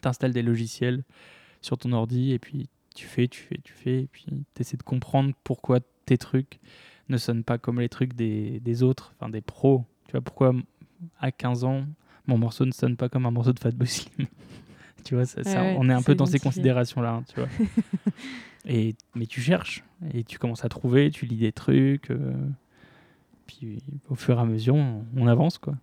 T'installes 0.00 0.32
des 0.32 0.42
logiciels 0.42 1.04
sur 1.60 1.78
ton 1.78 1.92
ordi 1.92 2.32
et 2.32 2.38
puis 2.38 2.68
tu 2.94 3.06
fais, 3.06 3.28
tu 3.28 3.40
fais, 3.40 3.58
tu 3.62 3.72
fais, 3.72 4.02
et 4.02 4.06
puis 4.06 4.26
tu 4.54 4.62
essaies 4.62 4.76
de 4.76 4.82
comprendre 4.82 5.32
pourquoi 5.44 5.80
tes 6.06 6.18
trucs 6.18 6.58
ne 7.08 7.16
sonnent 7.16 7.44
pas 7.44 7.58
comme 7.58 7.80
les 7.80 7.88
trucs 7.88 8.14
des, 8.14 8.60
des 8.60 8.82
autres, 8.82 9.14
enfin 9.16 9.28
des 9.30 9.40
pros. 9.40 9.84
Tu 10.06 10.12
vois, 10.12 10.20
pourquoi 10.20 10.52
à 11.18 11.32
15 11.32 11.64
ans, 11.64 11.84
mon 12.26 12.38
morceau 12.38 12.64
ne 12.64 12.72
sonne 12.72 12.96
pas 12.96 13.08
comme 13.08 13.26
un 13.26 13.30
morceau 13.30 13.52
de 13.52 13.58
Fatboy 13.58 13.86
Slim. 13.86 14.26
tu 15.04 15.14
vois, 15.14 15.26
ça, 15.26 15.42
ça, 15.44 15.62
Ouais, 15.62 15.68
ouais, 15.68 15.76
on 15.78 15.88
est 15.88 15.92
un 15.92 16.02
peu 16.02 16.14
dans 16.14 16.26
ces 16.26 16.38
considérations-là, 16.38 17.14
hein, 17.14 17.24
tu 17.28 17.40
vois. 17.40 17.48
et, 18.66 18.94
mais 19.14 19.26
tu 19.26 19.40
cherches, 19.40 19.84
et 20.12 20.24
tu 20.24 20.38
commences 20.38 20.64
à 20.64 20.68
trouver, 20.68 21.10
tu 21.10 21.26
lis 21.26 21.36
des 21.36 21.52
trucs, 21.52 22.10
euh, 22.10 22.34
puis 23.46 23.82
au 24.08 24.14
fur 24.14 24.38
et 24.38 24.40
à 24.40 24.44
mesure, 24.44 24.74
on, 24.74 25.04
on 25.16 25.26
avance, 25.26 25.58
quoi. 25.58 25.74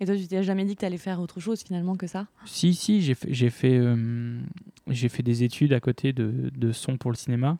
Et 0.00 0.06
toi, 0.06 0.16
tu 0.16 0.26
t'es 0.26 0.42
jamais 0.42 0.64
dit 0.64 0.74
que 0.74 0.80
tu 0.80 0.86
allais 0.86 0.98
faire 0.98 1.20
autre 1.20 1.40
chose 1.40 1.62
finalement 1.62 1.96
que 1.96 2.06
ça? 2.06 2.26
Si, 2.46 2.74
si, 2.74 3.00
j'ai 3.00 3.14
fait, 3.14 3.32
j'ai 3.32 3.50
fait, 3.50 3.78
euh, 3.78 4.40
j'ai 4.88 5.08
fait 5.08 5.22
des 5.22 5.44
études 5.44 5.72
à 5.72 5.80
côté 5.80 6.12
de, 6.12 6.50
de 6.56 6.72
son 6.72 6.96
pour 6.96 7.10
le 7.12 7.16
cinéma, 7.16 7.58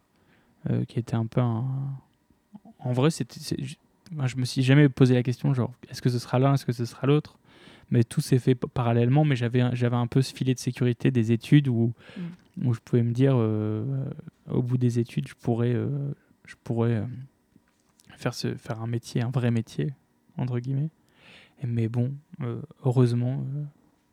euh, 0.71 0.85
qui 0.85 0.99
était 0.99 1.15
un 1.15 1.27
peu 1.27 1.41
un... 1.41 1.65
En 2.81 2.93
vrai, 2.93 3.11
c'était, 3.11 3.39
moi, 4.11 4.27
je 4.27 4.37
me 4.37 4.45
suis 4.45 4.63
jamais 4.63 4.89
posé 4.89 5.15
la 5.15 5.23
question, 5.23 5.55
genre, 5.55 5.73
est-ce 5.89 6.03
que 6.03 6.11
ce 6.11 6.19
sera 6.19 6.39
l'un, 6.39 6.55
est-ce 6.55 6.67
que 6.67 6.73
ce 6.73 6.85
sera 6.85 7.07
l'autre? 7.07 7.39
Mais 7.91 8.03
tout 8.03 8.21
s'est 8.21 8.39
fait 8.39 8.55
parallèlement, 8.55 9.25
mais 9.25 9.37
j'avais, 9.37 9.61
un- 9.61 9.75
j'avais 9.75 9.97
un 9.97 10.07
peu 10.07 10.21
ce 10.21 10.35
filet 10.35 10.55
de 10.55 10.59
sécurité 10.59 11.11
des 11.11 11.33
études 11.33 11.69
où, 11.69 11.93
où 12.63 12.75
je 12.75 12.81
pouvais 12.81 13.03
me 13.03 13.13
dire, 13.13 13.35
euh, 13.37 13.85
au 14.51 14.63
bout 14.63 14.77
des 14.77 14.99
études, 14.99 15.29
je 15.29 15.35
pourrais, 15.35 15.75
je 16.47 16.55
pourrais 16.65 17.05
faire, 18.17 18.35
ce, 18.35 18.55
faire 18.57 18.81
un 18.83 18.87
métier, 18.87 19.23
un 19.23 19.31
vrai 19.31 19.51
métier, 19.51 19.93
entre 20.37 20.59
guillemets. 20.59 20.91
Mais 21.63 21.89
bon, 21.89 22.13
euh, 22.43 22.61
heureusement, 22.85 23.45
euh, 23.55 23.63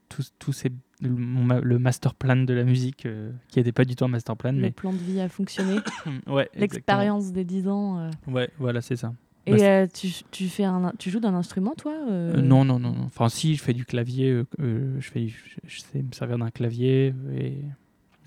tout, 0.10 0.24
tout 0.40 0.54
c'est 0.54 0.72
le, 1.02 1.10
mon 1.10 1.44
ma- 1.44 1.60
le 1.60 1.80
master 1.80 2.14
plan 2.16 2.36
de 2.38 2.54
la 2.54 2.64
musique, 2.64 3.06
euh, 3.06 3.32
qui 3.50 3.60
n'était 3.60 3.72
pas 3.72 3.84
du 3.86 3.96
tout 3.96 4.06
un 4.06 4.10
master 4.10 4.38
plan, 4.38 4.52
Le 4.52 4.60
mais 4.60 4.72
plan 4.72 4.94
de 4.94 4.98
vie 4.98 5.20
a 5.20 5.28
fonctionné, 5.28 5.78
ouais, 6.28 6.50
l'expérience 6.56 7.32
des 7.32 7.44
10 7.44 7.68
ans. 7.68 8.10
Ouais, 8.28 8.50
voilà, 8.58 8.82
c'est 8.82 8.96
ça. 8.96 9.14
Et 9.48 9.58
Bah, 9.58 9.88
tu, 9.88 10.08
tu, 10.30 10.48
fais 10.48 10.64
un, 10.66 10.94
tu 11.00 11.10
joues 11.10 11.20
d'un 11.20 11.34
instrument, 11.34 11.74
toi 11.76 11.94
non, 12.08 12.64
non, 12.64 12.80
non. 12.80 12.96
Enfin, 13.06 13.28
si, 13.28 13.56
je 13.56 13.64
fais 13.64 13.74
du 13.74 13.86
clavier. 13.86 14.44
je, 14.60 15.10
fais, 15.10 15.28
je, 15.28 15.36
je 15.66 15.80
sais 15.82 16.04
me 16.04 16.12
servir 16.14 16.38
d'un 16.38 16.52
clavier. 16.52 17.14
Et... 17.36 17.58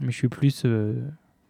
Mais 0.01 0.11
je 0.11 0.17
suis 0.17 0.29
plus. 0.29 0.65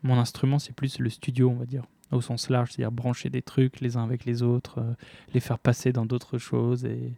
mon 0.03 0.19
instrument, 0.19 0.59
c'est 0.59 0.75
plus 0.75 0.99
le 0.99 1.09
studio, 1.09 1.49
on 1.49 1.55
va 1.55 1.65
dire, 1.65 1.85
au 2.13 2.21
sens 2.21 2.51
large. 2.51 2.73
C'est-à-dire 2.73 2.93
brancher 2.93 3.31
des 3.31 3.41
trucs 3.41 3.81
les 3.81 3.97
uns 3.97 4.05
avec 4.05 4.27
les 4.27 4.43
autres, 4.43 4.81
euh, 4.81 4.93
les 5.33 5.41
faire 5.41 5.59
passer 5.59 5.93
dans 5.95 6.05
d'autres 6.05 6.37
choses 6.37 6.85
et 6.85 7.15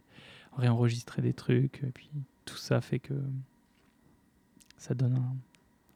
réenregistrer 0.57 1.21
des 1.21 1.33
trucs. 1.33 1.81
Et 1.83 1.91
puis 1.93 2.09
tout 2.45 2.57
ça 2.57 2.81
fait 2.81 2.99
que 2.99 3.13
ça 4.77 4.93
donne 4.93 5.15
un- 5.15 5.35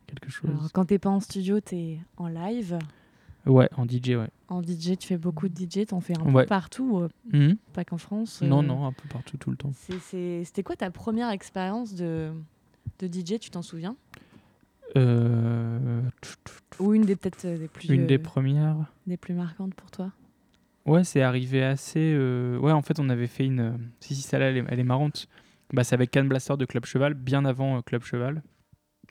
quelque 0.08 0.30
chose. 0.30 0.50
Alors, 0.50 0.72
quand 0.74 0.86
t'es 0.86 1.00
pas 1.00 1.10
en 1.10 1.20
studio, 1.20 1.60
t'es 1.60 2.00
en 2.18 2.28
live. 2.28 2.78
Ouais, 3.46 3.68
en 3.76 3.86
DJ, 3.88 4.10
ouais. 4.18 4.30
En 4.50 4.62
DJ, 4.62 4.98
tu 4.98 5.08
fais 5.08 5.18
beaucoup 5.18 5.50
de 5.50 5.56
DJ, 5.56 5.86
t'en 5.88 6.00
fais 6.00 6.16
un 6.18 6.32
Ouais. 6.32 6.44
peu 6.44 6.48
partout, 6.50 7.00
euh, 7.00 7.10
Mhm. 7.34 7.58
pas 7.74 7.84
qu'en 7.84 7.98
France. 7.98 8.42
Non, 8.44 8.60
euh. 8.62 8.68
non, 8.68 8.86
un 8.86 8.92
peu 8.94 9.08
partout, 9.10 9.38
tout 9.38 9.50
le 9.50 9.58
temps. 9.58 9.72
C'était 9.74 10.64
quoi 10.64 10.76
ta 10.76 10.92
première 10.92 11.30
expérience 11.32 11.96
de, 11.96 12.32
de 13.00 13.08
DJ, 13.08 13.40
tu 13.40 13.50
t'en 13.50 13.62
souviens? 13.64 13.96
Euh, 14.98 16.02
Ou 16.80 16.94
une 16.94 17.04
des 17.04 17.16
peut-être 17.16 17.48
des 17.48 17.68
plus, 17.68 17.88
Une 17.90 18.08
des 18.08 18.18
premières. 18.20 18.92
des 19.08 19.18
plus 19.18 19.34
marquantes 19.34 19.74
pour 19.74 19.90
toi? 19.90 20.12
Ouais, 20.86 21.04
c'est 21.04 21.22
arrivé 21.22 21.64
assez. 21.64 22.14
euh, 22.16 22.58
Ouais, 22.58 22.72
en 22.72 22.82
fait, 22.82 23.00
on 23.00 23.10
avait 23.10 23.28
fait 23.28 23.46
une. 23.46 23.78
Si, 24.00 24.16
si, 24.16 24.22
celle-là, 24.22 24.50
elle 24.50 24.58
est, 24.58 24.66
elle 24.70 24.80
est 24.80 24.84
marrante. 24.84 25.28
Bah, 25.74 25.84
c'est 25.84 25.96
avec 25.96 26.12
Can 26.12 26.26
Blaster 26.26 26.58
de 26.58 26.66
Club 26.66 26.86
Cheval, 26.86 27.14
bien 27.14 27.46
avant 27.46 27.78
euh, 27.78 27.82
Club 27.82 28.04
Cheval. 28.04 28.42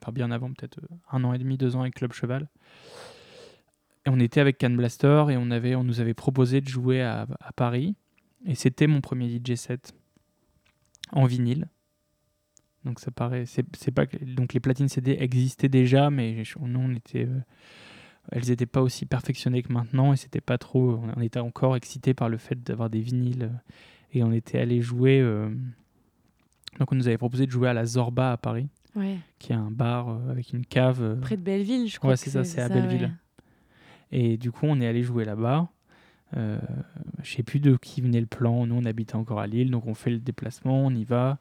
Enfin, 0.01 0.13
bien 0.13 0.31
avant, 0.31 0.53
peut-être 0.53 0.79
euh, 0.79 0.97
un 1.13 1.25
an 1.25 1.33
et 1.33 1.39
demi, 1.39 1.57
deux 1.57 1.77
ans 1.77 1.83
avec 1.83 1.95
Club 1.95 2.13
Cheval. 2.13 2.49
Et 4.07 4.11
on 4.11 4.19
était 4.19 4.41
avec 4.41 4.59
Can 4.59 4.71
Blaster 4.71 5.27
et 5.31 5.37
on, 5.37 5.51
avait, 5.51 5.75
on 5.75 5.85
nous 5.85 6.01
avait 6.01 6.15
proposé 6.15 6.61
de 6.61 6.69
jouer 6.69 7.03
à, 7.03 7.27
Paris. 7.55 7.95
Et 8.47 8.55
c'était 8.55 8.87
mon 8.87 9.01
premier 9.01 9.29
DJ 9.29 9.55
set 9.55 9.93
en 11.13 11.27
vinyle. 11.27 11.69
Donc 12.85 12.99
ça 12.99 13.11
paraît. 13.11 13.45
C'est 13.45 13.91
pas 13.91 14.07
donc 14.23 14.55
les 14.55 14.61
platines 14.61 14.89
CD 14.89 15.17
existaient 15.21 15.69
déjà, 15.69 16.09
mais 16.09 16.43
nous 16.61 16.81
on 16.81 16.95
était. 16.95 17.27
euh, 17.27 17.41
elles 18.33 18.49
n'étaient 18.49 18.67
pas 18.67 18.83
aussi 18.83 19.07
perfectionnées 19.07 19.63
que 19.63 19.73
maintenant 19.73 20.13
et 20.13 20.17
c'était 20.17 20.41
pas 20.41 20.59
trop. 20.59 21.01
On 21.17 21.21
était 21.21 21.41
encore 21.41 21.77
excité 21.77 22.15
par 22.15 22.29
le 22.29 22.39
fait 22.39 22.63
d'avoir 22.63 22.91
des 22.91 23.01
vinyles 23.01 23.45
euh, 23.45 23.57
et 24.13 24.23
on 24.23 24.33
était 24.33 24.59
allé 24.59 24.81
jouer. 24.81 25.21
euh, 25.21 25.49
donc 26.79 26.93
on 26.93 26.95
nous 26.95 27.09
avait 27.09 27.19
proposé 27.19 27.47
de 27.47 27.51
jouer 27.51 27.69
à 27.69 27.73
la 27.73 27.85
Zorba 27.85 28.33
à 28.33 28.37
Paris, 28.37 28.69
Ouais. 28.97 29.19
qui 29.39 29.53
est 29.53 29.57
un 29.57 29.71
bar 29.71 30.09
euh, 30.09 30.31
avec 30.31 30.53
une 30.53 30.65
cave. 30.65 31.19
Près 31.21 31.37
de 31.37 31.43
Belleville, 31.43 31.89
je 31.89 31.99
crois. 31.99 32.11
Ouais, 32.11 32.15
que 32.17 32.21
c'est 32.21 32.31
ça, 32.31 32.45
c'est 32.45 32.61
à 32.61 32.69
Belleville. 32.69 33.13
Et 34.13 34.37
du 34.37 34.51
coup, 34.51 34.67
on 34.67 34.81
est 34.81 34.87
allé 34.87 35.03
jouer 35.03 35.25
là-bas. 35.25 35.69
Euh, 36.37 36.59
je 37.23 37.31
sais 37.35 37.43
plus 37.43 37.59
de 37.61 37.77
qui 37.77 38.01
venait 38.01 38.21
le 38.21 38.27
plan. 38.27 38.67
Nous, 38.67 38.75
on 38.77 38.85
habitait 38.85 39.17
encore 39.17 39.41
à 39.41 39.47
Lille, 39.47 39.71
donc 39.71 39.87
on 39.87 39.95
fait 39.95 40.11
le 40.11 40.19
déplacement, 40.19 40.87
on 40.87 40.91
y 40.95 41.05
va 41.05 41.39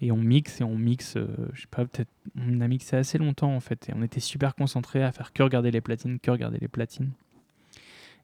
et 0.00 0.12
on 0.12 0.16
mixe 0.16 0.60
et 0.60 0.64
on 0.64 0.76
mixe. 0.76 1.16
euh, 1.16 1.26
je 1.52 1.62
sais 1.62 1.66
pas, 1.70 1.84
peut-être 1.84 2.10
on 2.36 2.60
a 2.60 2.68
mixé 2.68 2.96
assez 2.96 3.18
longtemps 3.18 3.54
en 3.54 3.60
fait. 3.60 3.88
Et 3.88 3.92
on 3.94 4.02
était 4.02 4.20
super 4.20 4.54
concentrés 4.54 5.02
à 5.02 5.12
faire 5.12 5.32
que 5.32 5.42
regarder 5.42 5.70
les 5.70 5.80
platines, 5.80 6.18
que 6.20 6.30
regarder 6.30 6.58
les 6.58 6.68
platines. 6.68 7.12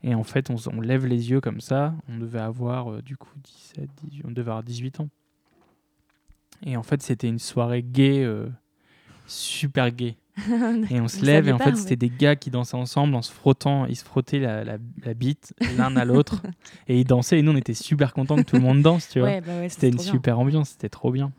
Et 0.04 0.14
en 0.14 0.24
fait, 0.24 0.50
on 0.50 0.80
lève 0.80 1.06
les 1.06 1.30
yeux 1.30 1.40
comme 1.40 1.60
ça. 1.60 1.94
On 2.08 2.18
devait 2.18 2.40
avoir 2.40 2.92
euh, 2.92 3.02
du 3.02 3.16
coup 3.16 3.34
17, 3.44 3.88
18, 4.04 4.22
on 4.26 4.30
devait 4.30 4.50
avoir 4.50 4.62
18 4.62 5.00
ans. 5.00 5.08
Et 6.64 6.76
en 6.76 6.82
fait, 6.82 7.02
c'était 7.02 7.28
une 7.28 7.38
soirée 7.38 7.82
gay, 7.82 8.22
euh, 8.22 8.48
super 9.26 9.90
gay. 9.90 10.16
Et 10.90 11.00
on 11.00 11.08
se 11.08 11.18
Vous 11.18 11.26
lève 11.26 11.46
et 11.48 11.52
en 11.52 11.58
pas, 11.58 11.64
fait 11.64 11.70
ouais. 11.72 11.76
c'était 11.76 11.96
des 11.96 12.08
gars 12.08 12.36
qui 12.36 12.50
dansaient 12.50 12.76
ensemble 12.76 13.14
en 13.14 13.20
se 13.22 13.30
frottant, 13.30 13.84
ils 13.86 13.96
se 13.96 14.04
frottaient 14.04 14.38
la, 14.38 14.64
la, 14.64 14.78
la 15.04 15.14
bite 15.14 15.52
l'un 15.76 15.94
à 15.96 16.04
l'autre 16.06 16.42
et 16.88 16.98
ils 16.98 17.04
dansaient 17.04 17.38
et 17.38 17.42
nous 17.42 17.52
on 17.52 17.56
était 17.56 17.74
super 17.74 18.14
contents 18.14 18.36
que 18.36 18.42
tout 18.42 18.56
le 18.56 18.62
monde 18.62 18.80
danse, 18.82 19.08
tu 19.10 19.18
vois. 19.20 19.28
Ouais, 19.28 19.40
bah 19.42 19.58
ouais, 19.58 19.68
C'était 19.68 19.88
une 19.90 19.96
bien. 19.96 20.04
super 20.04 20.38
ambiance, 20.38 20.70
c'était 20.70 20.88
trop 20.88 21.10
bien. 21.10 21.32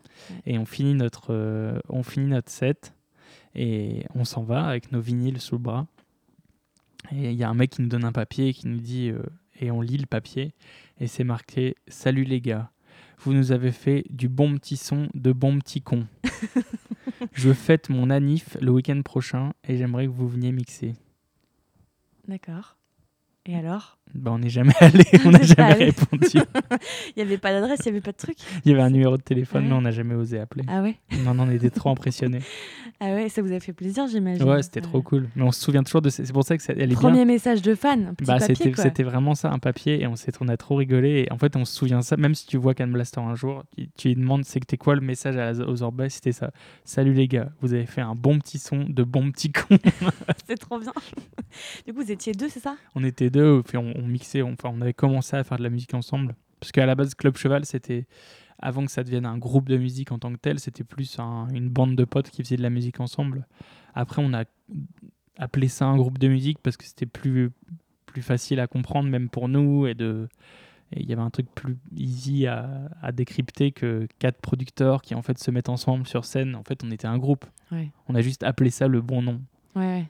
Et 0.45 0.59
on 0.59 0.65
finit 0.65 0.93
notre 0.93 1.27
euh, 1.33 1.79
on 1.89 2.03
finit 2.03 2.27
notre 2.27 2.51
set 2.51 2.93
et 3.55 4.05
on 4.13 4.25
s'en 4.25 4.43
va 4.43 4.65
avec 4.65 4.91
nos 4.91 5.01
vinyles 5.01 5.41
sous 5.41 5.55
le 5.55 5.61
bras. 5.61 5.87
Et 7.11 7.31
il 7.31 7.35
y 7.35 7.43
a 7.43 7.49
un 7.49 7.53
mec 7.55 7.71
qui 7.71 7.81
nous 7.81 7.89
donne 7.89 8.05
un 8.05 8.11
papier 8.11 8.53
qui 8.53 8.67
nous 8.67 8.79
dit 8.79 9.09
euh, 9.09 9.23
et 9.59 9.71
on 9.71 9.81
lit 9.81 9.97
le 9.97 10.05
papier 10.05 10.53
et 10.99 11.07
c'est 11.07 11.23
marqué 11.23 11.75
salut 11.87 12.23
les 12.25 12.41
gars. 12.41 12.69
Vous 13.23 13.33
nous 13.33 13.51
avez 13.51 13.71
fait 13.71 14.03
du 14.09 14.27
bon 14.27 14.55
petit 14.57 14.77
son 14.77 15.07
de 15.13 15.31
bon 15.31 15.57
petit 15.59 15.81
con. 15.81 16.05
Je 17.33 17.53
fête 17.53 17.89
mon 17.89 18.09
anif 18.09 18.57
le 18.61 18.71
week-end 18.71 19.01
prochain 19.01 19.53
et 19.67 19.77
j'aimerais 19.77 20.05
que 20.07 20.11
vous 20.11 20.27
veniez 20.27 20.51
mixer. 20.51 20.93
D'accord. 22.27 22.77
Et 23.45 23.55
alors? 23.57 23.97
Bah, 24.13 24.31
on 24.33 24.39
n'est 24.39 24.49
jamais 24.49 24.73
allé, 24.79 25.03
on 25.25 25.31
n'a 25.31 25.39
pas 25.39 25.45
jamais 25.45 25.71
allé. 25.73 25.85
répondu. 25.85 26.27
Il 26.37 27.13
n'y 27.17 27.21
avait 27.23 27.37
pas 27.37 27.51
d'adresse, 27.51 27.79
il 27.85 27.89
n'y 27.91 27.97
avait 27.97 28.01
pas 28.01 28.11
de 28.13 28.17
truc 28.17 28.37
Il 28.63 28.71
y 28.71 28.73
avait 28.73 28.83
un 28.83 28.89
numéro 28.89 29.17
de 29.17 29.21
téléphone, 29.21 29.63
Ouais. 29.63 29.69
mais 29.69 29.75
on 29.75 29.81
n'a 29.81 29.91
jamais 29.91 30.15
osé 30.15 30.39
appeler. 30.39 30.63
Ah 30.67 30.81
ouais? 30.81 30.95
Non, 31.25 31.33
non, 31.33 31.43
on 31.43 31.49
était 31.51 31.69
trop 31.69 31.89
impressionnés. 31.89 32.39
Ah 33.05 33.15
ouais, 33.15 33.27
ça 33.27 33.41
vous 33.41 33.51
a 33.51 33.59
fait 33.59 33.73
plaisir, 33.73 34.07
j'imagine. 34.07 34.47
Ouais, 34.47 34.63
c'était 34.63 34.79
trop 34.79 35.01
cool. 35.01 35.27
Mais 35.35 35.41
on 35.43 35.51
se 35.51 35.59
souvient 35.59 35.83
toujours 35.83 36.01
de. 36.01 36.09
C'est 36.09 36.31
pour 36.31 36.45
ça 36.45 36.55
que 36.55 36.63
ça- 36.63 36.71
elle 36.77 36.89
est 36.89 36.95
Premier 36.95 37.25
bien. 37.25 37.25
message 37.25 37.61
de 37.61 37.75
fan, 37.75 38.15
petit 38.15 38.25
Bah, 38.27 38.39
c'était 38.39 38.73
c'était 38.73 39.03
vraiment 39.03 39.35
ça, 39.35 39.51
un 39.51 39.59
papier, 39.59 40.01
et 40.01 40.07
on 40.07 40.15
s'est 40.15 40.31
on 40.39 40.47
a 40.47 40.55
trop 40.55 40.75
rigolé. 40.77 41.25
Et 41.27 41.31
en 41.33 41.37
fait, 41.37 41.57
on 41.57 41.65
se 41.65 41.75
souvient 41.75 42.01
ça, 42.01 42.15
même 42.15 42.33
si 42.33 42.45
tu 42.47 42.55
vois 42.57 42.73
Can 42.73 42.87
Blaster 42.87 43.19
un 43.19 43.35
jour, 43.35 43.63
tu, 43.77 43.89
tu 43.97 44.07
lui 44.07 44.15
demandes 44.15 44.45
c'est 44.45 44.61
que 44.61 44.65
t'es 44.65 44.77
quoi 44.77 44.95
le 44.95 45.01
message 45.01 45.35
à 45.37 45.51
aux 45.67 45.75
Zorba, 45.75 46.07
c'était 46.09 46.31
ça. 46.31 46.51
Salut 46.85 47.13
les 47.13 47.27
gars, 47.27 47.49
vous 47.59 47.73
avez 47.73 47.85
fait 47.85 47.99
un 48.01 48.15
bon 48.15 48.39
petit 48.39 48.57
son 48.57 48.85
de 48.87 49.03
bon 49.03 49.31
petit 49.31 49.51
con. 49.51 49.77
C'est 50.47 50.57
trop 50.57 50.79
bien. 50.79 50.93
du 51.85 51.93
coup, 51.93 52.01
vous 52.01 52.11
étiez 52.11 52.31
deux, 52.33 52.47
c'est 52.49 52.59
ça? 52.61 52.75
On 52.95 53.03
était 53.03 53.29
deux, 53.29 53.61
puis 53.63 53.77
on, 53.77 53.91
on 53.97 54.07
mixait, 54.07 54.41
on, 54.43 54.53
enfin, 54.53 54.73
on 54.73 54.81
avait 54.81 54.93
commencé 54.93 55.35
à 55.35 55.43
faire 55.43 55.57
de 55.57 55.63
la 55.63 55.69
musique 55.69 55.93
ensemble. 55.93 56.35
Parce 56.59 56.71
qu'à 56.71 56.85
la 56.85 56.95
base, 56.95 57.13
Club 57.15 57.35
Cheval, 57.37 57.65
c'était. 57.65 58.05
Avant 58.65 58.85
que 58.85 58.91
ça 58.91 59.03
devienne 59.03 59.25
un 59.25 59.37
groupe 59.37 59.67
de 59.67 59.75
musique 59.77 60.13
en 60.13 60.19
tant 60.19 60.31
que 60.31 60.37
tel, 60.37 60.57
c'était 60.57 60.85
plus 60.85 61.19
un- 61.19 61.49
une 61.49 61.67
bande 61.69 61.95
de 61.97 62.05
potes 62.05 62.29
qui 62.29 62.41
faisaient 62.43 62.55
de 62.55 62.61
la 62.63 62.69
musique 62.69 63.01
ensemble. 63.01 63.45
Après, 63.93 64.21
on 64.25 64.33
a 64.33 64.45
appelé 65.37 65.67
ça 65.67 65.85
un 65.85 65.97
groupe 65.97 66.17
de 66.17 66.29
musique 66.29 66.59
parce 66.63 66.77
que 66.77 66.85
c'était 66.85 67.05
plus, 67.05 67.51
plus 68.05 68.21
facile 68.21 68.61
à 68.61 68.67
comprendre, 68.67 69.09
même 69.09 69.27
pour 69.29 69.49
nous, 69.49 69.85
et 69.85 69.95
de. 69.95 70.29
Il 70.95 71.09
y 71.09 71.11
avait 71.13 71.23
un 71.23 71.31
truc 71.31 71.47
plus 71.55 71.75
easy 71.95 72.45
à, 72.47 72.87
à 73.01 73.11
décrypter 73.11 73.71
que 73.71 74.07
quatre 74.19 74.39
producteurs 74.39 75.01
qui 75.01 75.15
en 75.15 75.23
fait 75.23 75.39
se 75.39 75.49
mettent 75.51 75.69
ensemble 75.69 76.05
sur 76.07 76.23
scène. 76.23 76.55
En 76.55 76.63
fait, 76.63 76.83
on 76.85 76.91
était 76.91 77.07
un 77.07 77.17
groupe. 77.17 77.45
Ouais. 77.71 77.91
On 78.07 78.13
a 78.15 78.21
juste 78.21 78.43
appelé 78.43 78.69
ça 78.69 78.87
le 78.87 79.01
bon 79.01 79.23
nom. 79.23 79.41
Ouais, 79.75 79.81
ouais. 79.81 80.07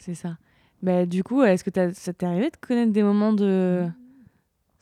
C'est 0.00 0.14
ça. 0.16 0.36
Bah, 0.82 1.06
du 1.06 1.22
coup, 1.22 1.42
est-ce 1.44 1.62
que 1.62 1.70
ça 1.94 2.12
t'est 2.12 2.26
arrivé 2.26 2.50
de 2.50 2.56
connaître 2.60 2.92
des 2.92 3.04
moments 3.04 3.32
de 3.32 3.88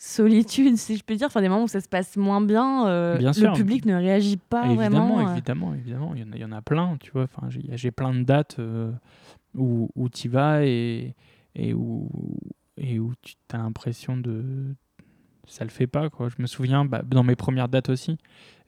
solitude, 0.02 0.76
si 0.78 0.96
je 0.96 1.04
peux 1.04 1.14
dire, 1.14 1.28
enfin 1.28 1.40
des 1.40 1.48
moments 1.48 1.62
où 1.62 1.68
ça 1.68 1.80
se 1.80 1.88
passe 1.88 2.16
moins 2.16 2.40
bien, 2.40 2.88
euh, 2.88 3.18
Bien 3.18 3.30
le 3.30 3.52
public 3.52 3.84
ne 3.86 3.94
réagit 3.94 4.36
pas 4.36 4.66
évidemment, 4.66 5.06
vraiment. 5.14 5.28
euh. 5.28 5.32
évidemment, 5.32 5.74
évidemment. 5.74 6.12
Il 6.16 6.22
y 6.22 6.24
en 6.24 6.32
a, 6.32 6.36
il 6.36 6.40
y 6.40 6.44
en 6.44 6.50
a 6.52 6.60
plein, 6.60 6.96
tu 6.98 7.12
vois. 7.12 7.22
Enfin, 7.24 7.48
j'ai 7.48 7.90
plein 7.92 8.12
de 8.12 8.24
dates 8.24 8.56
euh, 8.58 8.90
où, 9.54 9.88
où 9.94 10.08
tu 10.08 10.28
vas 10.28 10.66
et, 10.66 11.14
et 11.54 11.72
où, 11.72 12.08
et 12.76 12.98
où 12.98 13.12
tu 13.22 13.36
as 13.52 13.58
l'impression 13.58 14.16
de. 14.16 14.74
Ça 15.52 15.64
le 15.64 15.70
fait 15.70 15.86
pas. 15.86 16.08
Quoi. 16.08 16.30
Je 16.30 16.40
me 16.40 16.46
souviens, 16.46 16.84
bah, 16.84 17.02
dans 17.04 17.22
mes 17.22 17.36
premières 17.36 17.68
dates 17.68 17.90
aussi, 17.90 18.16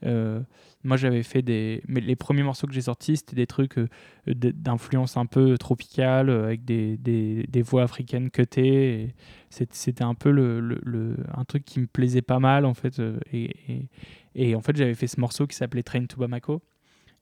euh, 0.04 0.40
moi 0.82 0.98
j'avais 0.98 1.22
fait 1.22 1.40
des. 1.40 1.82
Mais 1.88 2.00
les 2.00 2.14
premiers 2.14 2.42
morceaux 2.42 2.66
que 2.66 2.74
j'ai 2.74 2.82
sortis, 2.82 3.16
c'était 3.16 3.36
des 3.36 3.46
trucs 3.46 3.78
euh, 3.78 3.88
d'influence 4.26 5.16
un 5.16 5.24
peu 5.24 5.56
tropicale, 5.56 6.28
euh, 6.28 6.44
avec 6.44 6.64
des, 6.66 6.98
des, 6.98 7.46
des, 7.48 7.62
voix 7.62 7.84
africaines 7.84 8.30
cutées. 8.30 9.14
C'était 9.48 10.04
un 10.04 10.14
peu 10.14 10.30
le, 10.30 10.60
le, 10.60 11.16
un 11.34 11.44
truc 11.44 11.64
qui 11.64 11.80
me 11.80 11.86
plaisait 11.86 12.22
pas 12.22 12.38
mal 12.38 12.66
en 12.66 12.74
fait. 12.74 13.00
Et, 13.32 13.56
et, 13.72 13.88
et 14.34 14.54
en 14.54 14.60
fait, 14.60 14.76
j'avais 14.76 14.94
fait 14.94 15.06
ce 15.06 15.20
morceau 15.20 15.46
qui 15.46 15.56
s'appelait 15.56 15.82
Train 15.82 16.04
to 16.04 16.18
Bamako, 16.18 16.62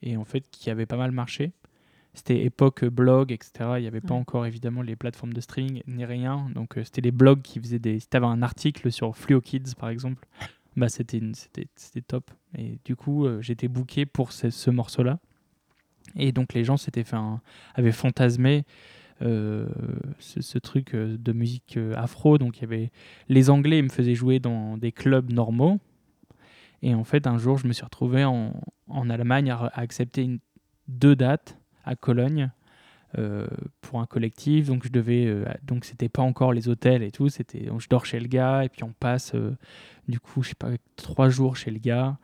et 0.02 0.16
en 0.16 0.24
fait, 0.24 0.50
qui 0.50 0.70
avait 0.70 0.86
pas 0.86 0.96
mal 0.96 1.12
marché 1.12 1.52
c'était 2.14 2.44
époque 2.44 2.84
blog, 2.84 3.32
etc. 3.32 3.52
Il 3.76 3.82
n'y 3.82 3.86
avait 3.86 4.02
pas 4.02 4.14
encore 4.14 4.44
évidemment 4.44 4.82
les 4.82 4.96
plateformes 4.96 5.32
de 5.32 5.40
string 5.40 5.82
ni 5.86 6.04
rien. 6.04 6.50
Donc 6.54 6.76
euh, 6.76 6.84
c'était 6.84 7.00
les 7.00 7.10
blogs 7.10 7.40
qui 7.40 7.58
faisaient 7.58 7.78
des. 7.78 8.00
Si 8.00 8.08
tu 8.08 8.16
avais 8.16 8.26
un 8.26 8.42
article 8.42 8.92
sur 8.92 9.16
Fluo 9.16 9.40
Kids 9.40 9.74
par 9.78 9.88
exemple, 9.88 10.26
bah 10.76 10.88
c'était 10.88 11.20
c'était 11.74 12.02
top. 12.02 12.30
Et 12.56 12.78
du 12.84 12.96
coup 12.96 13.24
euh, 13.24 13.40
j'étais 13.40 13.68
booké 13.68 14.04
pour 14.04 14.32
ce, 14.32 14.50
ce 14.50 14.70
morceau-là. 14.70 15.20
Et 16.16 16.32
donc 16.32 16.52
les 16.52 16.64
gens 16.64 16.76
s'étaient 16.76 17.04
fait 17.04 17.16
avaient 17.74 17.92
fantasmé 17.92 18.64
euh, 19.22 19.68
ce, 20.18 20.58
truc 20.58 20.94
de 20.94 21.32
musique 21.32 21.78
afro. 21.96 22.36
Donc 22.36 22.58
il 22.58 22.62
y 22.62 22.64
avait 22.64 22.90
les 23.30 23.48
Anglais 23.48 23.80
me 23.80 23.88
faisaient 23.88 24.14
jouer 24.14 24.38
dans 24.38 24.76
des 24.76 24.92
clubs 24.92 25.32
normaux. 25.32 25.78
Et 26.82 26.94
en 26.94 27.04
fait 27.04 27.26
un 27.26 27.38
jour 27.38 27.56
je 27.56 27.66
me 27.66 27.72
suis 27.72 27.84
retrouvé 27.84 28.24
en, 28.24 28.52
en 28.88 29.08
Allemagne 29.08 29.50
à, 29.50 29.56
à 29.56 29.80
accepter 29.80 30.24
une, 30.24 30.40
deux 30.88 31.16
dates 31.16 31.61
à 31.84 31.96
Cologne 31.96 32.50
euh, 33.18 33.46
pour 33.82 34.00
un 34.00 34.06
collectif. 34.06 34.68
Donc 34.68 34.84
je 34.86 34.90
devais, 34.90 35.26
euh, 35.26 35.44
donc 35.64 35.84
c'était 35.84 36.08
pas 36.08 36.22
encore 36.22 36.52
les 36.52 36.68
hôtels 36.68 37.02
et 37.02 37.10
tout. 37.10 37.28
C'était, 37.28 37.68
je 37.78 37.88
dors 37.88 38.06
chez 38.06 38.18
le 38.18 38.26
gars 38.26 38.64
et 38.64 38.68
puis 38.68 38.84
on 38.84 38.92
passe 38.92 39.34
euh, 39.34 39.54
du 40.08 40.18
coup, 40.18 40.42
je 40.42 40.50
sais 40.50 40.54
pas, 40.54 40.70
trois 40.96 41.28
jours 41.28 41.56
chez 41.56 41.70
le 41.70 41.78
gars. 41.78 42.16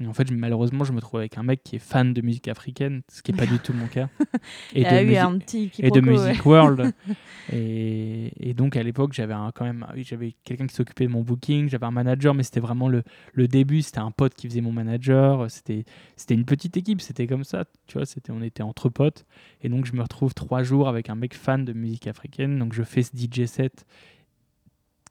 Et 0.00 0.06
en 0.06 0.14
fait, 0.14 0.30
malheureusement, 0.30 0.84
je 0.84 0.92
me 0.92 1.00
trouve 1.00 1.20
avec 1.20 1.36
un 1.36 1.42
mec 1.42 1.62
qui 1.62 1.76
est 1.76 1.80
fan 1.80 2.14
de 2.14 2.22
musique 2.22 2.48
africaine, 2.48 3.02
ce 3.08 3.22
qui 3.22 3.32
n'est 3.32 3.38
pas 3.38 3.44
du 3.46 3.58
tout 3.58 3.74
mon 3.74 3.86
cas. 3.86 4.08
Et, 4.74 4.82
de, 4.82 5.16
un 5.18 5.38
petit 5.38 5.70
et 5.78 5.90
de 5.90 6.00
Music 6.00 6.44
World. 6.46 6.92
Et, 7.52 8.54
donc, 8.54 8.76
à 8.76 8.82
l'époque, 8.82 9.12
j'avais 9.12 9.34
quand 9.54 9.64
même 9.64 9.86
j'avais 9.96 10.34
quelqu'un 10.44 10.66
qui 10.66 10.74
s'occupait 10.74 11.04
de 11.04 11.10
mon 11.10 11.22
booking, 11.22 11.68
j'avais 11.68 11.84
un 11.84 11.90
manager, 11.90 12.34
mais 12.34 12.42
c'était 12.42 12.60
vraiment 12.60 12.88
le, 12.88 13.02
le 13.34 13.46
début. 13.46 13.82
C'était 13.82 13.98
un 13.98 14.10
pote 14.10 14.34
qui 14.34 14.48
faisait 14.48 14.62
mon 14.62 14.72
manager. 14.72 15.50
C'était 15.50 15.84
une 16.30 16.46
petite 16.46 16.76
équipe, 16.76 17.02
c'était 17.02 17.26
comme 17.26 17.44
ça. 17.44 17.64
Tu 17.86 17.98
vois, 17.98 18.06
on 18.30 18.42
était 18.42 18.62
entre 18.62 18.88
potes. 18.88 19.26
Et 19.60 19.68
donc, 19.68 19.84
je 19.84 19.92
me 19.92 20.00
retrouve 20.00 20.32
trois 20.32 20.62
jours 20.62 20.88
avec 20.88 21.10
un 21.10 21.14
mec 21.14 21.34
fan 21.34 21.64
de 21.64 21.74
musique 21.74 22.06
africaine. 22.06 22.58
Donc, 22.58 22.72
je 22.72 22.82
fais 22.82 23.02
ce 23.02 23.10
DJ 23.14 23.44
set 23.44 23.84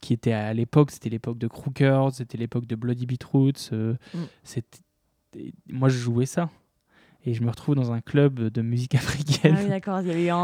qui 0.02 0.14
était 0.14 0.32
à 0.32 0.54
l'époque, 0.54 0.91
c'était 0.91 1.10
l'époque 1.10 1.38
de 1.38 1.47
Crookers, 1.47 2.14
c'était 2.14 2.38
l'époque 2.38 2.66
de 2.66 2.76
Bloody 2.76 3.06
Beetroots. 3.06 3.70
Euh, 3.74 3.95
mm. 4.14 4.60
Moi, 5.70 5.89
je 5.89 5.97
jouais 5.97 6.26
ça. 6.26 6.50
Et 7.26 7.34
je 7.34 7.43
me 7.43 7.50
retrouve 7.50 7.76
dans 7.76 7.91
un 7.91 8.00
club 8.00 8.39
de 8.39 8.62
musique 8.62 8.95
africaine 8.95 9.56
ah 9.56 9.60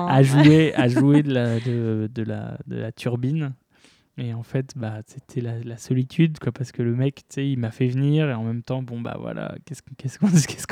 à 0.10 0.24
jouer, 0.24 0.74
à 0.76 0.88
jouer 0.88 1.24
de, 1.24 1.34
la, 1.34 1.60
de, 1.60 2.10
de, 2.14 2.24
la, 2.24 2.58
de 2.68 2.76
la 2.76 2.92
turbine. 2.92 3.54
Et 4.18 4.34
en 4.34 4.44
fait, 4.44 4.74
bah, 4.78 5.02
c'était 5.08 5.42
la, 5.42 5.60
la, 5.60 5.78
solitude, 5.78 6.40
quoi, 6.40 6.52
parce 6.52 6.72
que 6.72 6.82
le 6.82 6.96
mec, 6.96 7.16
tu 7.16 7.36
sais, 7.36 7.50
il 7.50 7.58
m'a 7.58 7.72
fait 7.72 7.88
venir 7.88 8.30
et 8.30 8.34
en 8.34 8.44
même 8.44 8.64
temps, 8.64 8.82
bon, 8.82 9.02
bah 9.02 9.18
voilà, 9.20 9.56
qu'est-ce 9.66 9.82
qu'on 9.84 9.96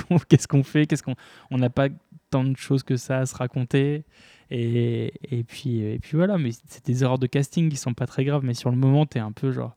qu'on 0.08 0.18
qu'est-ce 0.20 0.48
qu'on 0.48 0.64
fait 0.64 0.86
qu'est-ce 0.86 1.04
qu'on 1.04 1.16
On 1.52 1.58
n'a 1.58 1.70
pas 1.70 1.90
tant 2.30 2.46
de 2.46 2.56
choses 2.56 2.84
que 2.84 2.96
ça 2.96 3.20
à 3.20 3.26
se 3.26 3.36
raconter. 3.36 4.06
Et, 4.52 5.14
et, 5.32 5.44
puis, 5.44 5.80
et 5.80 6.00
puis 6.00 6.18
voilà, 6.18 6.38
mais 6.38 6.52
c'est 6.68 6.86
des 6.86 7.04
erreurs 7.04 7.20
de 7.20 7.28
casting 7.28 7.70
qui 7.70 7.78
sont 7.78 7.94
pas 7.94 8.06
très 8.06 8.26
graves, 8.26 8.44
mais 8.44 8.54
sur 8.54 8.70
le 8.70 8.78
moment, 8.78 9.06
tu 9.06 9.18
es 9.18 9.22
un 9.22 9.32
peu 9.32 9.52
genre. 9.52 9.76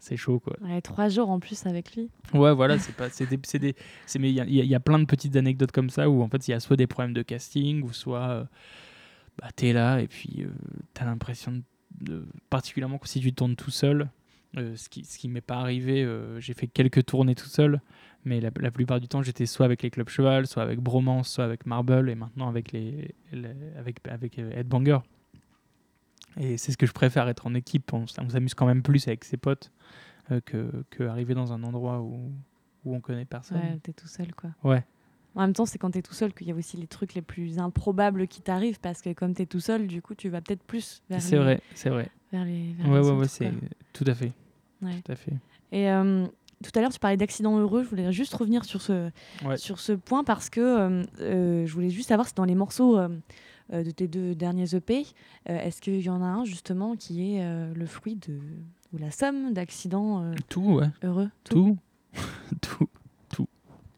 C'est 0.00 0.16
chaud, 0.16 0.40
quoi. 0.40 0.56
Ouais, 0.62 0.80
trois 0.80 1.10
jours 1.10 1.28
en 1.28 1.40
plus 1.40 1.66
avec 1.66 1.94
lui. 1.94 2.08
Ouais, 2.32 2.54
voilà, 2.54 2.78
c'est 2.80 2.94
pas. 2.96 3.10
C'est 3.10 3.28
des, 3.28 3.36
des, 3.36 3.74
mais 4.18 4.32
il 4.32 4.48
y, 4.48 4.66
y, 4.66 4.74
a 4.74 4.80
plein 4.80 4.98
de 4.98 5.04
petites 5.04 5.36
anecdotes 5.36 5.72
comme 5.72 5.90
ça 5.90 6.08
où 6.08 6.22
en 6.22 6.28
fait, 6.28 6.48
il 6.48 6.52
y 6.52 6.54
a 6.54 6.60
soit 6.60 6.76
des 6.76 6.86
problèmes 6.86 7.12
de 7.12 7.22
casting, 7.22 7.82
ou 7.82 7.92
soit. 7.92 8.28
Euh, 8.28 8.44
bah, 9.38 9.48
t'es 9.54 9.72
là 9.72 10.00
et 10.00 10.08
puis 10.08 10.42
euh, 10.42 10.50
t'as 10.92 11.06
l'impression 11.06 11.62
de, 12.00 12.26
particulièrement 12.50 12.98
si 13.04 13.20
tu 13.20 13.32
tournes 13.32 13.56
tout 13.56 13.70
seul, 13.70 14.10
euh, 14.56 14.76
ce 14.76 14.88
qui 14.88 15.04
ce 15.04 15.18
qui 15.18 15.28
m'est 15.28 15.40
pas 15.40 15.56
arrivé, 15.56 16.06
j'ai 16.38 16.52
fait 16.52 16.66
quelques 16.66 17.06
tournées 17.06 17.34
tout 17.34 17.48
seul, 17.48 17.80
mais 18.24 18.40
la, 18.40 18.50
plupart 18.50 19.00
du 19.00 19.08
temps, 19.08 19.22
j'étais 19.22 19.46
soit 19.46 19.64
avec 19.64 19.82
les 19.82 19.90
clubs 19.90 20.08
cheval, 20.08 20.46
soit 20.46 20.62
avec 20.62 20.80
Bromance, 20.80 21.28
soit 21.30 21.44
avec 21.44 21.64
Marble, 21.64 22.10
et 22.10 22.14
maintenant 22.14 22.48
avec, 22.48 22.72
les, 22.72 23.14
avec, 23.76 24.06
avec 24.08 24.38
Headbanger. 24.38 24.98
Et 26.36 26.56
c'est 26.56 26.72
ce 26.72 26.76
que 26.76 26.86
je 26.86 26.92
préfère, 26.92 27.28
être 27.28 27.46
en 27.46 27.54
équipe. 27.54 27.92
On, 27.92 28.06
s'amuse 28.06 28.54
quand 28.54 28.66
même 28.66 28.82
plus 28.82 29.08
avec 29.08 29.24
ses 29.24 29.36
potes 29.36 29.72
euh, 30.30 30.40
que, 30.44 30.84
que, 30.90 31.04
arriver 31.04 31.34
dans 31.34 31.52
un 31.52 31.62
endroit 31.62 32.00
où, 32.00 32.32
où 32.84 32.94
on 32.94 33.00
connaît 33.00 33.24
personne. 33.24 33.58
Ouais, 33.58 33.78
t'es 33.82 33.92
tout 33.92 34.06
seul, 34.06 34.34
quoi. 34.34 34.50
Ouais. 34.62 34.84
En 35.34 35.42
même 35.42 35.52
temps, 35.52 35.66
c'est 35.66 35.78
quand 35.78 35.92
t'es 35.92 36.02
tout 36.02 36.14
seul 36.14 36.34
qu'il 36.34 36.48
y 36.48 36.52
a 36.52 36.54
aussi 36.54 36.76
les 36.76 36.88
trucs 36.88 37.14
les 37.14 37.22
plus 37.22 37.58
improbables 37.58 38.26
qui 38.26 38.42
t'arrivent, 38.42 38.80
parce 38.80 39.00
que 39.00 39.12
comme 39.12 39.34
t'es 39.34 39.46
tout 39.46 39.60
seul, 39.60 39.86
du 39.86 40.02
coup, 40.02 40.14
tu 40.14 40.28
vas 40.28 40.40
peut-être 40.40 40.62
plus 40.62 41.02
vers 41.08 41.22
C'est 41.22 41.36
vrai, 41.36 41.60
c'est 41.74 41.90
vrai. 41.90 42.10
Vers 42.32 42.44
les, 42.44 42.72
vers 42.74 42.88
ouais, 42.88 43.00
ouais, 43.00 43.12
ouais, 43.12 43.28
c'est 43.28 43.52
tout 43.92 44.04
à 44.06 44.14
fait. 44.14 44.32
Ouais. 44.82 45.00
Tout 45.04 45.12
à 45.12 45.16
fait. 45.16 45.34
Et 45.72 45.90
euh, 45.90 46.26
tout 46.62 46.70
à 46.78 46.82
l'heure, 46.82 46.92
tu 46.92 46.98
parlais 46.98 47.16
d'accidents 47.16 47.58
heureux. 47.58 47.82
Je 47.82 47.88
voulais 47.88 48.12
juste 48.12 48.34
revenir 48.34 48.64
sur 48.64 48.82
ce, 48.82 49.10
sur 49.56 49.80
ce 49.80 49.92
point 49.92 50.24
parce 50.24 50.50
que 50.50 50.60
euh, 50.60 51.02
euh, 51.20 51.66
je 51.66 51.72
voulais 51.72 51.90
juste 51.90 52.08
savoir 52.08 52.28
si 52.28 52.34
dans 52.34 52.44
les 52.44 52.54
morceaux 52.54 52.98
euh, 52.98 53.08
de 53.72 53.90
tes 53.90 54.08
deux 54.08 54.34
derniers 54.34 54.74
EP, 54.74 55.06
est-ce 55.46 55.80
qu'il 55.80 56.00
y 56.00 56.10
en 56.10 56.22
a 56.22 56.26
un 56.26 56.44
justement 56.44 56.96
qui 56.96 57.34
est 57.34 57.74
le 57.74 57.86
fruit 57.86 58.16
de 58.16 58.38
ou 58.92 58.98
la 58.98 59.12
somme 59.12 59.52
d'accidents 59.52 60.32
tout, 60.48 60.80
heureux? 61.02 61.30
Tout? 61.44 61.78
Tout. 62.60 62.88
tout. 63.28 63.46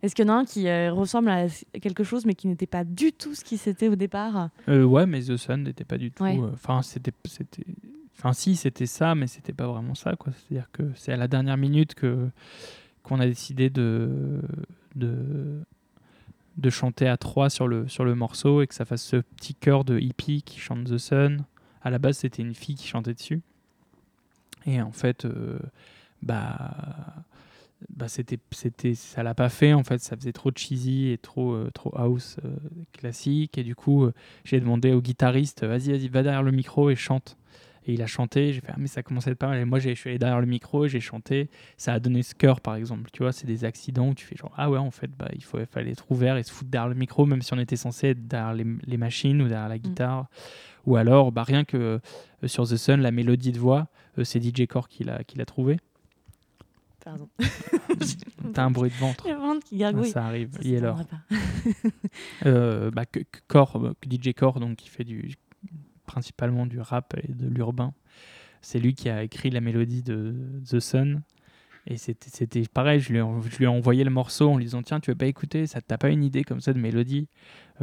Est-ce 0.03 0.15
qu'il 0.15 0.27
y 0.27 0.31
en 0.31 0.35
a 0.35 0.37
un 0.37 0.45
qui 0.45 0.69
ressemble 0.91 1.31
à 1.31 1.47
quelque 1.81 2.05
chose 2.05 2.27
mais 2.27 2.35
qui 2.35 2.47
n'était 2.47 2.67
pas 2.67 2.85
du 2.85 3.15
tout 3.15 3.35
ce 3.35 3.43
qui 3.43 3.57
c'était 3.57 3.89
au 3.89 3.97
départ? 3.97 4.51
Ouais, 4.69 5.07
mais 5.07 5.23
The 5.23 5.39
Sun 5.39 5.63
n'était 5.63 5.85
pas 5.85 5.97
du 5.97 6.13
tout. 6.13 6.25
Enfin, 6.53 6.83
c'était 6.83 7.13
Enfin, 8.23 8.35
si, 8.35 8.55
c'était 8.55 8.87
ça, 8.87 9.17
mais 9.17 9.27
c'était 9.27 9.53
pas 9.53 9.67
vraiment 9.67 9.97
ça. 9.97 10.15
C'est-à-dire 10.25 10.69
que 10.71 10.85
c'est 10.95 11.13
à 11.13 11.17
la 11.17 11.27
dernière 11.27 11.57
minute 11.57 11.97
que 11.97 12.31
qu'on 13.03 13.19
a 13.19 13.27
décidé 13.27 13.69
de, 13.69 14.41
de, 14.95 15.65
de 16.57 16.71
chanter 16.71 17.09
à 17.09 17.17
trois 17.17 17.51
sur 17.51 17.67
le, 17.67 17.89
sur 17.89 18.05
le 18.05 18.15
morceau 18.15 18.63
et 18.63 18.69
que 18.69 18.77
ça 18.77 18.85
fasse 18.85 19.03
ce 19.03 19.17
petit 19.17 19.57
chœur 19.57 19.85
de 19.85 19.99
hippie 19.99 20.43
qui 20.43 20.61
chante 20.61 20.85
The 20.85 20.99
Sun. 20.99 21.45
À 21.83 21.91
la 21.91 21.99
base, 21.99 22.19
c'était 22.19 22.43
une 22.43 22.55
fille 22.55 22.77
qui 22.77 22.87
chantait 22.87 23.15
dessus. 23.15 23.41
Et 24.67 24.81
en 24.81 24.93
fait, 24.93 25.25
euh, 25.25 25.59
bah, 26.23 27.25
bah 27.91 28.07
c'était, 28.07 28.39
c'était, 28.53 28.95
ça 28.95 29.25
l'a 29.25 29.35
pas 29.35 29.49
fait. 29.49 29.73
En 29.73 29.83
fait, 29.83 29.99
ça 29.99 30.15
faisait 30.15 30.33
trop 30.33 30.53
cheesy 30.55 31.09
et 31.09 31.19
trop, 31.19 31.55
euh, 31.55 31.73
trop 31.75 31.91
house 31.99 32.37
euh, 32.45 32.55
classique. 32.93 33.59
Et 33.59 33.65
du 33.65 33.75
coup, 33.75 34.09
j'ai 34.45 34.61
demandé 34.61 34.93
au 34.93 35.03
guitariste, 35.03 35.65
vas-y, 35.65 35.91
vas-y, 35.91 36.07
va 36.07 36.23
derrière 36.23 36.45
le 36.45 36.53
micro 36.53 36.89
et 36.89 36.95
chante. 36.95 37.37
Et 37.87 37.95
il 37.95 38.03
a 38.03 38.07
chanté, 38.07 38.53
j'ai 38.53 38.61
fait, 38.61 38.71
ah, 38.71 38.77
mais 38.79 38.87
ça 38.87 39.03
commençait 39.03 39.31
à 39.31 39.33
être 39.33 39.39
pas 39.39 39.49
mal. 39.49 39.59
Et 39.59 39.65
moi, 39.65 39.79
je 39.79 39.93
suis 39.95 40.11
allé 40.11 40.19
derrière 40.19 40.41
le 40.41 40.47
micro, 40.47 40.87
j'ai 40.87 41.01
chanté. 41.01 41.51
Ça 41.77 41.95
a 41.95 41.99
donné 42.01 42.23
ce 42.23 42.35
cœur, 42.35 42.61
par 42.61 42.77
exemple. 42.77 43.11
Tu 43.13 43.23
vois, 43.23 43.33
c'est 43.33 43.47
des 43.47 43.65
accidents 43.65 44.09
où 44.09 44.15
tu 44.15 44.25
fais 44.25 44.37
genre, 44.37 44.53
ah 44.57 44.71
ouais, 44.71 44.79
en 44.79 44.91
fait, 44.91 45.11
bah, 45.19 45.29
il, 45.35 45.43
faut, 45.43 45.59
fallait 45.71 45.91
être 45.91 46.11
ouvert 46.11 46.37
et 46.37 46.43
se 46.43 46.53
foutre 46.53 46.71
derrière 46.71 46.89
le 46.89 46.95
micro, 46.95 47.27
même 47.27 47.43
si 47.43 47.53
on 47.53 47.59
était 47.59 47.77
censé 47.77 48.09
être 48.09 48.29
derrière 48.29 48.55
les, 48.55 48.67
les 48.85 48.97
machines 48.97 49.43
ou 49.43 49.49
derrière 49.49 49.69
la 49.69 49.77
mm. 49.77 49.81
guitare. 49.81 50.27
Ou 50.87 50.97
alors, 50.97 51.33
bah, 51.33 51.43
rien 51.45 51.65
que 51.65 51.77
euh, 51.77 52.47
sur 52.47 52.69
The 52.69 52.77
Sun, 52.77 53.01
la 53.01 53.11
mélodie 53.11 53.53
de 53.53 53.59
voix, 53.59 53.89
euh, 54.19 54.25
c'est 54.25 54.43
DJ 54.43 54.67
Core 54.67 54.89
qui 54.89 55.05
l'a, 55.05 55.25
qui 55.25 55.39
l'a 55.39 55.45
trouvé. 55.45 55.79
Pardon. 57.05 57.29
T'as 58.55 58.63
un 58.63 58.71
bruit 58.71 58.91
de 58.91 58.95
ventre. 58.95 59.29
Le 59.29 59.35
ventre 59.35 59.67
qui 59.67 59.77
gargouille. 59.77 60.11
ça 60.11 60.25
arrive, 60.25 60.57
il 60.63 60.75
est 60.75 60.81
l'heure. 60.81 61.01
euh, 62.47 62.91
bah, 62.93 63.05
Core, 63.49 63.95
DJ 64.09 64.33
Core, 64.35 64.61
donc 64.61 64.77
qui 64.77 64.89
fait 64.89 65.05
du 65.05 65.35
principalement 66.13 66.67
du 66.67 66.79
rap 66.81 67.15
et 67.23 67.33
de 67.33 67.49
l'urbain. 67.49 67.95
C'est 68.61 68.79
lui 68.79 68.95
qui 68.95 69.09
a 69.09 69.23
écrit 69.23 69.51
la 69.51 69.61
mélodie 69.61 70.03
de 70.03 70.35
The 70.71 70.79
Sun. 70.79 71.23
Et 71.87 71.97
c'était 71.97 72.63
pareil, 72.73 73.01
je 73.01 73.13
lui, 73.13 73.19
ai, 73.19 73.25
je 73.51 73.57
lui 73.59 73.65
ai 73.65 73.69
envoyé 73.69 74.05
le 74.05 74.11
morceau 74.11 74.51
en 74.51 74.57
lui 74.57 74.65
disant 74.67 74.83
Tiens, 74.83 75.01
tu 75.01 75.11
veux 75.11 75.17
pas 75.17 75.27
écouter? 75.27 75.67
Ça 75.67 75.81
t'as 75.81 75.99
pas 75.99 76.11
une 76.11 76.23
idée 76.23 76.45
comme 76.45 76.61
ça 76.61 76.73
de 76.73 76.79
mélodie? 76.79 77.27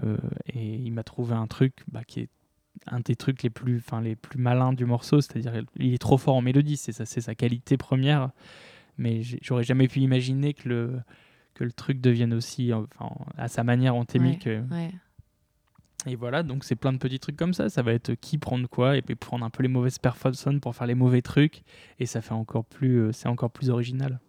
Euh, 0.03 0.15
Et 0.53 0.75
il 0.75 0.91
m'a 0.93 1.03
trouvé 1.03 1.33
un 1.35 1.47
truc 1.47 1.73
bah, 1.91 2.03
qui 2.05 2.21
est 2.21 2.29
un 2.87 3.01
des 3.01 3.15
trucs 3.17 3.43
les 3.43 3.49
plus, 3.49 3.81
les 4.03 4.15
plus 4.15 4.39
malins 4.39 4.71
du 4.71 4.85
morceau. 4.85 5.19
C'est-à-dire, 5.19 5.53
il 5.75 5.93
est 5.93 5.97
trop 5.97 6.17
fort 6.17 6.35
en 6.35 6.41
mélodie, 6.41 6.77
c'est 6.77 6.93
sa, 6.93 7.05
sa 7.05 7.35
qualité 7.35 7.75
première. 7.75 8.29
Mais 8.97 9.21
j'aurais 9.41 9.63
jamais 9.63 9.87
pu 9.89 9.99
imaginer 9.99 10.53
que 10.53 10.69
le, 10.69 10.99
que 11.55 11.65
le 11.65 11.71
truc 11.73 11.99
devienne 11.99 12.33
aussi, 12.33 12.71
enfin, 12.73 13.09
à 13.37 13.49
sa 13.49 13.63
manière 13.65 13.95
anthémique. 13.95 14.45
Ouais, 14.45 14.63
ouais. 14.71 14.91
Et 16.05 16.15
voilà, 16.15 16.43
donc 16.43 16.63
c'est 16.63 16.75
plein 16.75 16.93
de 16.93 16.97
petits 16.97 17.19
trucs 17.19 17.35
comme 17.35 17.53
ça. 17.53 17.69
Ça 17.69 17.81
va 17.81 17.93
être 17.93 18.13
qui 18.15 18.37
prendre 18.37 18.67
quoi 18.69 18.95
et 18.95 19.01
puis 19.01 19.15
prendre 19.15 19.45
un 19.45 19.49
peu 19.49 19.63
les 19.63 19.69
mauvaises 19.69 19.99
personnes 19.99 20.59
pour 20.59 20.75
faire 20.75 20.87
les 20.87 20.95
mauvais 20.95 21.21
trucs. 21.21 21.63
Et 21.99 22.05
ça 22.05 22.21
fait 22.21 22.33
encore 22.33 22.65
plus, 22.65 23.01
euh, 23.01 23.11
c'est 23.11 23.27
encore 23.27 23.51
plus 23.51 23.69
original. 23.69 24.19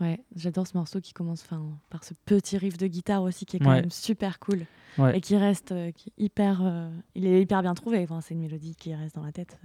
Ouais, 0.00 0.20
j'adore 0.36 0.66
ce 0.66 0.76
morceau 0.76 1.00
qui 1.00 1.12
commence 1.12 1.44
par 1.90 2.04
ce 2.04 2.14
petit 2.24 2.56
riff 2.56 2.78
de 2.78 2.86
guitare 2.86 3.22
aussi 3.22 3.46
qui 3.46 3.56
est 3.56 3.60
quand 3.60 3.72
même 3.72 3.90
super 3.90 4.38
cool 4.38 4.64
et 5.12 5.20
qui 5.20 5.36
reste 5.36 5.72
euh, 5.72 5.90
hyper, 6.16 6.60
euh, 6.64 6.88
il 7.16 7.26
est 7.26 7.42
hyper 7.42 7.62
bien 7.62 7.74
trouvé. 7.74 8.02
Enfin, 8.04 8.20
c'est 8.20 8.34
une 8.34 8.40
mélodie 8.40 8.76
qui 8.76 8.94
reste 8.94 9.16
dans 9.16 9.24
la 9.24 9.32
tête. 9.32 9.58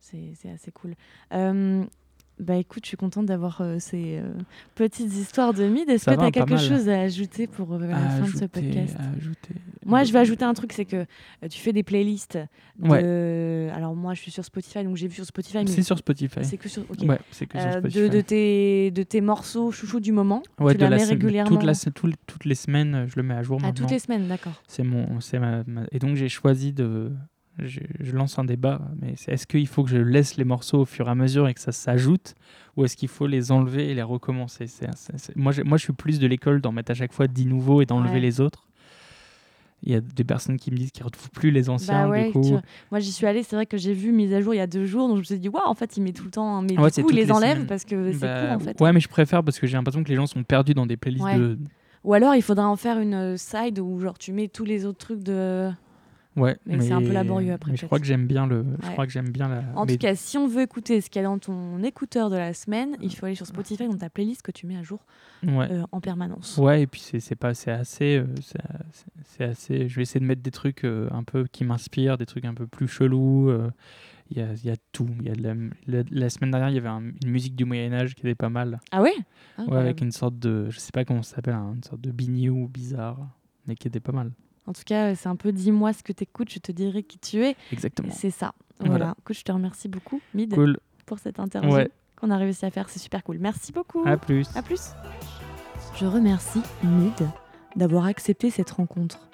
c'est 0.00 0.50
assez 0.52 0.72
cool. 0.72 0.94
Bah 2.38 2.56
écoute, 2.56 2.82
je 2.84 2.88
suis 2.88 2.96
contente 2.98 3.24
d'avoir 3.24 3.62
euh, 3.62 3.76
ces 3.78 4.18
euh, 4.18 4.28
petites 4.74 5.10
histoires 5.14 5.54
de 5.54 5.64
mid. 5.68 5.88
Est-ce 5.88 6.04
que 6.04 6.14
tu 6.14 6.20
as 6.20 6.30
quelque 6.30 6.50
mal. 6.50 6.58
chose 6.58 6.86
à 6.90 7.00
ajouter 7.00 7.46
pour 7.46 7.72
euh, 7.72 7.78
la 7.86 7.96
fin 7.96 8.26
de 8.26 8.36
ce 8.36 8.44
podcast 8.44 8.94
ajouter- 9.18 9.54
Moi, 9.86 10.04
je 10.04 10.12
vais 10.12 10.18
ajouter 10.18 10.44
un 10.44 10.52
truc, 10.52 10.74
c'est 10.74 10.84
que 10.84 10.96
euh, 10.96 11.48
tu 11.48 11.58
fais 11.58 11.72
des 11.72 11.82
playlists. 11.82 12.38
De... 12.78 13.70
Alors 13.74 13.94
moi, 13.96 14.12
je 14.12 14.20
suis 14.20 14.30
sur 14.30 14.44
Spotify, 14.44 14.84
donc 14.84 14.96
j'ai 14.96 15.08
vu 15.08 15.14
sur 15.14 15.24
Spotify, 15.24 15.58
mais 15.58 15.66
C'est 15.68 15.82
sur 15.82 15.96
Spotify. 15.96 16.40
c'est 16.44 16.58
que 16.58 16.68
sur. 16.68 16.82
ok. 16.90 17.08
Ouais, 17.08 17.18
c'est 17.30 17.46
que 17.46 17.58
sur 17.58 17.72
Spotify. 17.72 18.00
de, 18.00 18.08
de 18.08 18.20
tes, 18.20 18.90
de 18.90 19.02
tes 19.02 19.22
morceaux 19.22 19.70
chouchous 19.72 20.00
du 20.00 20.12
moment. 20.12 20.42
Ouais, 20.60 20.74
tu 20.74 20.78
de 20.80 20.84
la 20.84 20.96
mets 20.96 21.04
régulièrement. 21.04 21.50
Toute 21.56 21.64
la, 21.64 21.74
tout- 21.74 22.12
toutes 22.26 22.44
les 22.44 22.54
semaines, 22.54 23.06
je 23.08 23.16
le 23.16 23.22
mets 23.22 23.34
à 23.34 23.42
jour 23.42 23.58
À 23.60 23.68
maintenant. 23.68 23.86
toutes 23.86 23.92
les 23.92 23.98
semaines, 23.98 24.28
d'accord. 24.28 24.62
C'est 24.68 24.82
mon, 24.82 25.20
c'est 25.20 25.38
ma, 25.38 25.62
ma- 25.66 25.86
Et 25.90 25.98
donc 25.98 26.16
j'ai 26.16 26.28
choisi 26.28 26.74
de. 26.74 27.12
Je, 27.58 27.80
je 28.00 28.12
lance 28.12 28.38
un 28.38 28.44
débat, 28.44 28.82
mais 29.00 29.14
est-ce 29.28 29.46
qu'il 29.46 29.66
faut 29.66 29.82
que 29.82 29.88
je 29.90 29.96
laisse 29.96 30.36
les 30.36 30.44
morceaux 30.44 30.80
au 30.80 30.84
fur 30.84 31.08
et 31.08 31.10
à 31.10 31.14
mesure 31.14 31.48
et 31.48 31.54
que 31.54 31.60
ça 31.60 31.72
s'ajoute, 31.72 32.34
ou 32.76 32.84
est-ce 32.84 32.96
qu'il 32.96 33.08
faut 33.08 33.26
les 33.26 33.50
enlever 33.50 33.90
et 33.90 33.94
les 33.94 34.02
recommencer? 34.02 34.66
Moi, 35.36 35.52
moi, 35.64 35.78
je 35.78 35.84
suis 35.84 35.92
plus 35.94 36.18
de 36.18 36.26
l'école 36.26 36.60
d'en 36.60 36.72
mettre 36.72 36.90
à 36.90 36.94
chaque 36.94 37.12
fois 37.14 37.26
10 37.28 37.46
nouveaux 37.46 37.80
et 37.80 37.86
d'enlever 37.86 38.14
Ouais. 38.14 38.20
les 38.20 38.40
autres. 38.40 38.68
Il 39.82 39.92
y 39.92 39.94
a 39.94 40.00
des 40.00 40.24
personnes 40.24 40.56
qui 40.56 40.70
me 40.70 40.76
disent 40.76 40.90
qu'ils 40.90 41.02
ne 41.02 41.06
retrouvent 41.06 41.30
plus 41.30 41.50
les 41.50 41.68
anciens, 41.68 42.04
Bah 42.04 42.08
ouais, 42.10 42.26
du 42.26 42.32
coup. 42.32 42.42
tu. 42.42 42.52
Moi, 42.90 42.98
j'y 43.00 43.12
suis 43.12 43.26
allée, 43.26 43.42
c'est 43.42 43.56
vrai 43.56 43.66
que 43.66 43.76
j'ai 43.76 43.92
vu 43.92 44.10
mise 44.12 44.32
à 44.34 44.40
jour 44.40 44.52
il 44.54 44.56
y 44.56 44.60
a 44.60 44.66
deux 44.66 44.84
jours, 44.86 45.06
donc 45.08 45.16
je 45.16 45.20
me 45.20 45.24
suis 45.24 45.38
dit, 45.38 45.48
waouh, 45.48 45.66
en 45.66 45.74
fait, 45.74 45.96
il 45.96 46.02
met 46.02 46.12
tout 46.12 46.24
le 46.24 46.30
temps. 46.30 46.60
Mais 46.62 46.78
Ouais, 46.78 46.90
du 46.90 47.02
coup, 47.02 47.10
il 47.10 47.16
les 47.16 47.30
enlève 47.30 47.66
parce 47.66 47.84
que 47.84 48.10
c'est 48.12 48.18
Bah, 48.20 48.40
court, 48.48 48.56
en 48.56 48.58
fait. 48.58 48.80
Ouais, 48.80 48.92
mais 48.92 49.00
je 49.00 49.08
préfère 49.08 49.42
parce 49.44 49.58
que 49.58 49.66
j'ai 49.66 49.76
l'impression 49.76 50.02
que 50.02 50.08
les 50.08 50.16
gens 50.16 50.26
sont 50.26 50.42
perdus 50.44 50.74
dans 50.74 50.86
des 50.86 50.96
playlists 50.96 51.26
de. 51.34 51.58
Ou 52.04 52.14
alors, 52.14 52.34
il 52.34 52.42
faudrait 52.42 52.64
en 52.64 52.76
faire 52.76 52.98
une 53.00 53.14
euh, 53.14 53.36
side 53.36 53.78
où 53.80 53.98
genre 54.00 54.16
tu 54.18 54.32
mets 54.32 54.48
tous 54.48 54.64
les 54.64 54.84
autres 54.86 54.98
trucs 54.98 55.22
de. 55.22 55.70
Ouais, 56.36 56.56
Mais 56.66 56.80
c'est 56.80 56.92
un 56.92 57.00
peu 57.00 57.12
laborieux 57.12 57.52
après, 57.54 57.70
Mais 57.70 57.76
je 57.78 57.86
crois 57.86 57.98
que 57.98 58.04
j'aime 58.04 58.26
bien 58.26 58.46
le. 58.46 58.64
Je 58.82 58.86
Ouais. 58.86 58.92
crois 58.92 59.06
que 59.06 59.12
j'aime 59.12 59.30
bien 59.30 59.48
la. 59.48 59.62
En 59.74 59.86
mais- 59.86 59.92
tout 59.92 59.98
cas, 59.98 60.14
si 60.14 60.36
on 60.36 60.46
veut 60.46 60.60
écouter 60.62 61.00
ce 61.00 61.08
qu'il 61.08 61.22
y 61.22 61.24
a 61.24 61.28
dans 61.28 61.38
ton 61.38 61.82
écouteur 61.82 62.28
de 62.28 62.36
la 62.36 62.52
semaine, 62.52 62.96
il 63.00 63.14
faut 63.16 63.24
aller 63.26 63.34
sur 63.34 63.46
Spotify 63.46 63.88
dans 63.88 63.96
ta 63.96 64.10
playlist 64.10 64.42
que 64.42 64.50
tu 64.52 64.66
mets 64.66 64.76
à 64.76 64.82
jour 64.82 65.04
Ouais. 65.46 65.66
euh, 65.70 65.82
en 65.92 66.00
permanence. 66.02 66.58
Ouais, 66.58 66.82
et 66.82 66.86
puis 66.86 67.00
c'est 67.00 67.20
c'est 67.20 67.36
pas 67.36 67.54
c'est 67.54 67.70
assez 67.70 68.18
euh, 68.18 68.26
c'est 69.24 69.44
assez 69.44 69.88
je 69.88 69.96
vais 69.96 70.02
essayer 70.02 70.20
de 70.20 70.26
mettre 70.26 70.42
des 70.42 70.50
trucs 70.50 70.84
euh, 70.84 71.08
un 71.10 71.22
peu 71.24 71.46
qui 71.50 71.64
m'inspirent, 71.64 72.18
des 72.18 72.26
trucs 72.26 72.44
un 72.44 72.54
peu 72.54 72.66
plus 72.66 72.88
chelous. 72.88 73.48
euh, 73.50 73.70
Il 74.30 74.38
y, 74.38 74.40
a, 74.40 74.52
il 74.54 74.64
y 74.66 74.70
a 74.70 74.76
tout. 74.90 75.06
Il 75.20 75.26
y 75.28 75.30
a 75.30 75.34
de 75.34 75.42
la, 75.42 75.54
la, 75.86 76.02
la 76.10 76.28
semaine 76.30 76.50
dernière, 76.50 76.68
il 76.70 76.74
y 76.74 76.78
avait 76.78 76.88
un- 76.88 77.12
une 77.24 77.30
musique 77.30 77.54
du 77.54 77.64
Moyen 77.64 77.92
Âge 77.92 78.14
qui 78.16 78.22
était 78.22 78.34
pas 78.34 78.48
mal. 78.48 78.80
Ah 78.90 79.00
ouais? 79.00 79.14
Ah, 79.56 79.62
Ouais, 79.68 79.78
avec 79.78 80.00
une 80.00 80.10
sorte 80.10 80.36
de 80.38 80.68
je 80.68 80.80
sais 80.80 80.90
pas 80.92 81.04
comment 81.04 81.22
ça 81.22 81.36
s'appelle, 81.36 81.54
hein, 81.54 81.72
une 81.76 81.84
sorte 81.84 82.00
de 82.00 82.10
biniou 82.10 82.66
bizarre, 82.68 83.18
mais 83.68 83.76
qui 83.76 83.86
était 83.86 84.00
pas 84.00 84.10
mal. 84.12 84.32
En 84.66 84.72
tout 84.72 84.82
cas, 84.84 85.14
c'est 85.14 85.28
un 85.28 85.36
peu 85.36 85.52
dis-moi 85.52 85.92
ce 85.92 86.02
que 86.02 86.12
t'écoutes, 86.12 86.50
je 86.50 86.58
te 86.58 86.72
dirai 86.72 87.02
qui 87.02 87.18
tu 87.18 87.44
es. 87.44 87.56
Exactement. 87.72 88.08
C'est 88.12 88.30
ça. 88.30 88.52
Voilà. 88.80 88.92
Voilà. 88.96 89.14
Écoute, 89.20 89.36
je 89.36 89.42
te 89.44 89.52
remercie 89.52 89.88
beaucoup, 89.88 90.20
Mid, 90.34 90.54
Cool. 90.54 90.78
pour 91.06 91.18
cette 91.18 91.38
interview 91.40 91.72
Ouais. 91.72 91.90
qu'on 92.16 92.30
a 92.30 92.36
réussi 92.36 92.64
à 92.66 92.70
faire. 92.70 92.88
C'est 92.88 92.98
super 92.98 93.22
cool. 93.24 93.38
Merci 93.38 93.72
beaucoup. 93.72 94.02
À 94.04 94.16
plus. 94.16 94.48
À 94.56 94.62
plus. 94.62 94.90
Je 95.98 96.04
remercie 96.06 96.60
Mid 96.82 97.12
d'avoir 97.76 98.06
accepté 98.06 98.50
cette 98.50 98.70
rencontre. 98.70 99.28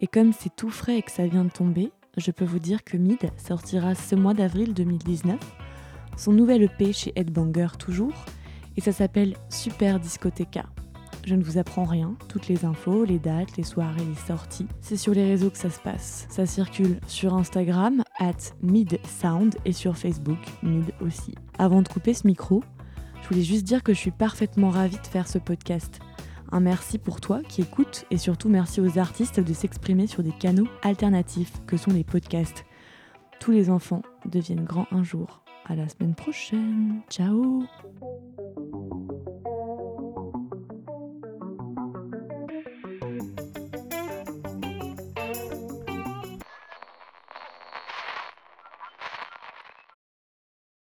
Et 0.00 0.06
comme 0.06 0.32
c'est 0.32 0.54
tout 0.54 0.70
frais 0.70 0.98
et 0.98 1.02
que 1.02 1.10
ça 1.10 1.26
vient 1.26 1.44
de 1.44 1.50
tomber, 1.50 1.90
je 2.16 2.30
peux 2.30 2.44
vous 2.44 2.58
dire 2.58 2.84
que 2.84 2.96
Mid 2.96 3.18
sortira 3.36 3.94
ce 3.94 4.14
mois 4.14 4.34
d'avril 4.34 4.72
2019, 4.72 5.38
son 6.16 6.32
nouvel 6.32 6.62
EP 6.62 6.92
chez 6.92 7.12
Headbanger 7.16 7.76
toujours, 7.78 8.12
et 8.76 8.80
ça 8.80 8.92
s'appelle 8.92 9.34
Super 9.50 9.98
Discoteca. 10.00 10.64
Je 11.26 11.34
ne 11.34 11.42
vous 11.42 11.58
apprends 11.58 11.82
rien, 11.82 12.14
toutes 12.28 12.46
les 12.46 12.64
infos, 12.64 13.04
les 13.04 13.18
dates, 13.18 13.56
les 13.56 13.64
soirées, 13.64 14.04
les 14.04 14.26
sorties, 14.28 14.68
c'est 14.80 14.96
sur 14.96 15.12
les 15.12 15.24
réseaux 15.24 15.50
que 15.50 15.58
ça 15.58 15.70
se 15.70 15.80
passe. 15.80 16.28
Ça 16.30 16.46
circule 16.46 17.00
sur 17.08 17.34
Instagram, 17.34 18.04
at 18.20 18.54
midsound, 18.62 19.56
et 19.64 19.72
sur 19.72 19.96
Facebook, 19.96 20.38
mid 20.62 20.84
aussi. 21.00 21.34
Avant 21.58 21.82
de 21.82 21.88
couper 21.88 22.14
ce 22.14 22.28
micro, 22.28 22.62
je 23.20 23.28
voulais 23.28 23.42
juste 23.42 23.64
dire 23.64 23.82
que 23.82 23.92
je 23.92 23.98
suis 23.98 24.12
parfaitement 24.12 24.70
ravie 24.70 24.98
de 25.02 25.06
faire 25.08 25.26
ce 25.26 25.38
podcast. 25.38 25.98
Un 26.52 26.60
merci 26.60 26.96
pour 26.96 27.20
toi 27.20 27.40
qui 27.48 27.62
écoutes 27.62 28.04
et 28.12 28.18
surtout 28.18 28.48
merci 28.48 28.80
aux 28.80 28.96
artistes 28.96 29.40
de 29.40 29.52
s'exprimer 29.52 30.06
sur 30.06 30.22
des 30.22 30.30
canaux 30.30 30.68
alternatifs 30.82 31.54
que 31.66 31.76
sont 31.76 31.90
les 31.90 32.04
podcasts. 32.04 32.64
Tous 33.40 33.50
les 33.50 33.68
enfants 33.68 34.02
deviennent 34.26 34.64
grands 34.64 34.86
un 34.92 35.02
jour. 35.02 35.42
À 35.64 35.74
la 35.74 35.88
semaine 35.88 36.14
prochaine. 36.14 37.00
Ciao 37.10 37.64